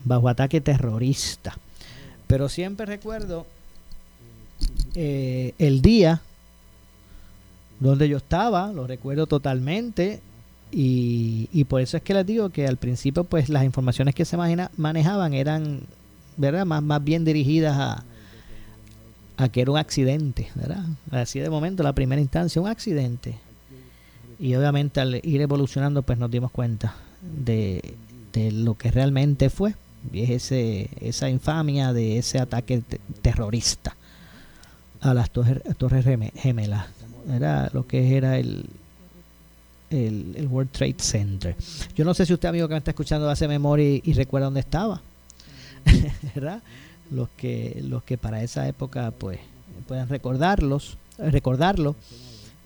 bajo 0.04 0.28
ataque 0.28 0.60
terrorista. 0.60 1.56
Pero 2.26 2.48
siempre 2.48 2.86
recuerdo 2.86 3.46
eh, 4.96 5.54
el 5.58 5.80
día 5.80 6.20
donde 7.78 8.08
yo 8.08 8.16
estaba, 8.16 8.72
lo 8.72 8.88
recuerdo 8.88 9.28
totalmente, 9.28 10.20
y, 10.72 11.48
y, 11.52 11.64
por 11.64 11.80
eso 11.80 11.96
es 11.96 12.02
que 12.04 12.14
les 12.14 12.24
digo 12.24 12.50
que 12.50 12.68
al 12.68 12.76
principio 12.76 13.24
pues 13.24 13.48
las 13.48 13.64
informaciones 13.64 14.14
que 14.14 14.24
se 14.24 14.36
manejaban 14.36 15.34
eran 15.34 15.80
verdad 16.36 16.64
más, 16.64 16.80
más 16.80 17.02
bien 17.02 17.24
dirigidas 17.24 17.76
a, 17.76 18.04
a 19.40 19.48
que 19.48 19.62
era 19.62 19.70
un 19.70 19.78
accidente 19.78 20.50
verdad 20.54 20.84
así 21.10 21.40
de 21.40 21.48
momento 21.48 21.82
la 21.82 21.94
primera 21.94 22.20
instancia 22.20 22.60
un 22.60 22.68
accidente 22.68 23.36
y 24.38 24.54
obviamente 24.54 25.00
al 25.00 25.20
ir 25.22 25.40
evolucionando 25.40 26.02
pues 26.02 26.18
nos 26.18 26.30
dimos 26.30 26.50
cuenta 26.50 26.94
de, 27.22 27.94
de 28.32 28.52
lo 28.52 28.76
que 28.76 28.90
realmente 28.90 29.50
fue 29.50 29.74
y 30.12 30.22
es 30.22 30.30
ese, 30.30 30.90
esa 31.00 31.28
infamia 31.28 31.92
de 31.92 32.18
ese 32.18 32.38
ataque 32.38 32.82
te 32.86 33.00
terrorista 33.22 33.96
a 35.00 35.14
las 35.14 35.30
torres, 35.30 35.62
torres 35.78 36.04
gemelas 36.34 36.86
era 37.30 37.70
lo 37.72 37.86
que 37.86 38.16
era 38.16 38.38
el, 38.38 38.66
el, 39.90 40.34
el, 40.36 40.46
World 40.46 40.70
Trade 40.70 40.96
Center. 40.98 41.56
Yo 41.94 42.04
no 42.04 42.14
sé 42.14 42.26
si 42.26 42.32
usted, 42.32 42.48
amigo 42.48 42.66
que 42.66 42.74
me 42.74 42.78
está 42.78 42.92
escuchando, 42.92 43.28
hace 43.28 43.46
memoria 43.46 43.88
y, 43.88 44.02
y 44.04 44.12
recuerda 44.14 44.46
dónde 44.46 44.60
estaba. 44.60 45.00
¿Verdad? 46.34 46.62
Los 47.10 47.28
que, 47.36 47.80
los 47.84 48.02
que 48.04 48.16
para 48.16 48.42
esa 48.42 48.68
época 48.68 49.12
pues 49.16 49.40
puedan 49.88 50.08
recordarlos, 50.08 50.96
recordarlo. 51.18 51.96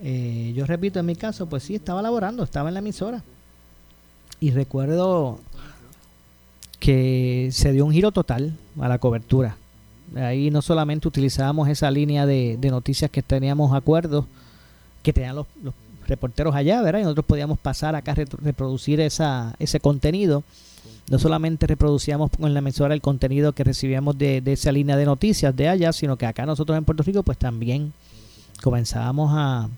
Eh, 0.03 0.53
yo 0.55 0.67
repito, 0.67 1.01
en 1.01 1.07
mi 1.07 1.17
caso, 1.17 1.47
pues 1.47 1.63
sí, 1.63 1.75
estaba 1.75 2.03
laborando, 2.03 2.43
estaba 2.43 2.69
en 2.69 2.75
la 2.75 2.81
emisora. 2.81 3.23
Y 4.41 4.51
recuerdo 4.51 5.41
que 6.79 7.49
se 7.53 7.73
dio 7.73 7.87
un 7.87 7.93
giro 7.93 8.13
total 8.13 8.55
a 8.79 8.89
la 8.89 8.99
cobertura. 8.99 9.57
Ahí 10.17 10.51
no 10.51 10.61
solamente 10.61 11.09
utilizábamos 11.09 11.69
esa 11.69 11.91
línea 11.91 12.27
de, 12.27 12.59
noticias 12.71 13.11
que 13.11 13.23
teníamos 13.23 13.75
acuerdos, 13.75 14.27
que 15.03 15.13
tenían 15.13 15.37
los, 15.37 15.47
los 15.63 15.73
reporteros 16.07 16.55
allá, 16.55 16.83
¿verdad? 16.83 17.01
Y 17.01 17.03
nosotros 17.05 17.27
podíamos 17.27 17.59
pasar 17.59 17.95
acá 17.95 18.13
a 18.13 18.17
reproducir 18.43 19.01
esa, 19.01 19.55
ese 19.59 19.81
contenido. 19.81 20.43
No 21.11 21.19
solamente 21.19 21.67
reproducíamos 21.67 22.31
en 22.39 22.55
la 22.55 22.61
emisora 22.61 22.95
el 22.95 23.03
contenido 23.03 23.53
que 23.53 23.65
recibíamos 23.65 24.17
de, 24.17 24.41
de, 24.41 24.55
esa 24.55 24.73
línea 24.73 24.97
de 24.97 25.05
noticias 25.05 25.55
de 25.55 25.69
allá, 25.69 25.93
sino 25.93 26.17
que 26.17 26.27
acá 26.27 26.47
nosotros 26.47 26.79
en 26.79 26.85
Puerto 26.85 27.03
Rico 27.03 27.23
pues 27.23 27.37
también 27.37 27.93
comenzábamos 28.63 29.31
a, 29.35 29.69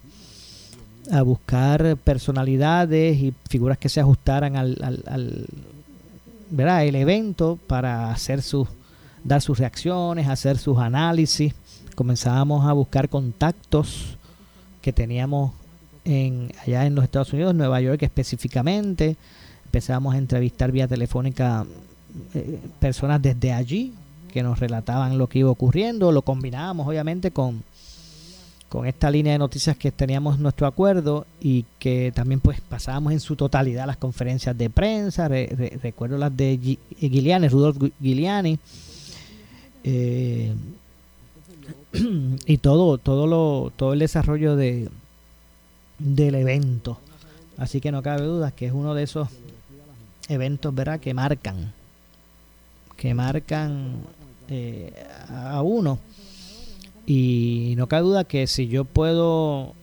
a 1.10 1.22
buscar 1.22 1.96
personalidades 1.96 3.18
y 3.18 3.34
figuras 3.48 3.78
que 3.78 3.88
se 3.88 4.00
ajustaran 4.00 4.56
al, 4.56 4.78
al, 4.82 5.02
al 5.06 5.46
el 6.86 6.94
evento 6.94 7.58
para 7.66 8.12
hacer 8.12 8.40
sus 8.40 8.68
dar 9.24 9.42
sus 9.42 9.58
reacciones, 9.58 10.28
hacer 10.28 10.56
sus 10.56 10.78
análisis. 10.78 11.52
Comenzábamos 11.94 12.66
a 12.66 12.72
buscar 12.72 13.08
contactos 13.08 14.16
que 14.80 14.92
teníamos 14.92 15.52
en, 16.04 16.52
allá 16.62 16.86
en 16.86 16.94
los 16.94 17.02
Estados 17.02 17.32
Unidos, 17.32 17.54
Nueva 17.54 17.80
York 17.80 18.02
específicamente. 18.02 19.16
Empezamos 19.66 20.14
a 20.14 20.18
entrevistar 20.18 20.70
vía 20.70 20.86
telefónica 20.86 21.66
eh, 22.34 22.60
personas 22.78 23.20
desde 23.20 23.52
allí 23.52 23.92
que 24.32 24.42
nos 24.44 24.60
relataban 24.60 25.18
lo 25.18 25.28
que 25.28 25.40
iba 25.40 25.50
ocurriendo. 25.50 26.12
Lo 26.12 26.22
combinábamos 26.22 26.86
obviamente 26.86 27.32
con, 27.32 27.64
con 28.68 28.86
esta 28.86 29.10
línea 29.10 29.32
de 29.32 29.38
noticias 29.38 29.76
que 29.76 29.90
teníamos 29.90 30.38
nuestro 30.38 30.68
acuerdo 30.68 31.26
y 31.40 31.64
que 31.80 32.12
también 32.14 32.40
pues 32.40 32.60
pasábamos 32.60 33.12
en 33.12 33.20
su 33.20 33.34
totalidad 33.34 33.86
las 33.86 33.96
conferencias 33.96 34.56
de 34.56 34.70
prensa. 34.70 35.26
Re, 35.26 35.48
re, 35.56 35.78
recuerdo 35.82 36.16
las 36.16 36.36
de 36.36 36.78
Giuliani, 37.00 37.48
Rudolf 37.48 37.76
Giuliani. 38.00 38.58
Eh, 39.82 40.54
y 42.46 42.58
todo 42.58 42.98
todo 42.98 43.26
lo 43.26 43.72
todo 43.74 43.92
el 43.94 43.98
desarrollo 43.98 44.54
de 44.54 44.88
del 45.98 46.34
evento. 46.36 46.98
Así 47.58 47.80
que 47.80 47.90
no 47.90 48.02
cabe 48.02 48.22
duda 48.22 48.50
que 48.50 48.66
es 48.66 48.72
uno 48.72 48.94
de 48.94 49.02
esos 49.02 49.28
eventos, 50.28 50.74
¿verdad? 50.74 51.00
Que 51.00 51.14
marcan, 51.14 51.72
que 52.96 53.14
marcan 53.14 53.96
eh, 54.48 54.92
a 55.28 55.62
uno. 55.62 55.98
Y 57.06 57.74
no 57.76 57.86
cabe 57.86 58.02
duda 58.02 58.24
que 58.24 58.46
si 58.46 58.68
yo 58.68 58.84
puedo 58.84 59.74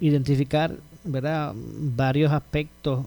identificar, 0.00 0.76
¿verdad? 1.04 1.54
Varios 1.54 2.32
aspectos 2.32 3.06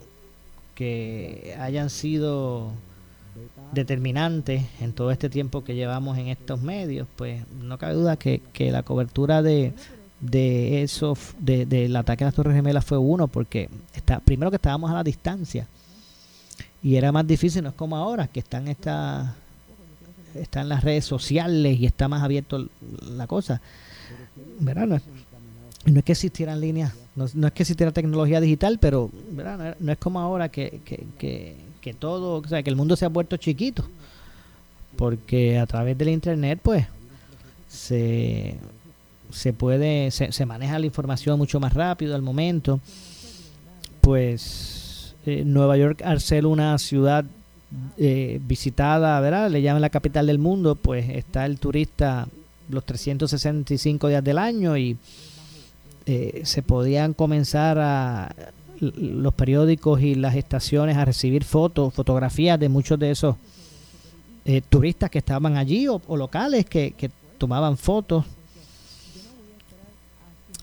que 0.73 1.55
hayan 1.59 1.89
sido 1.89 2.71
determinantes 3.71 4.65
en 4.81 4.93
todo 4.93 5.11
este 5.11 5.29
tiempo 5.29 5.63
que 5.63 5.75
llevamos 5.75 6.17
en 6.17 6.27
estos 6.27 6.61
medios, 6.61 7.07
pues 7.15 7.43
no 7.61 7.77
cabe 7.77 7.93
duda 7.93 8.17
que, 8.17 8.41
que 8.53 8.71
la 8.71 8.81
cobertura 8.81 9.43
de, 9.43 9.73
de 10.19 10.81
eso, 10.81 11.15
de, 11.39 11.65
del 11.65 11.95
ataque 11.95 12.23
a 12.23 12.27
las 12.27 12.35
Torres 12.35 12.55
Gemelas 12.55 12.85
fue 12.85 12.97
uno, 12.97 13.27
porque 13.27 13.69
está, 13.93 14.19
primero 14.19 14.49
que 14.49 14.55
estábamos 14.55 14.89
a 14.89 14.95
la 14.95 15.03
distancia 15.03 15.67
y 16.81 16.95
era 16.95 17.11
más 17.11 17.27
difícil, 17.27 17.63
no 17.63 17.69
es 17.69 17.75
como 17.75 17.95
ahora, 17.97 18.27
que 18.27 18.39
están 18.39 18.67
esta, 18.67 19.35
están 20.35 20.69
las 20.69 20.83
redes 20.83 21.05
sociales 21.05 21.79
y 21.79 21.85
está 21.85 22.07
más 22.07 22.23
abierto 22.23 22.67
la 23.01 23.27
cosa. 23.27 23.61
¿Verdad? 24.59 24.87
No 24.87 24.95
es, 24.95 26.03
que 26.03 26.11
existieran 26.11 26.61
líneas, 26.61 26.93
no, 27.15 27.25
no, 27.33 27.47
es 27.47 27.53
que 27.53 27.63
existiera 27.63 27.91
tecnología 27.91 28.39
digital, 28.39 28.77
pero 28.79 29.09
¿verdad? 29.31 29.57
No, 29.57 29.85
no 29.85 29.91
es 29.91 29.97
como 29.97 30.19
ahora 30.19 30.49
que, 30.49 30.81
que, 30.85 31.05
que, 31.17 31.55
que 31.81 31.93
todo, 31.93 32.41
o 32.41 32.47
sea, 32.47 32.63
que 32.63 32.69
el 32.69 32.75
mundo 32.75 32.95
se 32.95 33.05
ha 33.05 33.09
vuelto 33.09 33.37
chiquito, 33.37 33.85
porque 34.95 35.57
a 35.57 35.65
través 35.65 35.97
del 35.97 36.09
internet, 36.09 36.59
pues, 36.61 36.85
se 37.67 38.57
se 39.31 39.53
puede, 39.53 40.11
se, 40.11 40.31
se, 40.31 40.45
maneja 40.45 40.79
la 40.79 40.85
información 40.85 41.37
mucho 41.37 41.59
más 41.59 41.73
rápido 41.73 42.15
al 42.15 42.21
momento. 42.21 42.79
Pues 44.01 44.78
eh, 45.29 45.43
Nueva 45.45 45.77
York, 45.77 46.01
al 46.03 46.21
ser 46.21 46.45
una 46.45 46.77
ciudad 46.77 47.25
eh, 47.97 48.39
visitada, 48.43 49.19
¿verdad? 49.19 49.51
Le 49.51 49.61
llaman 49.61 49.81
la 49.81 49.89
capital 49.91 50.25
del 50.25 50.39
mundo, 50.39 50.75
pues 50.75 51.07
está 51.09 51.45
el 51.45 51.59
turista 51.59 52.27
los 52.69 52.83
365 52.83 54.07
días 54.07 54.23
del 54.23 54.39
año 54.39 54.75
y 54.75 54.97
eh, 56.05 56.41
se 56.45 56.63
podían 56.63 57.13
comenzar 57.13 57.77
a 57.79 58.33
los 58.79 59.33
periódicos 59.35 60.01
y 60.01 60.15
las 60.15 60.35
estaciones 60.35 60.97
a 60.97 61.05
recibir 61.05 61.43
fotos, 61.43 61.93
fotografías 61.93 62.59
de 62.59 62.69
muchos 62.69 62.97
de 62.97 63.11
esos 63.11 63.35
eh, 64.45 64.61
turistas 64.67 65.11
que 65.11 65.19
estaban 65.19 65.57
allí 65.57 65.87
o, 65.87 66.01
locales 66.15 66.65
que, 66.65 66.91
que 66.91 67.11
tomaban 67.37 67.77
fotos. 67.77 68.25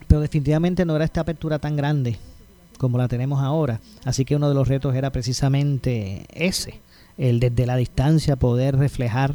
Pero 0.08 0.20
definitivamente 0.20 0.84
no 0.84 0.96
era 0.96 1.04
esta 1.04 1.20
apertura 1.20 1.58
tan 1.58 1.76
grande 1.76 2.18
como 2.78 2.98
la 2.98 3.08
tenemos 3.08 3.42
ahora. 3.42 3.80
Así 4.04 4.24
que 4.24 4.36
uno 4.36 4.48
de 4.48 4.54
los 4.54 4.68
retos 4.68 4.94
era 4.94 5.10
precisamente 5.10 6.26
ese, 6.32 6.80
el 7.18 7.40
desde 7.40 7.66
la 7.66 7.76
distancia 7.76 8.36
poder 8.36 8.76
reflejar 8.76 9.34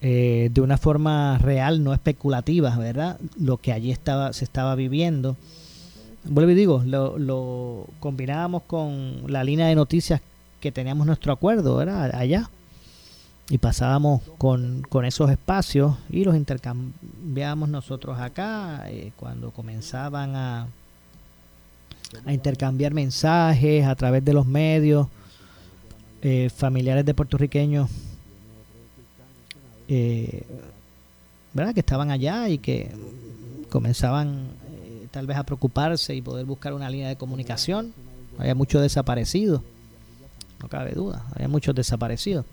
eh, 0.00 0.50
de 0.52 0.60
una 0.60 0.78
forma 0.78 1.38
real, 1.38 1.82
no 1.82 1.92
especulativa, 1.92 2.76
¿verdad? 2.76 3.18
Lo 3.38 3.56
que 3.56 3.72
allí 3.72 3.90
estaba, 3.90 4.32
se 4.32 4.44
estaba 4.44 4.74
viviendo. 4.76 5.36
Vuelvo 6.24 6.52
y 6.52 6.54
digo, 6.54 6.82
lo, 6.86 7.18
lo 7.18 7.86
combinábamos 8.00 8.62
con 8.62 9.22
la 9.26 9.42
línea 9.42 9.66
de 9.66 9.74
noticias 9.74 10.20
que 10.60 10.70
teníamos 10.70 11.06
nuestro 11.06 11.32
acuerdo, 11.32 11.76
¿verdad? 11.76 12.14
Allá. 12.14 12.50
Y 13.50 13.58
pasábamos 13.58 14.22
con, 14.36 14.82
con 14.88 15.04
esos 15.04 15.30
espacios 15.30 15.96
y 16.10 16.22
los 16.22 16.36
intercambiábamos 16.36 17.70
nosotros 17.70 18.20
acá 18.20 18.84
eh, 18.88 19.12
cuando 19.16 19.52
comenzaban 19.52 20.36
a, 20.36 20.68
a 22.24 22.32
intercambiar 22.32 22.94
mensajes 22.94 23.84
a 23.86 23.94
través 23.94 24.24
de 24.24 24.32
los 24.32 24.46
medios. 24.46 25.08
Eh, 26.20 26.50
familiares 26.50 27.06
de 27.06 27.14
puertorriqueños 27.14 27.88
eh, 29.88 30.42
¿verdad? 31.54 31.72
que 31.74 31.80
estaban 31.80 32.10
allá 32.10 32.48
y 32.48 32.58
que 32.58 32.90
comenzaban 33.70 34.48
eh, 34.84 35.06
tal 35.10 35.26
vez 35.26 35.36
a 35.36 35.44
preocuparse 35.44 36.14
y 36.14 36.20
poder 36.20 36.44
buscar 36.44 36.74
una 36.74 36.90
línea 36.90 37.08
de 37.08 37.16
comunicación. 37.16 37.92
Había 38.38 38.54
muchos 38.54 38.82
desaparecidos, 38.82 39.62
no 40.62 40.68
cabe 40.68 40.92
duda, 40.92 41.24
había 41.34 41.48
muchos 41.48 41.74
desaparecidos, 41.74 42.44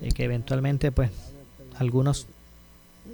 y 0.00 0.12
que 0.12 0.24
eventualmente 0.24 0.92
pues 0.92 1.10
algunos 1.78 2.26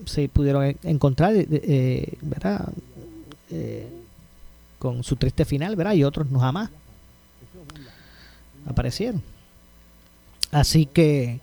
se 0.05 0.29
pudieron 0.29 0.77
encontrar, 0.83 1.33
eh, 1.37 2.19
¿verdad? 2.21 2.69
Con 4.83 5.05
su 5.05 5.15
triste 5.15 5.45
final, 5.45 5.77
¿verdad? 5.77 5.93
Y 5.93 6.03
otros 6.03 6.29
no 6.33 6.41
jamás 6.41 6.71
aparecieron. 8.67 9.23
Así 10.51 10.87
que 10.87 11.39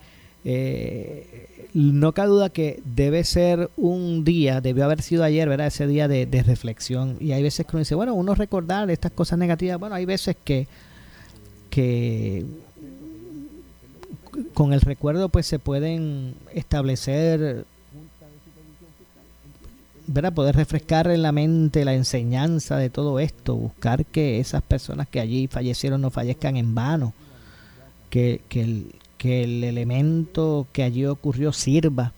no 1.74 2.12
cabe 2.12 2.28
duda 2.28 2.50
que 2.50 2.82
debe 2.84 3.24
ser 3.24 3.70
un 3.78 4.26
día, 4.26 4.60
debió 4.60 4.84
haber 4.84 5.02
sido 5.02 5.24
ayer, 5.24 5.48
¿verdad? 5.48 5.68
Ese 5.68 5.88
día 5.88 6.10
de, 6.10 6.44
reflexión. 6.46 7.16
Y 7.22 7.32
hay 7.32 7.42
veces 7.42 7.66
que 7.66 7.78
uno 7.78 7.80
dice, 7.80 7.96
bueno, 7.96 8.14
uno 8.14 8.36
recordar 8.36 8.92
estas 8.92 9.14
cosas 9.14 9.40
negativas. 9.40 9.80
Bueno, 9.80 9.96
hay 9.96 10.04
veces 10.04 10.36
que, 10.44 10.68
que 11.70 12.46
con 14.54 14.74
el 14.74 14.82
recuerdo 14.82 15.30
pues 15.30 15.46
se 15.46 15.60
pueden 15.60 16.36
establecer, 16.54 17.64
¿verdad? 20.12 20.34
Poder 20.34 20.56
refrescar 20.56 21.08
en 21.08 21.22
la 21.22 21.32
mente 21.32 21.86
la 21.86 21.94
enseñanza 21.94 22.78
de 22.78 22.90
todo 22.90 23.20
esto, 23.20 23.56
buscar 23.56 24.06
que 24.06 24.40
esas 24.40 24.64
personas 24.64 25.08
que 25.08 25.20
allí 25.20 25.48
fallecieron 25.48 26.02
no 26.02 26.10
fallezcan 26.10 26.58
en 26.58 26.74
vano, 26.74 27.14
que, 28.10 28.42
que 28.50 28.62
el, 28.62 28.96
que 29.20 29.44
el 29.44 29.64
elemento 29.64 30.66
que 30.74 30.82
allí 30.82 31.06
ocurrió 31.06 31.54
sirva 31.54 32.14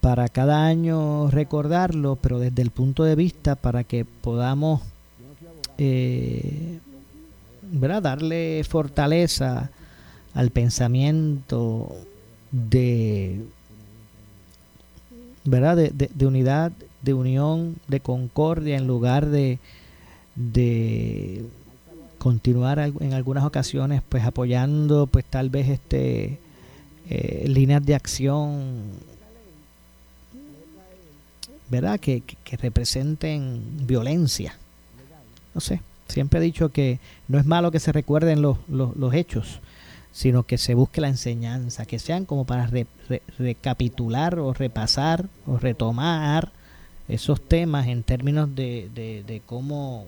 para 0.00 0.28
cada 0.28 0.64
año 0.64 1.28
recordarlo, 1.28 2.16
pero 2.16 2.38
desde 2.38 2.62
el 2.62 2.70
punto 2.70 3.02
de 3.02 3.16
vista 3.16 3.56
para 3.56 3.82
que 3.82 4.04
podamos 4.04 4.82
eh, 5.78 6.78
darle 8.00 8.62
fortaleza 8.62 9.70
al 10.34 10.50
pensamiento 10.50 11.96
de, 12.52 13.40
¿verdad? 15.46 15.76
De, 15.76 15.90
de, 15.90 16.26
unidad, 16.26 16.72
de 17.02 17.14
unión, 17.14 17.76
de 17.88 18.00
concordia, 18.00 18.76
en 18.76 18.86
lugar 18.86 19.26
de, 19.26 19.58
de 20.34 21.44
continuar 22.18 22.78
en 22.78 23.12
algunas 23.12 23.44
ocasiones 23.44 24.02
pues 24.08 24.24
apoyando 24.24 25.06
pues 25.06 25.24
tal 25.24 25.48
vez 25.48 25.68
este 25.68 26.38
eh, 27.08 27.44
líneas 27.46 27.84
de 27.86 27.94
acción 27.94 28.82
verdad 31.68 32.00
que, 32.00 32.22
representen 32.58 33.62
violencia. 33.86 34.56
No 35.54 35.60
sé 35.60 35.80
siempre 36.08 36.40
he 36.40 36.42
dicho 36.42 36.70
que 36.70 36.98
no 37.28 37.38
es 37.38 37.46
malo 37.46 37.70
que 37.70 37.80
se 37.80 37.92
recuerden 37.92 38.42
los, 38.42 38.58
los, 38.68 39.14
hechos 39.14 39.60
sino 40.16 40.44
que 40.44 40.56
se 40.56 40.72
busque 40.72 41.02
la 41.02 41.08
enseñanza 41.08 41.84
que 41.84 41.98
sean 41.98 42.24
como 42.24 42.46
para 42.46 42.70
recapitular 43.36 44.38
o 44.38 44.54
repasar 44.54 45.26
o 45.46 45.58
retomar 45.58 46.52
esos 47.06 47.38
temas 47.46 47.86
en 47.86 48.02
términos 48.02 48.54
de, 48.54 48.88
de 48.94 49.42
cómo 49.44 50.06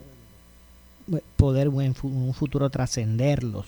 poder 1.37 1.67
en 1.67 1.95
un 2.03 2.33
futuro 2.33 2.71
trascenderlos. 2.71 3.67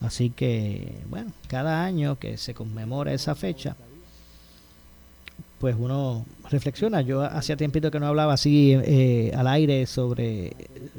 Así 0.00 0.30
que, 0.30 1.00
bueno, 1.10 1.32
cada 1.48 1.84
año 1.84 2.18
que 2.18 2.38
se 2.38 2.54
conmemora 2.54 3.12
esa 3.12 3.34
fecha, 3.34 3.76
pues 5.58 5.76
uno 5.78 6.24
reflexiona. 6.50 7.02
Yo 7.02 7.20
hacía 7.20 7.58
tiempito 7.58 7.90
que 7.90 8.00
no 8.00 8.06
hablaba 8.06 8.32
así 8.32 8.72
eh, 8.72 9.32
al 9.36 9.48
aire 9.48 9.84
sobre, 9.84 10.56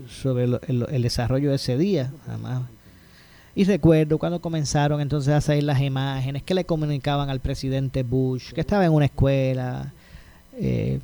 sobre 0.07 0.43
el, 0.43 1.01
desarrollo 1.01 1.49
de 1.49 1.55
ese 1.55 1.75
día, 1.75 2.13
además. 2.27 2.61
Y 3.55 3.65
recuerdo 3.65 4.17
cuando 4.17 4.41
comenzaron 4.41 4.99
entonces 4.99 5.33
a 5.33 5.41
salir 5.41 5.63
las 5.63 5.79
imágenes 5.79 6.41
que 6.41 6.55
le 6.55 6.65
comunicaban 6.65 7.29
al 7.29 7.39
presidente 7.39 8.01
Bush, 8.01 8.51
que 8.51 8.61
estaba 8.61 8.85
en 8.85 8.91
una 8.91 9.05
escuela, 9.05 9.93
eh, 10.53 10.99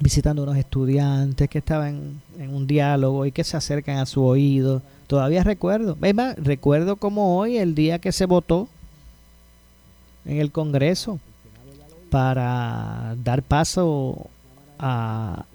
visitando 0.00 0.42
unos 0.42 0.58
estudiantes 0.58 1.48
que 1.48 1.58
estaban 1.58 2.20
en 2.38 2.54
un 2.54 2.66
diálogo 2.66 3.24
y 3.24 3.32
que 3.32 3.44
se 3.44 3.56
acercan 3.56 3.96
a 3.96 4.04
su 4.04 4.22
oído. 4.22 4.82
Todavía 5.06 5.42
recuerdo, 5.42 5.96
más, 6.14 6.36
recuerdo 6.36 6.96
como 6.96 7.38
hoy 7.38 7.56
el 7.56 7.74
día 7.74 7.98
que 7.98 8.12
se 8.12 8.26
votó 8.26 8.68
en 10.26 10.40
el 10.40 10.50
Congreso 10.50 11.18
para 12.10 13.16
dar 13.24 13.42
paso 13.42 14.28
a 14.78 15.46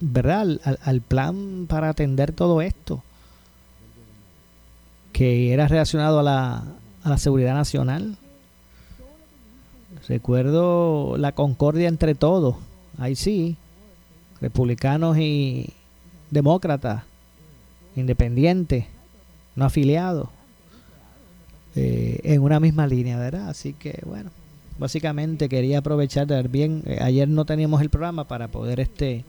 verdad 0.00 0.58
al 0.82 1.00
plan 1.00 1.66
para 1.68 1.90
atender 1.90 2.32
todo 2.32 2.60
esto 2.60 3.02
que 5.12 5.52
era 5.52 5.68
relacionado 5.68 6.20
a 6.20 6.22
la, 6.22 6.64
a 7.04 7.08
la 7.08 7.18
seguridad 7.18 7.54
nacional. 7.54 8.16
Recuerdo 10.08 11.16
la 11.16 11.32
concordia 11.32 11.88
entre 11.88 12.14
todos 12.14 12.56
ahí 12.98 13.16
sí, 13.16 13.56
republicanos 14.40 15.18
y 15.18 15.72
demócratas, 16.30 17.04
independientes, 17.96 18.86
no 19.54 19.64
afiliados, 19.64 20.28
eh, 21.74 22.20
en 22.24 22.42
una 22.42 22.60
misma 22.60 22.86
línea, 22.86 23.18
¿verdad? 23.18 23.48
Así 23.48 23.72
que 23.72 24.00
bueno, 24.04 24.30
básicamente 24.78 25.48
quería 25.48 25.78
aprovechar 25.78 26.26
de 26.26 26.36
ver 26.36 26.48
bien, 26.48 26.82
eh, 26.86 26.98
ayer 27.00 27.28
no 27.28 27.44
teníamos 27.44 27.80
el 27.80 27.90
programa 27.90 28.24
para 28.24 28.48
poder 28.48 28.80
este 28.80 29.24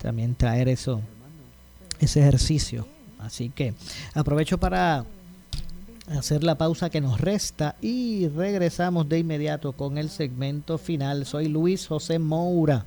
también 0.00 0.34
traer 0.34 0.68
eso, 0.68 1.00
ese 2.00 2.20
ejercicio. 2.20 2.86
Así 3.18 3.50
que 3.50 3.74
aprovecho 4.14 4.58
para 4.58 5.04
hacer 6.18 6.44
la 6.44 6.56
pausa 6.56 6.90
que 6.90 7.00
nos 7.00 7.20
resta 7.20 7.76
y 7.80 8.28
regresamos 8.28 9.08
de 9.08 9.18
inmediato 9.18 9.72
con 9.72 9.98
el 9.98 10.10
segmento 10.10 10.78
final. 10.78 11.26
Soy 11.26 11.48
Luis 11.48 11.86
José 11.86 12.18
Moura. 12.18 12.84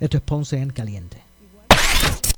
Esto 0.00 0.16
es 0.16 0.22
Ponce 0.22 0.58
en 0.58 0.70
Caliente. 0.70 1.18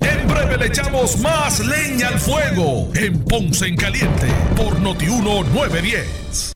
En 0.01 0.28
breve 0.28 0.57
le 0.57 0.66
echamos 0.66 1.18
más 1.20 1.61
leña 1.66 2.09
al 2.09 2.18
fuego 2.18 2.91
en 2.95 3.18
Ponce 3.24 3.66
en 3.66 3.76
Caliente 3.76 4.26
por 4.57 4.78
Notiuno 4.80 5.43
910 5.45 6.56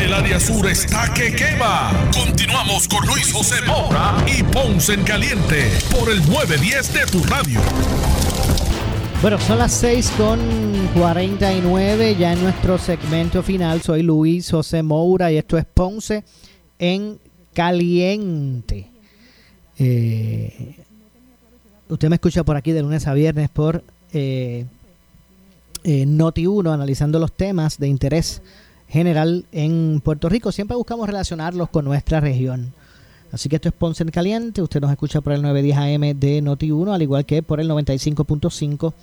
El 0.00 0.14
área 0.14 0.38
sur 0.38 0.64
está 0.68 1.12
que 1.12 1.34
quema. 1.34 1.90
Continuamos 2.14 2.86
con 2.86 3.04
Luis 3.08 3.32
José 3.32 3.56
Moura 3.66 4.16
y 4.28 4.44
Ponce 4.44 4.94
en 4.94 5.02
Caliente 5.02 5.72
por 5.90 6.08
el 6.08 6.18
910 6.20 6.94
de 6.94 7.06
tu 7.06 7.22
radio. 7.24 7.60
Bueno, 9.20 9.40
son 9.40 9.58
las 9.58 9.72
6 9.72 10.12
con 10.16 10.38
49 10.94 12.14
ya 12.16 12.32
en 12.32 12.42
nuestro 12.44 12.78
segmento 12.78 13.42
final. 13.42 13.82
Soy 13.82 14.04
Luis 14.04 14.48
José 14.48 14.84
Moura 14.84 15.32
y 15.32 15.36
esto 15.36 15.58
es 15.58 15.64
Ponce 15.64 16.22
en 16.78 17.18
Caliente. 17.52 18.86
Eh, 19.80 20.76
usted 21.88 22.08
me 22.08 22.14
escucha 22.14 22.44
por 22.44 22.56
aquí 22.56 22.70
de 22.70 22.82
lunes 22.82 23.04
a 23.08 23.14
viernes 23.14 23.48
por 23.48 23.82
eh, 24.12 24.64
eh, 25.82 26.06
Noti1 26.06 26.72
analizando 26.72 27.18
los 27.18 27.32
temas 27.32 27.78
de 27.78 27.88
interés 27.88 28.42
general 28.88 29.44
en 29.52 30.00
Puerto 30.02 30.28
Rico. 30.28 30.52
Siempre 30.52 30.76
buscamos 30.76 31.06
relacionarlos 31.06 31.68
con 31.68 31.84
nuestra 31.84 32.20
región. 32.20 32.72
Así 33.30 33.48
que 33.48 33.56
esto 33.56 33.68
es 33.68 33.74
Ponce 33.74 34.02
en 34.02 34.10
Caliente. 34.10 34.62
Usted 34.62 34.80
nos 34.80 34.90
escucha 34.90 35.20
por 35.20 35.34
el 35.34 35.42
910 35.42 35.76
AM 35.76 36.18
de 36.18 36.42
Noti1, 36.42 36.94
al 36.94 37.02
igual 37.02 37.26
que 37.26 37.42
por 37.42 37.60
el 37.60 37.68
95.5 37.68 38.94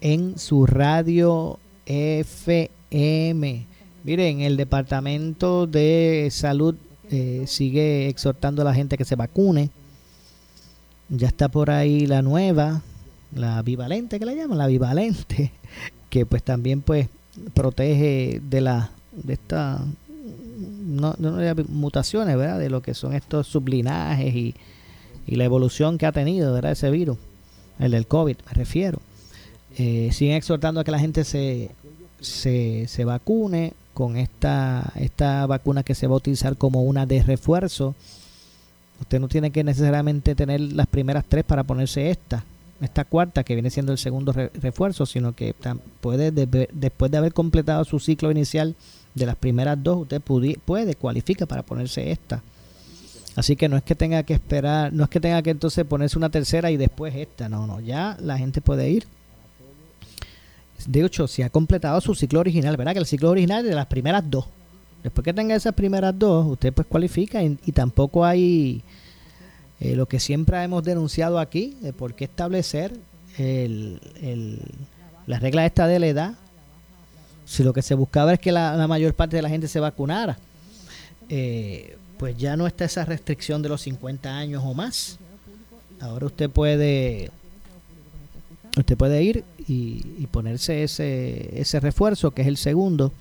en 0.00 0.38
su 0.38 0.66
radio 0.66 1.58
FM. 1.86 3.66
Miren, 4.04 4.40
el 4.42 4.58
Departamento 4.58 5.66
de 5.66 6.28
Salud 6.30 6.74
eh, 7.10 7.44
sigue 7.46 8.08
exhortando 8.08 8.60
a 8.60 8.66
la 8.66 8.74
gente 8.74 8.98
que 8.98 9.06
se 9.06 9.16
vacune. 9.16 9.70
Ya 11.08 11.28
está 11.28 11.48
por 11.48 11.70
ahí 11.70 12.06
la 12.06 12.20
nueva, 12.20 12.82
la 13.34 13.62
bivalente, 13.62 14.18
que 14.18 14.26
la 14.26 14.34
llaman, 14.34 14.58
la 14.58 14.66
bivalente, 14.66 15.52
que 16.10 16.26
pues 16.26 16.42
también 16.42 16.82
pues 16.82 17.08
protege 17.54 18.42
de 18.42 18.60
la 18.60 18.90
de 19.22 19.34
esta 19.34 19.84
no, 20.84 21.14
no 21.18 21.38
mutaciones, 21.68 22.36
¿verdad? 22.36 22.58
De 22.58 22.70
lo 22.70 22.82
que 22.82 22.94
son 22.94 23.14
estos 23.14 23.46
sublinajes 23.46 24.34
y, 24.34 24.54
y 25.26 25.36
la 25.36 25.44
evolución 25.44 25.98
que 25.98 26.06
ha 26.06 26.12
tenido, 26.12 26.52
¿verdad? 26.52 26.72
Ese 26.72 26.90
virus, 26.90 27.18
el 27.78 27.92
del 27.92 28.06
COVID, 28.06 28.36
me 28.46 28.52
refiero. 28.52 29.00
Eh, 29.76 30.10
siguen 30.12 30.36
exhortando 30.36 30.80
a 30.80 30.84
que 30.84 30.90
la 30.90 30.98
gente 30.98 31.24
se, 31.24 31.70
se, 32.20 32.86
se, 32.86 33.04
vacune 33.04 33.72
con 33.92 34.16
esta, 34.16 34.92
esta 34.96 35.46
vacuna 35.46 35.82
que 35.82 35.94
se 35.94 36.06
va 36.06 36.14
a 36.14 36.18
utilizar 36.18 36.56
como 36.56 36.82
una 36.84 37.06
de 37.06 37.22
refuerzo. 37.22 37.94
Usted 39.00 39.18
no 39.18 39.28
tiene 39.28 39.50
que 39.50 39.64
necesariamente 39.64 40.34
tener 40.34 40.60
las 40.60 40.86
primeras 40.86 41.24
tres 41.28 41.44
para 41.44 41.64
ponerse 41.64 42.10
esta, 42.10 42.44
esta 42.80 43.04
cuarta 43.04 43.42
que 43.42 43.54
viene 43.54 43.70
siendo 43.70 43.90
el 43.90 43.98
segundo 43.98 44.32
refuerzo, 44.32 45.06
sino 45.06 45.34
que 45.34 45.56
puede 46.00 46.30
después 46.30 47.10
de 47.10 47.18
haber 47.18 47.32
completado 47.32 47.84
su 47.84 47.98
ciclo 47.98 48.30
inicial 48.30 48.76
de 49.14 49.26
las 49.26 49.36
primeras 49.36 49.80
dos, 49.82 50.02
usted 50.02 50.20
puede, 50.20 50.94
cualifica 50.96 51.46
para 51.46 51.62
ponerse 51.62 52.10
esta. 52.10 52.42
Así 53.36 53.56
que 53.56 53.68
no 53.68 53.76
es 53.76 53.82
que 53.82 53.94
tenga 53.94 54.22
que 54.22 54.34
esperar, 54.34 54.92
no 54.92 55.04
es 55.04 55.10
que 55.10 55.20
tenga 55.20 55.42
que 55.42 55.50
entonces 55.50 55.84
ponerse 55.84 56.18
una 56.18 56.30
tercera 56.30 56.70
y 56.70 56.76
después 56.76 57.14
esta, 57.14 57.48
no, 57.48 57.66
no, 57.66 57.80
ya 57.80 58.16
la 58.20 58.38
gente 58.38 58.60
puede 58.60 58.90
ir. 58.90 59.06
De 60.86 61.04
hecho, 61.04 61.26
si 61.26 61.42
ha 61.42 61.50
completado 61.50 62.00
su 62.00 62.14
ciclo 62.14 62.40
original, 62.40 62.76
¿verdad? 62.76 62.92
Que 62.92 62.98
el 62.98 63.06
ciclo 63.06 63.30
original 63.30 63.64
es 63.64 63.70
de 63.70 63.74
las 63.74 63.86
primeras 63.86 64.28
dos. 64.28 64.46
Después 65.02 65.24
que 65.24 65.32
tenga 65.32 65.54
esas 65.54 65.74
primeras 65.74 66.18
dos, 66.18 66.46
usted 66.46 66.72
pues 66.72 66.86
cualifica 66.86 67.42
y, 67.42 67.56
tampoco 67.72 68.24
hay 68.24 68.82
eh, 69.80 69.96
lo 69.96 70.06
que 70.06 70.18
siempre 70.18 70.62
hemos 70.62 70.82
denunciado 70.82 71.38
aquí, 71.38 71.76
de 71.80 71.92
por 71.92 72.14
qué 72.14 72.24
establecer 72.24 72.92
el, 73.36 74.00
el, 74.22 74.60
la 75.26 75.38
regla 75.38 75.66
esta 75.66 75.86
de 75.86 75.98
la 75.98 76.06
edad 76.06 76.34
si 77.44 77.62
lo 77.62 77.72
que 77.72 77.82
se 77.82 77.94
buscaba 77.94 78.32
es 78.32 78.40
que 78.40 78.52
la, 78.52 78.86
mayor 78.86 79.14
parte 79.14 79.36
de 79.36 79.42
la 79.42 79.48
gente 79.48 79.68
se 79.68 79.80
vacunara, 79.80 80.38
eh, 81.28 81.96
pues 82.18 82.36
ya 82.36 82.56
no 82.56 82.66
está 82.66 82.84
esa 82.84 83.04
restricción 83.04 83.62
de 83.62 83.68
los 83.68 83.82
50 83.82 84.36
años 84.36 84.62
o 84.64 84.74
más. 84.74 85.18
Ahora 86.00 86.26
usted 86.26 86.50
puede 86.50 87.30
usted 88.76 88.96
puede 88.96 89.22
ir 89.22 89.44
y, 89.68 90.26
ponerse 90.32 90.82
ese, 90.82 91.60
ese 91.60 91.80
refuerzo, 91.80 92.32
que 92.32 92.42
es 92.42 92.48
el 92.48 92.56
segundo. 92.56 93.12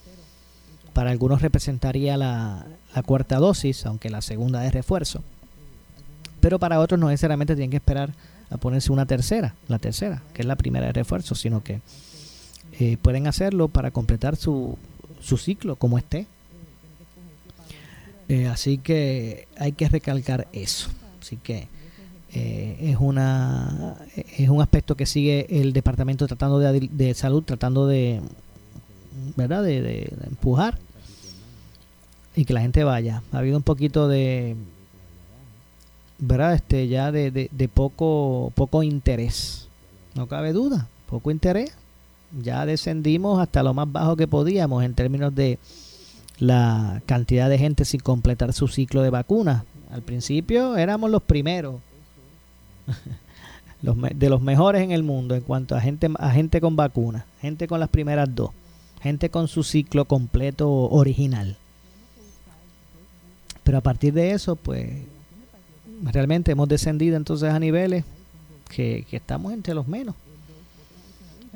Para 0.93 1.11
algunos 1.11 1.41
representaría 1.41 2.17
la, 2.17 2.65
la 2.95 3.03
cuarta 3.03 3.37
dosis, 3.37 3.85
aunque 3.85 4.09
la 4.09 4.21
segunda 4.21 4.65
es 4.65 4.73
refuerzo. 4.73 5.23
Pero 6.39 6.59
para 6.59 6.79
otros 6.79 6.99
no 6.99 7.09
necesariamente 7.09 7.55
tienen 7.55 7.71
que 7.71 7.77
esperar 7.77 8.11
a 8.49 8.57
ponerse 8.57 8.91
una 8.91 9.05
tercera, 9.05 9.55
la 9.67 9.79
tercera, 9.79 10.21
que 10.33 10.41
es 10.41 10.47
la 10.47 10.55
primera 10.55 10.87
de 10.87 10.93
refuerzo, 10.93 11.35
sino 11.35 11.63
que 11.63 11.81
eh, 12.79 12.97
pueden 13.01 13.27
hacerlo 13.27 13.67
para 13.67 13.91
completar 13.91 14.35
su, 14.35 14.77
su 15.21 15.37
ciclo 15.37 15.75
como 15.75 15.97
esté. 15.97 16.25
Eh, 18.29 18.47
así 18.47 18.77
que 18.77 19.47
hay 19.57 19.73
que 19.73 19.87
recalcar 19.89 20.47
eso. 20.53 20.89
Así 21.21 21.37
que 21.37 21.67
eh, 22.33 22.77
es 22.81 22.97
una 22.99 23.95
es 24.15 24.49
un 24.49 24.61
aspecto 24.61 24.95
que 24.95 25.05
sigue 25.05 25.45
el 25.61 25.71
departamento 25.71 26.25
tratando 26.25 26.57
de, 26.57 26.89
de 26.91 27.13
salud 27.13 27.43
tratando 27.43 27.85
de 27.85 28.21
verdad 29.35 29.61
de, 29.61 30.11
empujar 30.25 30.79
y 32.35 32.45
que 32.45 32.53
la 32.53 32.61
gente 32.61 32.83
vaya. 32.83 33.21
Ha 33.31 33.37
habido 33.37 33.55
un 33.57 33.63
poquito 33.63 34.07
de 34.07 34.55
verdad 36.17 36.55
este 36.55 36.87
ya 36.87 37.11
de, 37.11 37.29
de 37.29 37.67
poco 37.67 38.51
poco 38.55 38.81
interés. 38.81 39.67
No 40.15 40.27
cabe 40.27 40.53
duda 40.53 40.87
poco 41.07 41.29
interés 41.29 41.75
ya 42.41 42.65
descendimos 42.65 43.39
hasta 43.39 43.63
lo 43.63 43.73
más 43.73 43.91
bajo 43.91 44.15
que 44.15 44.27
podíamos 44.27 44.83
en 44.83 44.93
términos 44.93 45.33
de 45.35 45.59
la 46.39 47.01
cantidad 47.05 47.49
de 47.49 47.57
gente 47.57 47.85
sin 47.85 47.99
completar 47.99 48.53
su 48.53 48.67
ciclo 48.67 49.01
de 49.01 49.09
vacunas. 49.09 49.63
Al 49.91 50.01
principio 50.01 50.75
éramos 50.75 51.11
los 51.11 51.21
primeros, 51.21 51.75
los 53.81 53.95
de 54.15 54.29
los 54.29 54.41
mejores 54.41 54.81
en 54.81 54.91
el 54.91 55.03
mundo 55.03 55.35
en 55.35 55.41
cuanto 55.41 55.75
a 55.75 55.81
gente, 55.81 56.09
a 56.17 56.31
gente 56.31 56.59
con 56.59 56.75
vacunas, 56.75 57.25
gente 57.41 57.67
con 57.67 57.79
las 57.79 57.89
primeras 57.89 58.33
dos, 58.33 58.49
gente 59.01 59.29
con 59.29 59.47
su 59.47 59.63
ciclo 59.63 60.05
completo 60.05 60.71
original. 60.71 61.57
Pero 63.63 63.77
a 63.77 63.81
partir 63.81 64.13
de 64.13 64.31
eso, 64.31 64.55
pues 64.55 64.89
realmente 66.01 66.51
hemos 66.51 66.67
descendido 66.67 67.15
entonces 67.15 67.49
a 67.49 67.59
niveles 67.59 68.03
que, 68.69 69.05
que 69.09 69.17
estamos 69.17 69.53
entre 69.53 69.73
los 69.73 69.87
menos 69.87 70.15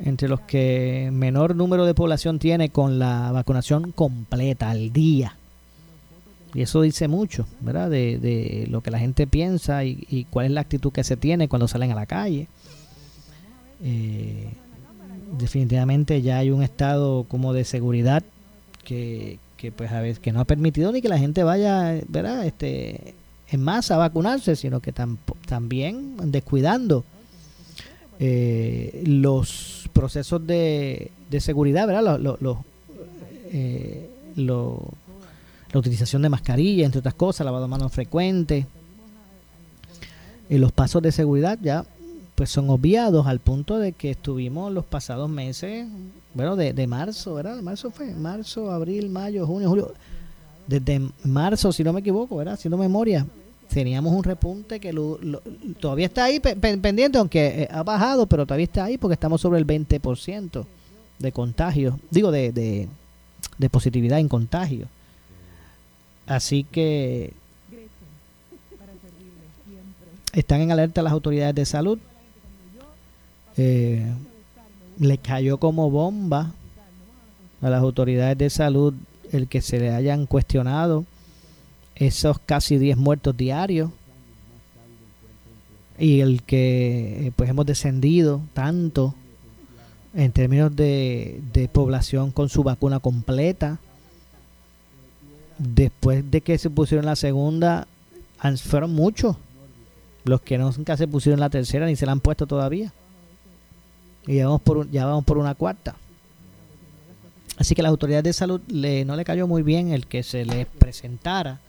entre 0.03 0.29
los 0.29 0.41
que 0.41 1.09
menor 1.11 1.55
número 1.55 1.85
de 1.85 1.93
población 1.93 2.39
tiene 2.39 2.69
con 2.69 2.99
la 2.99 3.31
vacunación 3.31 3.91
completa 3.91 4.69
al 4.69 4.93
día. 4.93 5.35
Y 6.53 6.61
eso 6.61 6.81
dice 6.81 7.07
mucho, 7.07 7.45
¿verdad? 7.59 7.89
De, 7.89 8.17
de 8.19 8.67
lo 8.69 8.81
que 8.81 8.91
la 8.91 8.99
gente 8.99 9.27
piensa 9.27 9.83
y, 9.83 10.25
cuál 10.29 10.47
es 10.47 10.51
la 10.51 10.61
actitud 10.61 10.91
que 10.91 11.03
se 11.03 11.17
tiene 11.17 11.47
cuando 11.47 11.67
salen 11.67 11.91
a 11.91 11.95
la 11.95 12.05
calle. 12.05 12.47
Eh, 13.83 14.49
definitivamente 15.37 16.21
ya 16.21 16.39
hay 16.39 16.51
un 16.51 16.63
estado 16.63 17.25
como 17.25 17.53
de 17.53 17.63
seguridad 17.63 18.23
que, 18.83 19.39
que 19.57 19.71
pues 19.71 19.91
a 19.91 20.01
veces 20.01 20.19
que 20.19 20.31
no 20.31 20.39
ha 20.39 20.45
permitido 20.45 20.91
ni 20.91 21.01
que 21.01 21.09
la 21.09 21.19
gente 21.19 21.43
vaya, 21.43 21.99
¿verdad? 22.07 22.45
Este, 22.45 23.13
en 23.49 23.63
masa 23.63 23.95
a 23.95 23.99
vacunarse, 23.99 24.55
sino 24.55 24.79
que 24.79 24.93
también 25.45 26.15
descuidando 26.31 27.03
eh, 28.19 29.03
los 29.05 29.89
procesos 29.93 30.45
de, 30.45 31.11
de 31.29 31.39
seguridad, 31.39 31.87
¿verdad? 31.87 32.19
Eh, 33.51 34.09
la 34.35 35.79
utilización 35.79 36.21
de 36.21 36.29
mascarilla, 36.29 36.85
entre 36.85 36.99
otras 36.99 37.13
cosas, 37.13 37.45
lavado 37.45 37.65
de 37.65 37.69
manos 37.69 37.91
frecuente. 37.91 38.65
Y 40.49 40.57
los 40.57 40.71
pasos 40.71 41.01
de 41.01 41.11
seguridad 41.11 41.59
ya 41.61 41.85
pues 42.35 42.51
son 42.51 42.69
obviados 42.69 43.25
al 43.25 43.39
punto 43.39 43.79
de 43.79 43.93
que 43.93 44.11
estuvimos 44.11 44.71
los 44.71 44.85
pasados 44.85 45.27
meses, 45.27 45.87
bueno, 46.35 46.55
de, 46.55 46.71
de 46.71 46.85
marzo, 46.85 47.33
¿verdad? 47.33 47.59
Marzo 47.63 47.89
fue, 47.89 48.13
marzo, 48.13 48.71
abril, 48.71 49.09
mayo, 49.09 49.47
junio, 49.47 49.69
julio. 49.69 49.93
Desde 50.67 51.01
marzo, 51.23 51.71
si 51.71 51.83
no 51.83 51.93
me 51.93 52.01
equivoco, 52.01 52.37
¿verdad? 52.37 52.53
Haciendo 52.53 52.77
memoria, 52.77 53.25
teníamos 53.69 54.13
un 54.13 54.23
repunte 54.23 54.79
que 54.79 54.93
todavía 55.79 56.07
está 56.07 56.25
ahí 56.25 56.39
pendiente, 56.39 57.17
aunque 57.17 57.63
eh, 57.63 57.67
ha 57.71 57.83
bajado, 57.83 58.25
pero 58.25 58.45
todavía 58.45 58.65
está 58.65 58.85
ahí 58.85 58.97
porque 58.97 59.13
estamos 59.13 59.41
sobre 59.41 59.59
el 59.59 59.67
20% 59.67 60.65
de 61.19 61.31
contagio, 61.31 61.99
digo, 62.09 62.31
de, 62.31 62.51
de, 62.51 63.69
positividad 63.69 64.19
en 64.19 64.29
contagio. 64.29 64.87
Así 66.25 66.63
que 66.63 67.33
están 70.33 70.61
en 70.61 70.71
alerta 70.71 71.01
las 71.01 71.13
autoridades 71.13 71.55
de 71.55 71.65
salud. 71.65 71.99
Eh, 73.57 74.05
le 74.99 75.17
cayó 75.17 75.57
como 75.57 75.89
bomba 75.89 76.51
a 77.61 77.69
las 77.69 77.81
autoridades 77.81 78.37
de 78.37 78.49
salud 78.49 78.93
el 79.31 79.47
que 79.47 79.61
se 79.61 79.79
le 79.79 79.89
hayan 79.91 80.25
cuestionado 80.25 81.05
esos 81.99 82.39
casi 82.39 82.77
10 82.77 82.97
muertos 82.97 83.35
diarios 83.35 83.91
y 85.99 86.19
el 86.19 86.43
que 86.43 87.27
eh, 87.27 87.31
pues 87.35 87.49
hemos 87.49 87.65
descendido 87.65 88.41
tanto 88.53 89.15
en 90.13 90.31
términos 90.31 90.75
de, 90.75 91.69
población 91.71 92.31
con 92.31 92.49
su 92.49 92.63
vacuna 92.63 92.99
completa 92.99 93.79
después 95.57 96.29
de 96.29 96.41
que 96.41 96.57
se 96.57 96.69
pusieron 96.69 97.05
la 97.05 97.15
segunda, 97.15 97.87
fueron 98.63 98.93
muchos 98.93 99.35
los 100.23 100.41
que 100.41 100.57
nunca 100.57 100.97
se 100.97 101.07
pusieron 101.07 101.39
la 101.39 101.49
tercera 101.49 101.87
ni 101.87 101.95
se 101.95 102.05
la 102.05 102.11
han 102.11 102.19
puesto 102.19 102.45
todavía. 102.45 102.93
Y 104.27 104.35
ya 104.35 104.45
vamos 104.45 104.61
por, 104.61 104.89
ya 104.91 105.05
vamos 105.05 105.23
por 105.23 105.37
una 105.37 105.55
cuarta. 105.55 105.95
Así 107.57 107.73
que 107.73 107.81
las 107.81 107.89
autoridades 107.89 108.23
de 108.23 108.33
salud 108.33 108.61
le, 108.67 109.05
no 109.05 109.15
le 109.15 109.25
cayó 109.25 109.47
muy 109.47 109.63
bien 109.63 109.91
el 109.91 110.05
que 110.05 110.21
se 110.21 110.45
les 110.45 110.67
presentara 110.67 111.59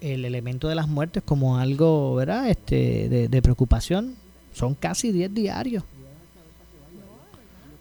el 0.00 0.24
elemento 0.24 0.68
de 0.68 0.74
las 0.74 0.88
muertes 0.88 1.22
como 1.22 1.58
algo 1.58 2.14
¿verdad? 2.14 2.48
Este, 2.48 3.28
de, 3.28 3.42
preocupación. 3.42 4.14
Son 4.54 4.74
casi 4.74 5.12
10 5.12 5.34
diarios. 5.34 5.84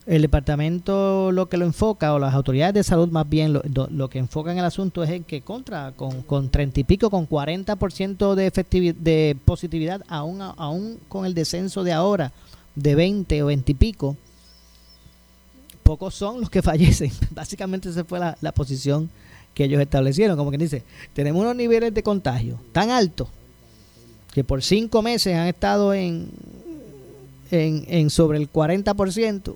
El 0.06 0.24
departamento 0.24 1.32
lo 1.32 1.50
que 1.50 1.58
lo 1.58 1.66
enfoca, 1.66 2.14
o 2.14 2.20
las 2.20 2.34
autoridades 2.34 2.74
de 2.74 2.84
salud 2.84 3.10
más 3.10 3.30
bien, 3.30 3.54
lo, 3.54 4.10
que 4.10 4.18
enfocan 4.18 4.58
el 4.58 4.66
asunto 4.66 5.04
es 5.04 5.12
en 5.12 5.24
que 5.24 5.42
contra, 5.42 5.92
con, 5.92 6.24
con 6.24 6.50
30 6.50 6.80
y 6.80 6.84
pico, 6.84 7.12
con 7.12 7.30
40% 7.30 8.34
de, 8.34 8.48
efectividad, 8.48 8.96
de 8.96 9.38
positividad, 9.46 10.02
aún, 10.08 10.42
aún 10.42 10.98
con 11.08 11.28
el 11.28 11.36
descenso 11.36 11.84
de 11.84 11.94
ahora 11.94 12.32
de 12.74 12.96
20 12.96 13.44
o 13.44 13.46
20 13.48 13.72
y 13.72 13.76
pico, 13.76 14.18
pocos 15.84 16.16
son 16.16 16.42
los 16.42 16.50
que 16.50 16.64
fallecen. 16.64 17.12
Básicamente 17.32 17.90
esa 17.90 18.04
fue 18.04 18.20
la, 18.20 18.36
la 18.42 18.52
posición 18.52 19.12
que 19.60 19.66
ellos 19.66 19.82
establecieron. 19.82 20.38
Como 20.38 20.52
quien 20.52 20.62
dice, 20.62 20.84
tenemos 21.12 21.42
unos 21.42 21.54
niveles 21.54 21.94
de 21.94 22.02
contagio 22.02 22.58
tan 22.72 22.92
altos 22.92 23.28
que 24.34 24.46
por 24.46 24.64
cinco 24.64 25.02
meses 25.02 25.36
han 25.36 25.48
estado 25.48 25.94
en, 25.94 26.30
en, 27.52 28.10
sobre 28.10 28.38
el 28.38 28.50
40%. 28.50 29.54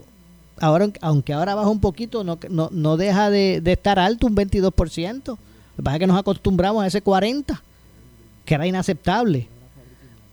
Ahora, 0.60 0.90
aunque 1.00 1.32
ahora 1.32 1.56
baja 1.56 1.70
un 1.70 1.80
poquito, 1.80 2.26
no, 2.26 2.38
no, 2.50 2.68
no 2.74 2.98
deja 2.98 3.30
de, 3.30 3.62
estar 3.64 3.98
alto 3.98 4.28
un 4.28 4.36
22%. 4.36 5.26
Lo 5.26 5.38
que 5.78 5.82
pasa 5.82 5.96
es 5.96 6.00
que 6.02 6.08
nos 6.08 6.20
acostumbramos 6.20 6.84
a 6.84 6.88
ese 6.88 7.02
40%, 7.02 7.62
que 8.44 8.54
era 8.54 8.68
inaceptable. 8.68 9.48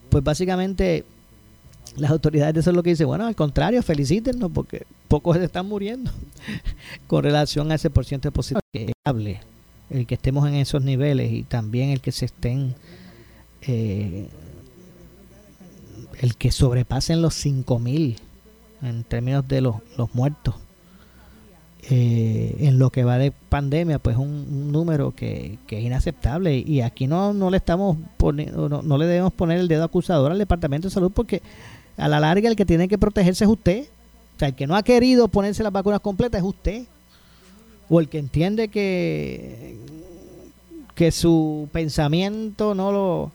Pues 0.08 0.24
básicamente 0.24 1.04
las 1.96 2.10
autoridades 2.10 2.54
de 2.54 2.60
eso 2.60 2.70
es 2.70 2.76
lo 2.76 2.82
que 2.82 2.90
dicen, 2.90 3.06
bueno, 3.06 3.24
al 3.24 3.36
contrario, 3.36 3.80
felicítenos 3.84 4.50
porque 4.52 4.84
pocos 5.06 5.36
están 5.36 5.66
muriendo 5.66 6.10
con 7.06 7.22
relación 7.22 7.70
a 7.70 7.76
ese 7.76 7.88
por 7.88 8.04
ciento 8.04 8.32
positivo 8.32 8.58
que 8.72 8.92
hable, 9.04 9.40
el 9.90 10.06
que 10.06 10.14
estemos 10.14 10.48
en 10.48 10.54
esos 10.54 10.82
niveles 10.82 11.32
y 11.32 11.42
también 11.42 11.90
el 11.90 12.00
que 12.00 12.12
se 12.12 12.26
estén, 12.26 12.74
eh, 13.62 14.28
el 16.20 16.36
que 16.36 16.52
sobrepasen 16.52 17.22
los 17.22 17.34
5.000 17.44 18.16
en 18.82 19.04
términos 19.04 19.46
de 19.46 19.60
los, 19.60 19.76
los 19.96 20.14
muertos. 20.14 20.54
Eh, 21.88 22.56
en 22.60 22.78
lo 22.78 22.90
que 22.90 23.04
va 23.04 23.16
de 23.16 23.32
pandemia, 23.32 23.98
pues 23.98 24.16
un, 24.16 24.46
un 24.50 24.70
número 24.70 25.12
que, 25.12 25.58
que, 25.66 25.78
es 25.78 25.84
inaceptable 25.84 26.58
y 26.58 26.82
aquí 26.82 27.06
no, 27.06 27.32
no 27.32 27.50
le 27.50 27.56
estamos 27.56 27.96
poniendo, 28.18 28.68
no, 28.68 28.82
no 28.82 28.98
le 28.98 29.06
debemos 29.06 29.32
poner 29.32 29.58
el 29.58 29.66
dedo 29.66 29.84
acusador 29.84 30.30
al 30.30 30.38
Departamento 30.38 30.88
de 30.88 30.94
Salud 30.94 31.10
porque 31.10 31.40
a 31.96 32.06
la 32.06 32.20
larga 32.20 32.48
el 32.48 32.54
que 32.54 32.66
tiene 32.66 32.86
que 32.86 32.98
protegerse 32.98 33.44
es 33.44 33.50
usted. 33.50 33.86
O 34.36 34.38
sea, 34.38 34.48
el 34.48 34.54
que 34.54 34.66
no 34.66 34.76
ha 34.76 34.82
querido 34.82 35.28
ponerse 35.28 35.62
las 35.62 35.72
vacunas 35.72 36.00
completas 36.00 36.40
es 36.40 36.46
usted. 36.46 36.84
O 37.90 38.00
el 38.00 38.08
que 38.08 38.18
entiende 38.18 38.68
que, 38.68 39.76
que 40.94 41.10
su 41.10 41.68
pensamiento 41.72 42.74
no 42.74 42.92
lo 42.92 43.32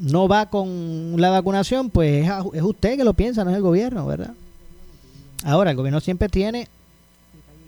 no 0.00 0.28
va 0.28 0.46
con 0.46 1.20
la 1.20 1.30
vacunación, 1.30 1.90
pues 1.90 2.28
es, 2.52 2.62
usted 2.62 2.96
que 2.96 3.04
lo 3.04 3.14
piensa, 3.14 3.44
no 3.44 3.50
es 3.50 3.56
el 3.56 3.62
gobierno, 3.62 4.06
¿verdad? 4.06 4.34
Ahora, 5.44 5.70
el 5.70 5.76
gobierno 5.76 6.00
siempre 6.00 6.28
tiene 6.28 6.68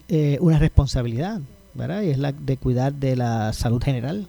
eh, 0.09 0.39
una 0.41 0.59
responsabilidad, 0.59 1.41
¿verdad? 1.75 2.03
Y 2.03 2.11
es 2.11 2.19
la 2.19 2.33
de 2.33 2.57
cuidar 2.57 2.95
de 2.95 3.17
la 3.17 3.53
salud 3.53 3.83
general 3.83 4.27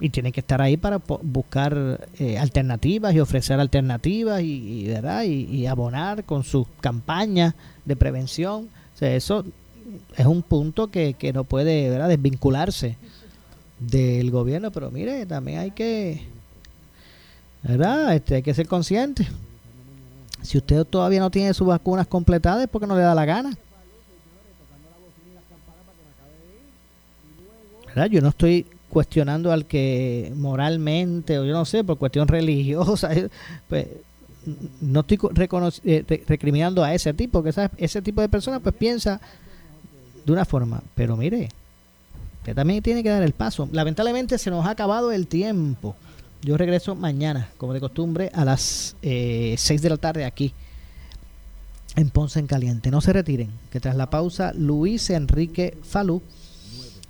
y 0.00 0.10
tiene 0.10 0.32
que 0.32 0.40
estar 0.40 0.62
ahí 0.62 0.76
para 0.76 1.00
buscar 1.22 2.08
eh, 2.18 2.38
alternativas 2.38 3.14
y 3.14 3.20
ofrecer 3.20 3.58
alternativas 3.58 4.42
y, 4.42 4.86
¿verdad? 4.86 5.24
Y, 5.24 5.66
abonar 5.66 6.24
con 6.24 6.44
sus 6.44 6.66
campañas 6.80 7.54
de 7.84 7.96
prevención. 7.96 8.68
O 8.94 8.98
sea, 8.98 9.14
eso 9.14 9.44
es 10.16 10.26
un 10.26 10.42
punto 10.42 10.90
que, 10.90 11.14
que 11.14 11.32
no 11.32 11.44
puede 11.44 11.90
¿verdad? 11.90 12.08
desvincularse 12.08 12.96
del 13.78 14.30
gobierno, 14.30 14.70
pero 14.70 14.90
mire, 14.90 15.26
también 15.26 15.58
hay 15.58 15.70
que, 15.70 16.22
¿verdad? 17.62 18.14
Este, 18.14 18.36
hay 18.36 18.42
que 18.42 18.54
ser 18.54 18.66
consciente. 18.66 19.26
Si 20.42 20.58
usted 20.58 20.84
todavía 20.84 21.20
no 21.20 21.30
tiene 21.30 21.54
sus 21.54 21.66
vacunas 21.66 22.06
completadas 22.06 22.62
es 22.62 22.68
porque 22.68 22.86
no 22.86 22.96
le 22.96 23.02
da 23.02 23.14
la 23.14 23.24
gana. 23.24 23.56
¿Verdad? 27.86 28.06
Yo 28.06 28.20
no 28.20 28.28
estoy 28.28 28.66
cuestionando 28.88 29.52
al 29.52 29.66
que 29.66 30.32
moralmente, 30.36 31.38
o 31.38 31.44
yo 31.44 31.52
no 31.52 31.64
sé, 31.64 31.84
por 31.84 31.98
cuestión 31.98 32.28
religiosa, 32.28 33.12
eh, 33.12 33.28
pues 33.68 33.86
no 34.80 35.00
estoy 35.00 35.18
eh, 35.84 36.24
recriminando 36.26 36.82
a 36.82 36.94
ese 36.94 37.12
tipo, 37.12 37.42
que 37.42 37.52
ese 37.76 38.02
tipo 38.02 38.20
de 38.20 38.28
persona 38.28 38.60
pues 38.60 38.74
piensa 38.74 39.20
de 40.28 40.32
una 40.34 40.44
forma, 40.44 40.82
pero 40.94 41.16
mire, 41.16 41.48
que 42.44 42.54
también 42.54 42.82
tiene 42.82 43.02
que 43.02 43.08
dar 43.08 43.22
el 43.22 43.32
paso. 43.32 43.66
Lamentablemente 43.72 44.36
se 44.36 44.50
nos 44.50 44.66
ha 44.66 44.70
acabado 44.70 45.10
el 45.10 45.26
tiempo. 45.26 45.96
Yo 46.42 46.58
regreso 46.58 46.94
mañana, 46.94 47.48
como 47.56 47.72
de 47.72 47.80
costumbre, 47.80 48.30
a 48.34 48.44
las 48.44 48.94
eh, 49.00 49.54
6 49.56 49.80
de 49.80 49.88
la 49.88 49.96
tarde 49.96 50.26
aquí 50.26 50.52
en 51.96 52.10
Ponce 52.10 52.38
en 52.40 52.46
Caliente. 52.46 52.90
No 52.90 53.00
se 53.00 53.14
retiren, 53.14 53.50
que 53.72 53.80
tras 53.80 53.96
la 53.96 54.10
pausa, 54.10 54.52
Luis 54.52 55.08
Enrique 55.08 55.78
Falú 55.82 56.20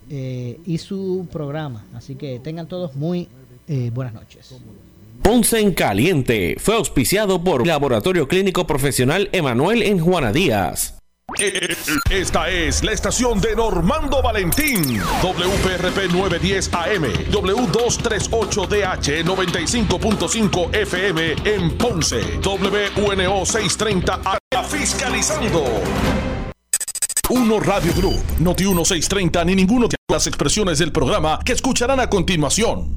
eh, 0.09 0.61
y 0.65 0.79
su 0.79 1.27
programa. 1.33 1.87
Así 1.95 2.15
que 2.15 2.39
tengan 2.39 2.69
todos 2.69 2.95
muy 2.95 3.29
eh, 3.67 3.91
buenas 3.93 4.15
noches. 4.15 4.55
Ponce 5.23 5.59
en 5.59 5.75
Caliente 5.75 6.55
fue 6.61 6.77
auspiciado 6.77 7.43
por 7.43 7.67
Laboratorio 7.67 8.29
Clínico 8.29 8.65
Profesional 8.65 9.29
Emanuel 9.33 9.83
en 9.83 9.99
Juana 9.99 10.33
Díaz. 10.33 10.98
Esta 12.11 12.49
es 12.49 12.83
la 12.83 12.93
estación 12.93 13.39
de 13.41 13.55
Normando 13.55 14.23
Valentín, 14.23 14.99
WPRP 15.23 16.11
910 16.11 16.71
AM, 16.73 17.05
W238DH 17.31 19.25
95.5 19.25 20.75
FM 20.75 21.35
en 21.45 21.77
Ponce, 21.77 22.41
WNO 22.43 23.45
630 23.45 24.21
A 24.25 24.65
fiscalizando. 24.65 25.65
Uno 27.31 27.61
Radio 27.61 27.93
Group, 27.95 28.25
Noti 28.39 28.65
1630 28.65 29.45
ni 29.45 29.55
ninguno 29.55 29.87
de 29.87 29.97
las 30.11 30.27
expresiones 30.27 30.79
del 30.79 30.93
programa 30.93 31.39
que 31.45 31.53
escucharán 31.53 32.01
a 32.01 32.09
continuación 32.09 32.95